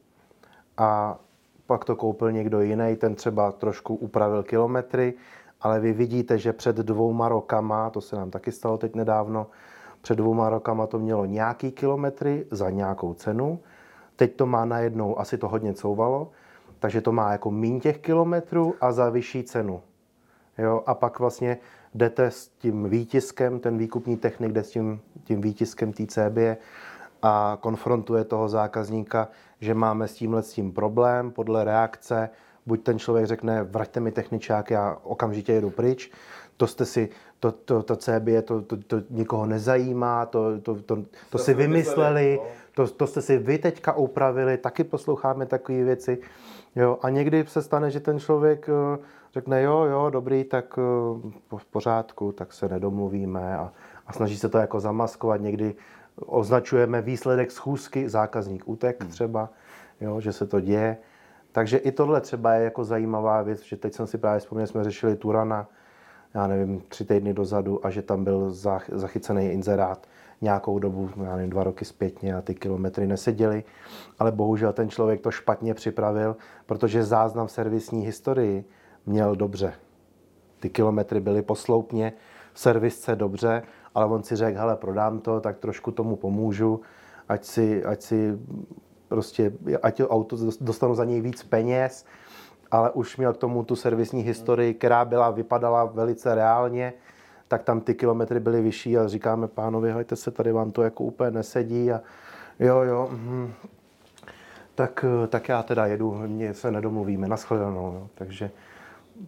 a 0.78 1.20
pak 1.66 1.86
to 1.86 1.96
koupil 1.96 2.32
někdo 2.32 2.62
jiný, 2.62 2.96
ten 2.96 3.16
třeba 3.16 3.52
trošku 3.52 3.96
upravil 3.96 4.44
kilometry, 4.44 5.14
ale 5.62 5.80
vy 5.80 5.94
vidíte, 5.94 6.38
že 6.38 6.54
před 6.54 6.76
dvouma 6.76 7.30
rokama, 7.30 7.90
to 7.90 8.02
se 8.02 8.16
nám 8.16 8.32
taky 8.32 8.52
stalo 8.52 8.78
teď 8.78 8.96
nedávno, 8.96 9.48
před 10.02 10.16
dvouma 10.16 10.50
rokama 10.50 10.88
to 10.88 11.00
mělo 11.00 11.26
nějaký 11.26 11.72
kilometry 11.72 12.46
za 12.52 12.70
nějakou 12.70 13.14
cenu, 13.14 13.60
teď 14.16 14.36
to 14.36 14.46
má 14.46 14.66
najednou, 14.66 15.20
asi 15.20 15.38
to 15.38 15.48
hodně 15.48 15.74
couvalo, 15.74 16.32
takže 16.80 17.02
to 17.02 17.12
má 17.12 17.32
jako 17.32 17.52
míň 17.52 17.80
těch 17.80 17.98
kilometrů 17.98 18.76
a 18.82 18.92
za 18.92 19.10
vyšší 19.10 19.44
cenu. 19.44 19.82
Jo, 20.58 20.84
a 20.86 20.94
pak 20.94 21.20
vlastně 21.20 21.58
jdete 21.94 22.26
s 22.26 22.48
tím 22.48 22.90
výtiskem, 22.90 23.60
ten 23.60 23.78
výkupní 23.78 24.18
technik 24.18 24.52
jde 24.52 24.64
s 24.64 24.70
tím, 24.70 25.02
tím 25.24 25.42
výtiskem 25.42 25.94
té 25.94 26.06
CB 26.06 26.60
a 27.22 27.58
konfrontuje 27.62 28.24
toho 28.24 28.50
zákazníka, 28.50 29.28
že 29.62 29.74
máme 29.74 30.08
s 30.08 30.14
tímhle 30.14 30.44
s 30.44 30.54
tím 30.54 30.72
problém 30.72 31.32
podle 31.32 31.64
reakce. 31.64 32.30
Buď 32.66 32.84
ten 32.84 33.00
člověk 33.00 33.28
řekne, 33.28 33.64
vraťte 33.64 34.00
mi 34.00 34.12
techničák, 34.12 34.72
já 34.72 34.98
okamžitě 35.04 35.54
jedu 35.54 35.70
pryč, 35.70 36.12
to 36.58 36.68
jste 36.68 36.86
si, 36.86 37.10
to, 37.40 37.52
to, 37.52 37.84
to 37.84 37.96
CB, 37.96 38.28
to, 38.44 38.62
to, 38.62 38.78
to 38.78 39.02
nikoho 39.10 39.46
nezajímá, 39.46 40.26
to, 40.26 40.60
to, 40.62 40.76
to, 40.76 40.96
to, 40.96 41.04
to 41.30 41.38
si 41.38 41.54
vymysleli, 41.54 42.40
no. 42.40 42.48
to, 42.76 42.88
to 42.88 43.08
jste 43.08 43.22
si 43.22 43.38
vy 43.38 43.58
teďka 43.58 43.94
upravili, 43.94 44.58
taky 44.58 44.84
posloucháme 44.84 45.46
takové 45.46 45.84
věci. 45.84 46.18
Jo, 46.76 46.98
a 47.02 47.10
někdy 47.10 47.46
se 47.48 47.62
stane, 47.62 47.92
že 47.92 48.00
ten 48.00 48.20
člověk 48.20 48.70
eh, 48.70 49.00
řekne, 49.34 49.62
jo, 49.62 49.84
jo, 49.84 50.10
dobrý, 50.10 50.44
tak 50.44 50.80
eh, 50.80 51.58
v 51.58 51.66
pořádku, 51.66 52.32
tak 52.32 52.54
se 52.54 52.70
nedomluvíme 52.70 53.58
a, 53.58 53.72
a 54.08 54.14
snaží 54.14 54.38
se 54.38 54.50
to 54.50 54.58
jako 54.58 54.80
zamaskovat. 54.80 55.42
Někdy 55.42 55.76
označujeme 56.16 57.02
výsledek 57.02 57.52
schůzky, 57.52 58.10
zákazník 58.10 58.64
útek 58.66 59.02
hmm. 59.02 59.12
třeba, 59.12 59.50
jo, 60.02 60.22
že 60.22 60.34
se 60.34 60.48
to 60.48 60.60
děje. 60.60 60.98
Takže 61.52 61.78
i 61.78 61.92
tohle 61.92 62.22
třeba 62.22 62.54
je 62.54 62.64
jako 62.64 62.84
zajímavá 62.84 63.42
věc, 63.42 63.62
že 63.62 63.78
teď 63.78 63.94
jsem 63.94 64.08
si 64.08 64.18
právě 64.18 64.40
vzpomněl, 64.40 64.68
jsme 64.68 64.84
řešili 64.84 65.16
Turana, 65.16 65.68
já 66.34 66.48
nevím, 66.48 66.82
tři 66.88 67.06
týdny 67.06 67.34
dozadu 67.34 67.86
a 67.86 67.90
že 67.90 68.02
tam 68.02 68.24
byl 68.24 68.54
zachycený 68.92 69.46
inzerát 69.46 70.08
nějakou 70.42 70.80
dobu, 70.80 71.10
já 71.24 71.36
nevím, 71.36 71.50
dva 71.50 71.64
roky 71.64 71.86
zpětně 71.86 72.36
a 72.36 72.42
ty 72.42 72.56
kilometry 72.56 73.08
neseděly, 73.08 73.64
ale 74.20 74.32
bohužel 74.32 74.74
ten 74.74 74.90
člověk 74.90 75.22
to 75.22 75.32
špatně 75.32 75.74
připravil, 75.74 76.36
protože 76.66 77.04
záznam 77.04 77.48
v 77.48 77.52
servisní 77.52 78.06
historii 78.06 78.66
měl 79.06 79.36
dobře. 79.36 79.74
Ty 80.60 80.70
kilometry 80.70 81.20
byly 81.20 81.42
posloupně, 81.42 82.14
servisce 82.54 83.16
dobře, 83.16 83.64
ale 83.96 84.06
on 84.06 84.24
si 84.24 84.36
řekl, 84.36 84.60
hele, 84.60 84.76
prodám 84.76 85.20
to, 85.20 85.42
tak 85.42 85.58
trošku 85.58 85.92
tomu 85.92 86.16
pomůžu, 86.16 86.82
ať 87.30 87.46
si, 87.46 87.86
ať 87.86 88.02
si 88.02 88.40
prostě, 89.08 89.54
ať 89.84 89.98
to 89.98 90.10
auto 90.10 90.38
dostanu 90.62 90.96
za 90.96 91.06
něj 91.06 91.22
víc 91.22 91.44
peněz, 91.44 92.06
ale 92.72 92.92
už 92.92 93.18
měl 93.18 93.34
k 93.34 93.38
tomu 93.38 93.64
tu 93.64 93.76
servisní 93.76 94.22
historii, 94.22 94.74
která 94.74 95.06
byla, 95.06 95.32
vypadala 95.32 95.86
velice 95.86 96.36
reálně, 96.36 96.94
tak 97.48 97.64
tam 97.64 97.82
ty 97.82 97.94
kilometry 97.94 98.40
byly 98.40 98.62
vyšší 98.62 98.98
a 98.98 99.08
říkáme 99.08 99.48
pánovi, 99.48 99.92
hejte 99.92 100.16
se, 100.16 100.32
tady 100.32 100.52
vám 100.52 100.72
to 100.72 100.82
jako 100.82 101.04
úplně 101.04 101.32
nesedí 101.32 101.92
a 101.92 102.02
jo, 102.60 102.82
jo, 102.82 103.10
hm, 103.12 103.54
tak, 104.76 105.06
tak 105.28 105.50
já 105.50 105.64
teda 105.64 105.86
jedu, 105.86 106.12
mě 106.28 106.54
se 106.54 106.72
nedomluvíme, 106.72 107.28
nashledanou, 107.28 107.94
jo. 107.94 108.08
takže 108.16 108.52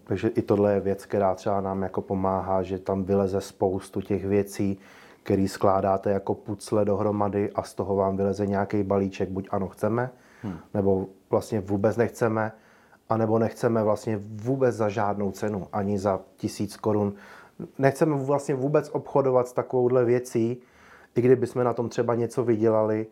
takže 0.04 0.28
i 0.28 0.42
tohle 0.42 0.74
je 0.74 0.80
věc, 0.80 1.06
která 1.06 1.36
třeba 1.36 1.62
nám 1.62 1.84
jako 1.84 2.02
pomáhá, 2.02 2.64
že 2.64 2.80
tam 2.80 3.04
vyleze 3.04 3.42
spoustu 3.42 4.02
těch 4.02 4.26
věcí, 4.26 4.80
který 5.24 5.48
skládáte 5.48 6.12
jako 6.12 6.36
pucle 6.36 6.86
dohromady 6.86 7.52
a 7.52 7.64
z 7.64 7.74
toho 7.74 7.96
vám 7.96 8.18
vyleze 8.18 8.48
nějaký 8.48 8.84
balíček, 8.84 9.30
buď 9.30 9.48
ano 9.52 9.68
chceme, 9.68 10.10
hmm. 10.44 10.58
nebo 10.74 11.08
vlastně 11.30 11.60
vůbec 11.60 11.98
nechceme, 11.98 12.52
anebo 13.12 13.39
nechceme 13.39 13.84
vlastně 13.84 14.20
vůbec 14.22 14.76
za 14.76 14.89
žádnou 14.89 15.32
cenu, 15.32 15.68
ani 15.74 15.99
za 15.99 16.20
tisíc 16.38 16.78
korun. 16.78 17.14
Nechceme 17.78 18.16
vlastně 18.16 18.55
vůbec 18.55 18.89
obchodovat 18.89 19.47
s 19.47 19.53
takovouhle 19.53 20.05
věcí, 20.05 20.57
i 21.16 21.22
kdyby 21.22 21.47
jsme 21.47 21.64
na 21.64 21.74
tom 21.74 21.89
třeba 21.89 22.16
něco 22.16 22.43
vydělali, 22.43 23.07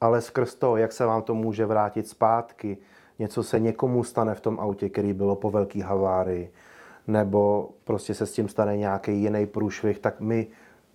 ale 0.00 0.20
skrz 0.20 0.54
to, 0.54 0.76
jak 0.76 0.92
se 0.92 1.06
vám 1.06 1.22
to 1.22 1.34
může 1.34 1.66
vrátit 1.66 2.08
zpátky, 2.08 2.78
něco 3.18 3.42
se 3.42 3.60
někomu 3.60 4.04
stane 4.04 4.34
v 4.34 4.40
tom 4.40 4.60
autě, 4.60 4.88
který 4.88 5.12
bylo 5.12 5.36
po 5.36 5.50
velký 5.50 5.80
havárii, 5.80 6.52
nebo 7.06 7.70
prostě 7.84 8.14
se 8.14 8.26
s 8.26 8.32
tím 8.32 8.48
stane 8.48 8.76
nějaký 8.76 9.22
jiný 9.22 9.46
průšvih, 9.46 9.98
tak 9.98 10.20
my 10.20 10.46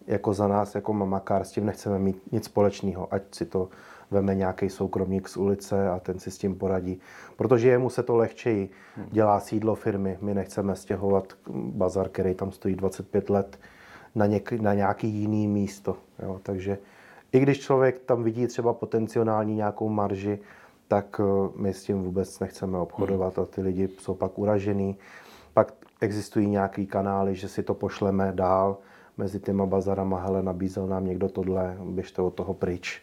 jako 0.07 0.33
za 0.33 0.47
nás, 0.47 0.75
jako 0.75 0.93
mamakár, 0.93 1.43
s 1.43 1.51
tím 1.51 1.65
nechceme 1.65 1.99
mít 1.99 2.31
nic 2.31 2.45
společného, 2.45 3.07
ať 3.11 3.21
si 3.31 3.45
to 3.45 3.69
veme 4.15 4.35
nějaký 4.35 4.69
soukromník 4.69 5.29
z 5.29 5.37
ulice 5.37 5.89
a 5.89 5.99
ten 5.99 6.19
si 6.19 6.31
s 6.31 6.37
tím 6.37 6.55
poradí. 6.55 6.99
Protože 7.35 7.69
jemu 7.69 7.89
se 7.89 8.03
to 8.03 8.15
lehčeji 8.15 8.69
dělá 9.11 9.39
sídlo 9.39 9.75
firmy. 9.75 10.17
My 10.21 10.33
nechceme 10.33 10.75
stěhovat 10.75 11.33
bazar, 11.51 12.09
který 12.09 12.33
tam 12.33 12.51
stojí 12.51 12.75
25 12.75 13.29
let, 13.29 13.59
na, 14.15 14.25
něk, 14.25 14.51
na 14.51 14.73
nějaký 14.73 15.07
jiný 15.07 15.47
místo. 15.47 15.97
Jo. 16.23 16.39
Takže 16.43 16.77
i 17.31 17.39
když 17.39 17.59
člověk 17.59 17.99
tam 17.99 18.23
vidí 18.23 18.47
třeba 18.47 18.73
potenciální 18.73 19.55
nějakou 19.55 19.89
marži, 19.89 20.39
tak 20.87 21.19
eh, 21.19 21.49
my 21.55 21.73
s 21.73 21.83
tím 21.83 22.03
vůbec 22.03 22.39
nechceme 22.39 22.77
obchodovat 22.77 23.39
a 23.39 23.45
ty 23.45 23.61
lidi 23.61 23.89
jsou 23.99 24.15
pak 24.15 24.39
uražený. 24.39 24.97
Pak 25.53 25.73
existují 26.01 26.47
nějaký 26.47 26.87
kanály, 26.87 27.35
že 27.35 27.47
si 27.47 27.63
to 27.63 27.73
pošleme 27.73 28.31
dál 28.35 28.77
mezi 29.17 29.39
těma 29.39 29.65
bazarama, 29.65 30.19
hele, 30.19 30.43
nabízel 30.43 30.87
nám 30.87 31.05
někdo 31.05 31.29
tohle, 31.29 31.77
běžte 31.83 32.21
od 32.21 32.33
toho 32.33 32.53
pryč 32.53 33.01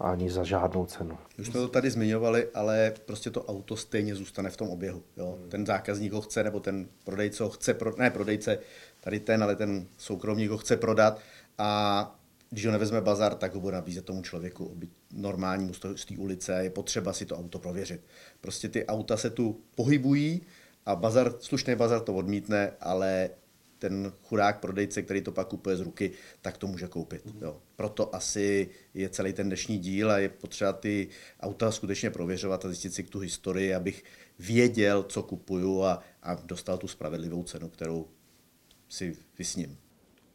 ani 0.00 0.30
za 0.30 0.44
žádnou 0.44 0.86
cenu. 0.86 1.18
Už 1.38 1.46
jsme 1.46 1.52
to 1.52 1.68
tady 1.68 1.90
zmiňovali, 1.90 2.48
ale 2.54 2.92
prostě 3.04 3.30
to 3.30 3.44
auto 3.44 3.76
stejně 3.76 4.14
zůstane 4.14 4.50
v 4.50 4.56
tom 4.56 4.68
oběhu. 4.68 5.02
Jo? 5.16 5.38
Ten 5.48 5.66
zákazník 5.66 6.12
ho 6.12 6.20
chce, 6.20 6.44
nebo 6.44 6.60
ten 6.60 6.88
prodejce 7.04 7.42
ho 7.42 7.50
chce, 7.50 7.74
pro, 7.74 7.96
ne 7.96 8.10
prodejce, 8.10 8.58
tady 9.00 9.20
ten, 9.20 9.42
ale 9.42 9.56
ten 9.56 9.86
soukromník 9.98 10.50
ho 10.50 10.58
chce 10.58 10.76
prodat 10.76 11.18
a 11.58 12.20
když 12.50 12.66
ho 12.66 12.72
nevezme 12.72 13.00
bazar, 13.00 13.34
tak 13.34 13.54
ho 13.54 13.60
bude 13.60 13.76
nabízet 13.76 14.04
tomu 14.04 14.22
člověku, 14.22 14.76
normálnímu 15.12 15.74
z 15.74 16.04
té 16.06 16.16
ulice, 16.18 16.64
je 16.64 16.70
potřeba 16.70 17.12
si 17.12 17.26
to 17.26 17.38
auto 17.38 17.58
prověřit. 17.58 18.00
Prostě 18.40 18.68
ty 18.68 18.86
auta 18.86 19.16
se 19.16 19.30
tu 19.30 19.60
pohybují 19.74 20.42
a 20.86 20.96
bazar, 20.96 21.32
slušný 21.38 21.74
bazar 21.74 22.00
to 22.00 22.14
odmítne, 22.14 22.72
ale 22.80 23.30
ten 23.80 24.12
chudák 24.22 24.60
prodejce, 24.60 25.02
který 25.02 25.20
to 25.20 25.32
pak 25.32 25.48
kupuje 25.48 25.76
z 25.76 25.80
ruky, 25.80 26.10
tak 26.42 26.58
to 26.58 26.66
může 26.66 26.86
koupit. 26.86 27.22
Jo. 27.40 27.56
Proto 27.76 28.14
asi 28.14 28.68
je 28.94 29.08
celý 29.08 29.32
ten 29.32 29.46
dnešní 29.46 29.78
díl 29.78 30.10
a 30.10 30.18
je 30.18 30.28
potřeba 30.28 30.72
ty 30.72 31.08
auta 31.40 31.70
skutečně 31.70 32.10
prověřovat 32.10 32.64
a 32.64 32.68
zjistit 32.68 32.94
si 32.94 33.02
tu 33.02 33.18
historii, 33.18 33.74
abych 33.74 34.04
věděl, 34.38 35.02
co 35.02 35.22
kupuju 35.22 35.82
a, 35.82 36.02
a 36.22 36.34
dostal 36.34 36.78
tu 36.78 36.88
spravedlivou 36.88 37.42
cenu, 37.42 37.68
kterou 37.68 38.06
si 38.88 39.16
vysním. 39.38 39.78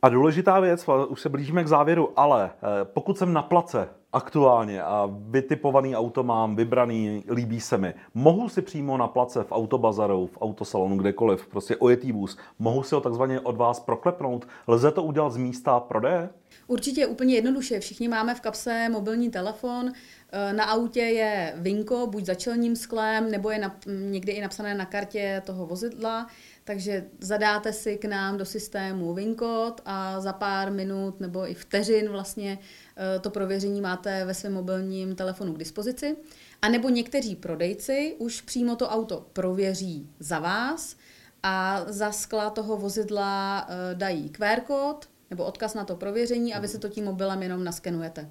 A 0.01 0.09
důležitá 0.09 0.59
věc, 0.59 0.85
už 1.07 1.21
se 1.21 1.29
blížíme 1.29 1.63
k 1.63 1.67
závěru, 1.67 2.19
ale 2.19 2.51
eh, 2.53 2.85
pokud 2.85 3.17
jsem 3.17 3.33
na 3.33 3.41
place 3.41 3.89
aktuálně 4.15 4.81
a 4.81 5.09
vytipovaný 5.11 5.95
auto 5.95 6.23
mám, 6.23 6.55
vybraný, 6.55 7.23
líbí 7.29 7.61
se 7.61 7.77
mi, 7.77 7.93
mohu 8.13 8.49
si 8.49 8.61
přímo 8.61 8.97
na 8.97 9.07
place 9.07 9.43
v 9.43 9.51
autobazaru, 9.51 10.27
v 10.27 10.37
autosalonu, 10.41 10.97
kdekoliv, 10.97 11.47
prostě 11.47 11.75
ojetý 11.75 12.11
vůz, 12.11 12.37
mohu 12.59 12.83
si 12.83 12.95
ho 12.95 13.01
takzvaně 13.01 13.39
od 13.39 13.57
vás 13.57 13.79
proklepnout? 13.79 14.47
Lze 14.67 14.91
to 14.91 15.03
udělat 15.03 15.29
z 15.29 15.37
místa 15.37 15.79
prodeje? 15.79 16.29
Určitě 16.67 17.07
úplně 17.07 17.35
jednoduše. 17.35 17.79
Všichni 17.79 18.07
máme 18.07 18.35
v 18.35 18.41
kapse 18.41 18.89
mobilní 18.89 19.29
telefon, 19.29 19.91
na 20.51 20.63
autě 20.63 20.99
je 20.99 21.53
vinko, 21.55 22.07
buď 22.07 22.25
za 22.25 22.35
čelním 22.35 22.75
sklem, 22.75 23.31
nebo 23.31 23.49
je 23.49 23.59
na, 23.59 23.79
někdy 23.87 24.31
i 24.31 24.41
napsané 24.41 24.75
na 24.75 24.85
kartě 24.85 25.41
toho 25.45 25.65
vozidla. 25.65 26.27
Takže 26.63 27.05
zadáte 27.19 27.73
si 27.73 27.97
k 27.97 28.05
nám 28.05 28.37
do 28.37 28.45
systému 28.45 29.13
VIN 29.13 29.35
kód 29.35 29.81
a 29.85 30.19
za 30.19 30.33
pár 30.33 30.71
minut 30.71 31.19
nebo 31.19 31.51
i 31.51 31.53
vteřin 31.53 32.09
vlastně 32.09 32.59
eh, 32.97 33.19
to 33.19 33.29
prověření 33.29 33.81
máte 33.81 34.25
ve 34.25 34.33
svém 34.33 34.53
mobilním 34.53 35.15
telefonu 35.15 35.53
k 35.53 35.57
dispozici. 35.57 36.17
A 36.61 36.69
nebo 36.69 36.89
někteří 36.89 37.35
prodejci 37.35 38.15
už 38.19 38.41
přímo 38.41 38.75
to 38.75 38.89
auto 38.89 39.25
prověří 39.33 40.09
za 40.19 40.39
vás 40.39 40.95
a 41.43 41.85
za 41.87 42.11
skla 42.11 42.49
toho 42.49 42.77
vozidla 42.77 43.67
eh, 43.69 43.95
dají 43.95 44.29
QR 44.29 44.61
kód 44.61 45.09
nebo 45.29 45.43
odkaz 45.43 45.73
na 45.73 45.85
to 45.85 45.95
prověření 45.95 46.53
a 46.53 46.59
vy 46.59 46.67
si 46.67 46.79
to 46.79 46.89
tím 46.89 47.05
mobilem 47.05 47.43
jenom 47.43 47.63
naskenujete. 47.63 48.29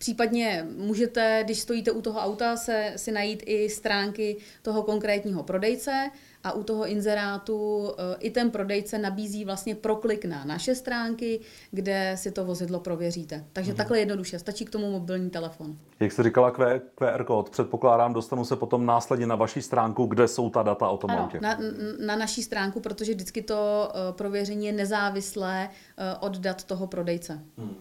Případně 0.00 0.66
můžete, 0.76 1.42
když 1.44 1.58
stojíte 1.58 1.90
u 1.90 2.02
toho 2.02 2.20
auta, 2.20 2.56
se, 2.56 2.92
si 2.96 3.12
najít 3.12 3.42
i 3.46 3.68
stránky 3.68 4.36
toho 4.62 4.82
konkrétního 4.82 5.42
prodejce 5.42 6.10
a 6.44 6.52
u 6.52 6.62
toho 6.62 6.86
inzerátu 6.86 7.90
eh, 7.98 8.16
i 8.18 8.30
ten 8.30 8.50
prodejce 8.50 8.98
nabízí 8.98 9.44
vlastně 9.44 9.74
proklik 9.74 10.24
na 10.24 10.44
naše 10.44 10.74
stránky, 10.74 11.40
kde 11.70 12.12
si 12.14 12.30
to 12.30 12.44
vozidlo 12.44 12.80
prověříte. 12.80 13.44
Takže 13.52 13.72
mm-hmm. 13.72 13.76
takhle 13.76 13.98
jednoduše, 13.98 14.38
stačí 14.38 14.64
k 14.64 14.70
tomu 14.70 14.90
mobilní 14.90 15.30
telefon. 15.30 15.76
Jak 16.00 16.12
jste 16.12 16.22
říkala 16.22 16.50
QR 16.94 17.24
kód, 17.24 17.50
předpokládám, 17.50 18.12
dostanu 18.12 18.44
se 18.44 18.56
potom 18.56 18.86
následně 18.86 19.26
na 19.26 19.34
vaši 19.34 19.62
stránku, 19.62 20.06
kde 20.06 20.28
jsou 20.28 20.50
ta 20.50 20.62
data 20.62 20.88
o 20.88 20.96
tom 20.96 21.10
ano, 21.10 21.22
autě. 21.22 21.40
Na, 21.40 21.58
na 22.06 22.16
naší 22.16 22.42
stránku, 22.42 22.80
protože 22.80 23.12
vždycky 23.12 23.42
to 23.42 23.88
uh, 23.88 24.16
prověření 24.16 24.66
je 24.66 24.72
nezávislé 24.72 25.68
od 26.20 26.38
dat 26.38 26.64
toho 26.64 26.86
prodejce. 26.86 27.40
Hmm. 27.58 27.74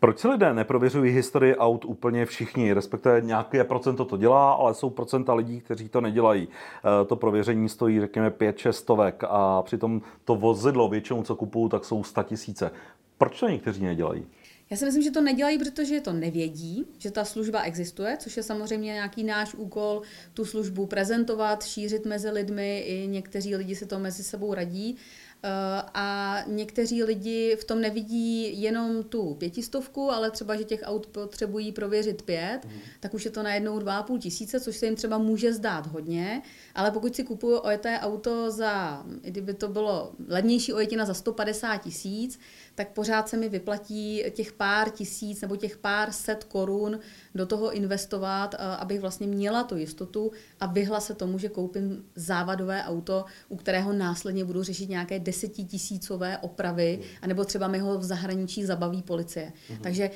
Proč 0.00 0.18
si 0.18 0.28
lidé 0.28 0.54
neprověřují 0.54 1.12
historii 1.12 1.56
aut 1.56 1.84
úplně 1.84 2.26
všichni? 2.26 2.72
Respektive 2.72 3.20
nějaké 3.20 3.64
procento 3.64 4.04
to 4.04 4.16
dělá, 4.16 4.52
ale 4.52 4.74
jsou 4.74 4.90
procenta 4.90 5.34
lidí, 5.34 5.60
kteří 5.60 5.88
to 5.88 6.00
nedělají. 6.00 6.46
Uh, 6.46 7.08
to 7.08 7.16
prověření 7.16 7.68
stojí, 7.68 8.00
řekněme, 8.00 8.30
5-6 8.30 8.70
stovek 8.70 9.24
a 9.28 9.62
přitom 9.62 10.02
to 10.24 10.36
vozidlo 10.36 10.88
většinou, 10.88 11.22
co 11.22 11.36
kupují, 11.36 11.70
tak 11.70 11.84
jsou 11.84 12.04
100 12.04 12.22
tisíce. 12.22 12.70
Proč 13.18 13.40
to 13.40 13.48
někteří 13.48 13.84
nedělají? 13.84 14.26
Já 14.70 14.76
si 14.76 14.84
myslím, 14.84 15.02
že 15.02 15.10
to 15.10 15.20
nedělají, 15.20 15.58
protože 15.58 16.00
to 16.00 16.12
nevědí, 16.12 16.86
že 16.98 17.10
ta 17.10 17.24
služba 17.24 17.62
existuje, 17.62 18.16
což 18.16 18.36
je 18.36 18.42
samozřejmě 18.42 18.92
nějaký 18.92 19.24
náš 19.24 19.54
úkol 19.54 20.02
tu 20.34 20.44
službu 20.44 20.86
prezentovat, 20.86 21.64
šířit 21.64 22.06
mezi 22.06 22.30
lidmi, 22.30 22.78
i 22.78 23.06
někteří 23.06 23.56
lidi 23.56 23.76
si 23.76 23.86
to 23.86 23.98
mezi 23.98 24.22
sebou 24.22 24.54
radí. 24.54 24.96
Eh, 25.42 25.82
a 25.94 26.38
někteří 26.46 27.04
lidi 27.04 27.56
v 27.60 27.64
tom 27.64 27.80
nevidí 27.80 28.62
jenom 28.62 29.02
tu 29.02 29.34
pětistovku, 29.34 30.10
ale 30.10 30.30
třeba, 30.30 30.56
že 30.56 30.64
těch 30.64 30.80
aut 30.84 31.06
potřebují 31.06 31.72
prověřit 31.72 32.22
pět, 32.22 32.60
mm. 32.64 32.72
tak 33.00 33.14
už 33.14 33.24
je 33.24 33.30
to 33.30 33.42
najednou 33.42 33.78
dva 33.78 33.98
a 33.98 34.02
půl 34.02 34.18
tisíce, 34.18 34.60
což 34.60 34.76
se 34.76 34.86
jim 34.86 34.96
třeba 34.96 35.18
může 35.18 35.52
zdát 35.52 35.86
hodně, 35.86 36.42
ale 36.74 36.90
pokud 36.90 37.16
si 37.16 37.24
kupuju 37.24 37.56
ojeté 37.58 37.98
auto 38.00 38.50
za, 38.50 39.02
kdyby 39.22 39.54
to 39.54 39.68
bylo 39.68 40.12
levnější 40.28 40.72
ojetina 40.72 41.04
za 41.04 41.14
150 41.14 41.76
tisíc, 41.76 42.40
tak 42.74 42.92
pořád 42.92 43.28
se 43.28 43.36
mi 43.36 43.48
vyplatí 43.48 44.24
těch 44.30 44.52
pár 44.52 44.90
tisíc 44.90 45.40
nebo 45.40 45.56
těch 45.56 45.76
pár 45.76 46.12
set 46.12 46.44
korun 46.44 47.00
do 47.34 47.46
toho 47.46 47.72
investovat, 47.72 48.54
eh, 48.54 48.58
abych 48.58 49.00
vlastně 49.00 49.26
měla 49.26 49.64
tu 49.64 49.76
jistotu 49.76 50.32
a 50.60 50.66
vyhla 50.66 51.00
se 51.00 51.14
tomu, 51.14 51.38
že 51.38 51.48
koupím 51.48 52.04
závadové 52.14 52.84
auto, 52.84 53.24
u 53.48 53.56
kterého 53.56 53.92
následně 53.92 54.44
budu 54.44 54.62
řešit 54.62 54.88
nějaké 54.88 55.18
desetitisícové 55.28 56.38
opravy, 56.38 57.00
anebo 57.22 57.44
třeba 57.44 57.68
mi 57.68 57.78
ho 57.78 57.98
v 57.98 58.02
zahraničí 58.02 58.64
zabaví 58.64 59.02
policie. 59.02 59.52
Mhm. 59.70 59.78
Takže 59.82 60.10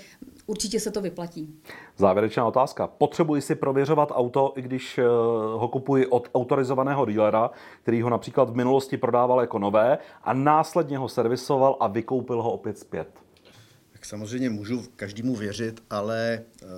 určitě 0.46 0.80
se 0.80 0.90
to 0.90 1.00
vyplatí. 1.00 1.54
Závěrečná 1.96 2.46
otázka. 2.46 2.86
Potřebuji 2.86 3.40
si 3.42 3.54
prověřovat 3.54 4.12
auto, 4.14 4.52
i 4.56 4.62
když 4.62 4.98
eh, 4.98 5.04
ho 5.56 5.68
kupuji 5.68 6.06
od 6.06 6.28
autorizovaného 6.34 7.06
dílera, 7.06 7.50
který 7.82 8.02
ho 8.02 8.10
například 8.10 8.50
v 8.50 8.56
minulosti 8.56 8.96
prodával 8.96 9.40
jako 9.40 9.58
nové 9.58 9.98
a 10.24 10.32
následně 10.32 10.98
ho 10.98 11.08
servisoval 11.08 11.76
a 11.80 11.86
vykoupil 11.86 12.42
ho 12.42 12.52
opět 12.52 12.78
zpět? 12.78 13.08
Tak 13.92 14.04
samozřejmě 14.04 14.50
můžu 14.50 14.82
každému 14.96 15.36
věřit, 15.36 15.82
ale 15.90 16.42
uh, 16.62 16.68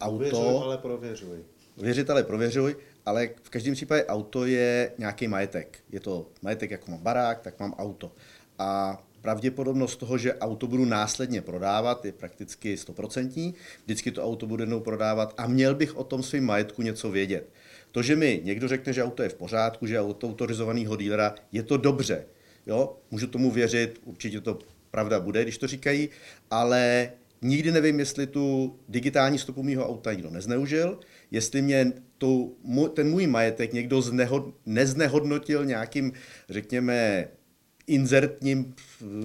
auto... 0.00 0.18
Věřuj, 0.18 0.58
ale 0.62 0.78
prověřuj. 0.78 1.38
Věřit, 1.76 2.10
ale 2.10 2.22
prověřuj, 2.22 2.76
ale 3.10 3.28
v 3.42 3.50
každém 3.50 3.74
případě 3.74 4.06
auto 4.06 4.46
je 4.46 4.92
nějaký 4.98 5.28
majetek. 5.28 5.78
Je 5.92 6.00
to 6.00 6.26
majetek, 6.42 6.70
jako 6.70 6.90
mám 6.90 7.00
barák, 7.00 7.40
tak 7.40 7.60
mám 7.60 7.74
auto. 7.74 8.12
A 8.58 9.02
pravděpodobnost 9.20 9.96
toho, 9.96 10.18
že 10.18 10.34
auto 10.38 10.66
budu 10.66 10.84
následně 10.84 11.42
prodávat, 11.42 12.04
je 12.04 12.12
prakticky 12.12 12.76
stoprocentní. 12.76 13.54
Vždycky 13.84 14.10
to 14.10 14.24
auto 14.24 14.46
budu 14.46 14.62
jednou 14.62 14.80
prodávat 14.80 15.34
a 15.36 15.46
měl 15.46 15.74
bych 15.74 15.96
o 15.96 16.04
tom 16.04 16.22
svým 16.22 16.44
majetku 16.44 16.82
něco 16.82 17.10
vědět. 17.10 17.50
To, 17.92 18.02
že 18.02 18.16
mi 18.16 18.40
někdo 18.44 18.68
řekne, 18.68 18.92
že 18.92 19.04
auto 19.04 19.22
je 19.22 19.28
v 19.28 19.34
pořádku, 19.34 19.86
že 19.86 20.00
auto 20.00 20.28
autorizovaného 20.28 20.96
dílera, 20.96 21.34
je 21.52 21.62
to 21.62 21.76
dobře. 21.76 22.24
Jo? 22.66 22.96
Můžu 23.10 23.26
tomu 23.26 23.50
věřit, 23.50 24.00
určitě 24.04 24.40
to 24.40 24.58
pravda 24.90 25.20
bude, 25.20 25.42
když 25.42 25.58
to 25.58 25.66
říkají, 25.66 26.08
ale 26.50 27.10
nikdy 27.42 27.72
nevím, 27.72 27.98
jestli 27.98 28.26
tu 28.26 28.76
digitální 28.88 29.38
stopu 29.38 29.62
mého 29.62 29.88
auta 29.88 30.12
někdo 30.12 30.30
nezneužil, 30.30 31.00
jestli 31.30 31.62
mě 31.62 31.92
tu, 32.18 32.56
ten 32.94 33.10
můj 33.10 33.26
majetek 33.26 33.72
někdo 33.72 34.02
znehod, 34.02 34.54
neznehodnotil 34.66 35.64
nějakým, 35.64 36.12
řekněme, 36.48 37.28
inzertním, 37.86 38.74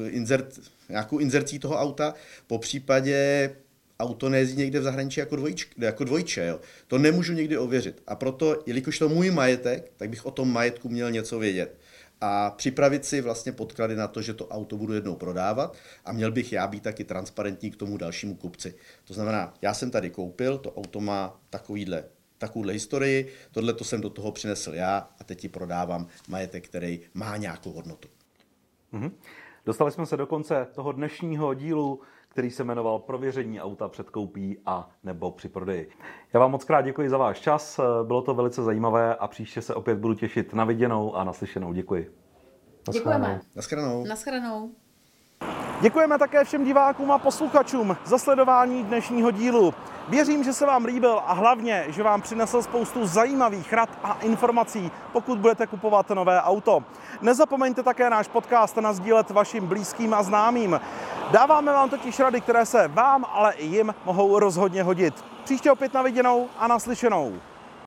inzert, 0.07 0.59
nějakou 0.89 1.17
inzercí 1.17 1.59
toho 1.59 1.77
auta, 1.77 2.13
po 2.47 2.57
případě 2.59 3.49
auto 3.99 4.29
nejezdí 4.29 4.57
někde 4.57 4.79
v 4.79 4.83
zahraničí 4.83 5.19
jako, 5.19 5.35
dvojč, 5.35 5.67
jako 5.77 6.03
dvojče. 6.03 6.45
Jo. 6.45 6.59
To 6.87 6.97
nemůžu 6.97 7.33
nikdy 7.33 7.57
ověřit. 7.57 8.03
A 8.07 8.15
proto, 8.15 8.63
jelikož 8.65 8.99
to 8.99 9.09
můj 9.09 9.31
majetek, 9.31 9.91
tak 9.97 10.09
bych 10.09 10.25
o 10.25 10.31
tom 10.31 10.53
majetku 10.53 10.89
měl 10.89 11.11
něco 11.11 11.39
vědět. 11.39 11.77
A 12.21 12.51
připravit 12.51 13.05
si 13.05 13.21
vlastně 13.21 13.51
podklady 13.51 13.95
na 13.95 14.07
to, 14.07 14.21
že 14.21 14.33
to 14.33 14.47
auto 14.47 14.77
budu 14.77 14.93
jednou 14.93 15.15
prodávat 15.15 15.77
a 16.05 16.11
měl 16.11 16.31
bych 16.31 16.53
já 16.53 16.67
být 16.67 16.83
taky 16.83 17.03
transparentní 17.03 17.71
k 17.71 17.75
tomu 17.75 17.97
dalšímu 17.97 18.35
kupci. 18.35 18.75
To 19.03 19.13
znamená, 19.13 19.53
já 19.61 19.73
jsem 19.73 19.91
tady 19.91 20.09
koupil, 20.09 20.57
to 20.57 20.71
auto 20.71 20.99
má 20.99 21.41
takovýhle 21.49 22.03
takovouhle 22.37 22.73
historii, 22.73 23.33
tohle 23.51 23.73
to 23.73 23.83
jsem 23.83 24.01
do 24.01 24.09
toho 24.09 24.31
přinesl 24.31 24.73
já 24.73 25.09
a 25.19 25.23
teď 25.23 25.39
ti 25.39 25.49
prodávám 25.49 26.07
majetek, 26.27 26.67
který 26.67 26.99
má 27.13 27.37
nějakou 27.37 27.71
hodnotu. 27.71 28.07
Mm-hmm. 28.93 29.11
Dostali 29.65 29.91
jsme 29.91 30.05
se 30.05 30.17
do 30.17 30.27
konce 30.27 30.67
toho 30.75 30.91
dnešního 30.91 31.53
dílu, 31.53 32.01
který 32.35 32.51
se 32.51 32.63
jmenoval 32.63 32.99
Prověření 32.99 33.61
auta 33.61 33.87
před 33.87 34.09
koupí 34.09 34.57
a 34.65 34.89
nebo 35.03 35.31
při 35.31 35.49
prodeji. 35.49 35.89
Já 36.33 36.39
vám 36.39 36.51
moc 36.51 36.63
krát 36.63 36.81
děkuji 36.81 37.09
za 37.09 37.17
váš 37.17 37.39
čas, 37.39 37.79
bylo 38.03 38.21
to 38.21 38.33
velice 38.33 38.63
zajímavé 38.63 39.15
a 39.15 39.27
příště 39.27 39.61
se 39.61 39.75
opět 39.75 39.97
budu 39.99 40.13
těšit 40.13 40.53
na 40.53 40.65
viděnou 40.65 41.15
a 41.15 41.23
naslyšenou. 41.23 41.73
Děkuji. 41.73 42.15
Děkujeme. 42.91 43.41
Naschranou. 43.55 44.05
Naschranou. 44.05 44.71
Děkujeme 45.81 46.17
také 46.17 46.43
všem 46.43 46.63
divákům 46.63 47.11
a 47.11 47.17
posluchačům 47.17 47.97
za 48.05 48.17
sledování 48.17 48.83
dnešního 48.83 49.31
dílu. 49.31 49.73
Věřím, 50.09 50.43
že 50.43 50.53
se 50.53 50.65
vám 50.65 50.85
líbil 50.85 51.21
a 51.25 51.33
hlavně, 51.33 51.85
že 51.87 52.03
vám 52.03 52.21
přinesl 52.21 52.61
spoustu 52.61 53.07
zajímavých 53.07 53.73
rad 53.73 53.89
a 54.03 54.17
informací, 54.21 54.91
pokud 55.11 55.39
budete 55.39 55.67
kupovat 55.67 56.09
nové 56.09 56.41
auto. 56.41 56.83
Nezapomeňte 57.21 57.83
také 57.83 58.09
náš 58.09 58.27
podcast 58.27 58.77
nazdílet 58.77 59.29
vašim 59.29 59.67
blízkým 59.67 60.13
a 60.13 60.23
známým. 60.23 60.79
Dáváme 61.31 61.73
vám 61.73 61.89
totiž 61.89 62.19
rady, 62.19 62.41
které 62.41 62.65
se 62.65 62.87
vám, 62.87 63.25
ale 63.33 63.53
i 63.53 63.65
jim 63.65 63.95
mohou 64.05 64.39
rozhodně 64.39 64.83
hodit. 64.83 65.25
Příště 65.43 65.71
opět 65.71 65.93
na 65.93 66.01
viděnou 66.01 66.47
a 66.57 66.67
naslyšenou. 66.67 67.33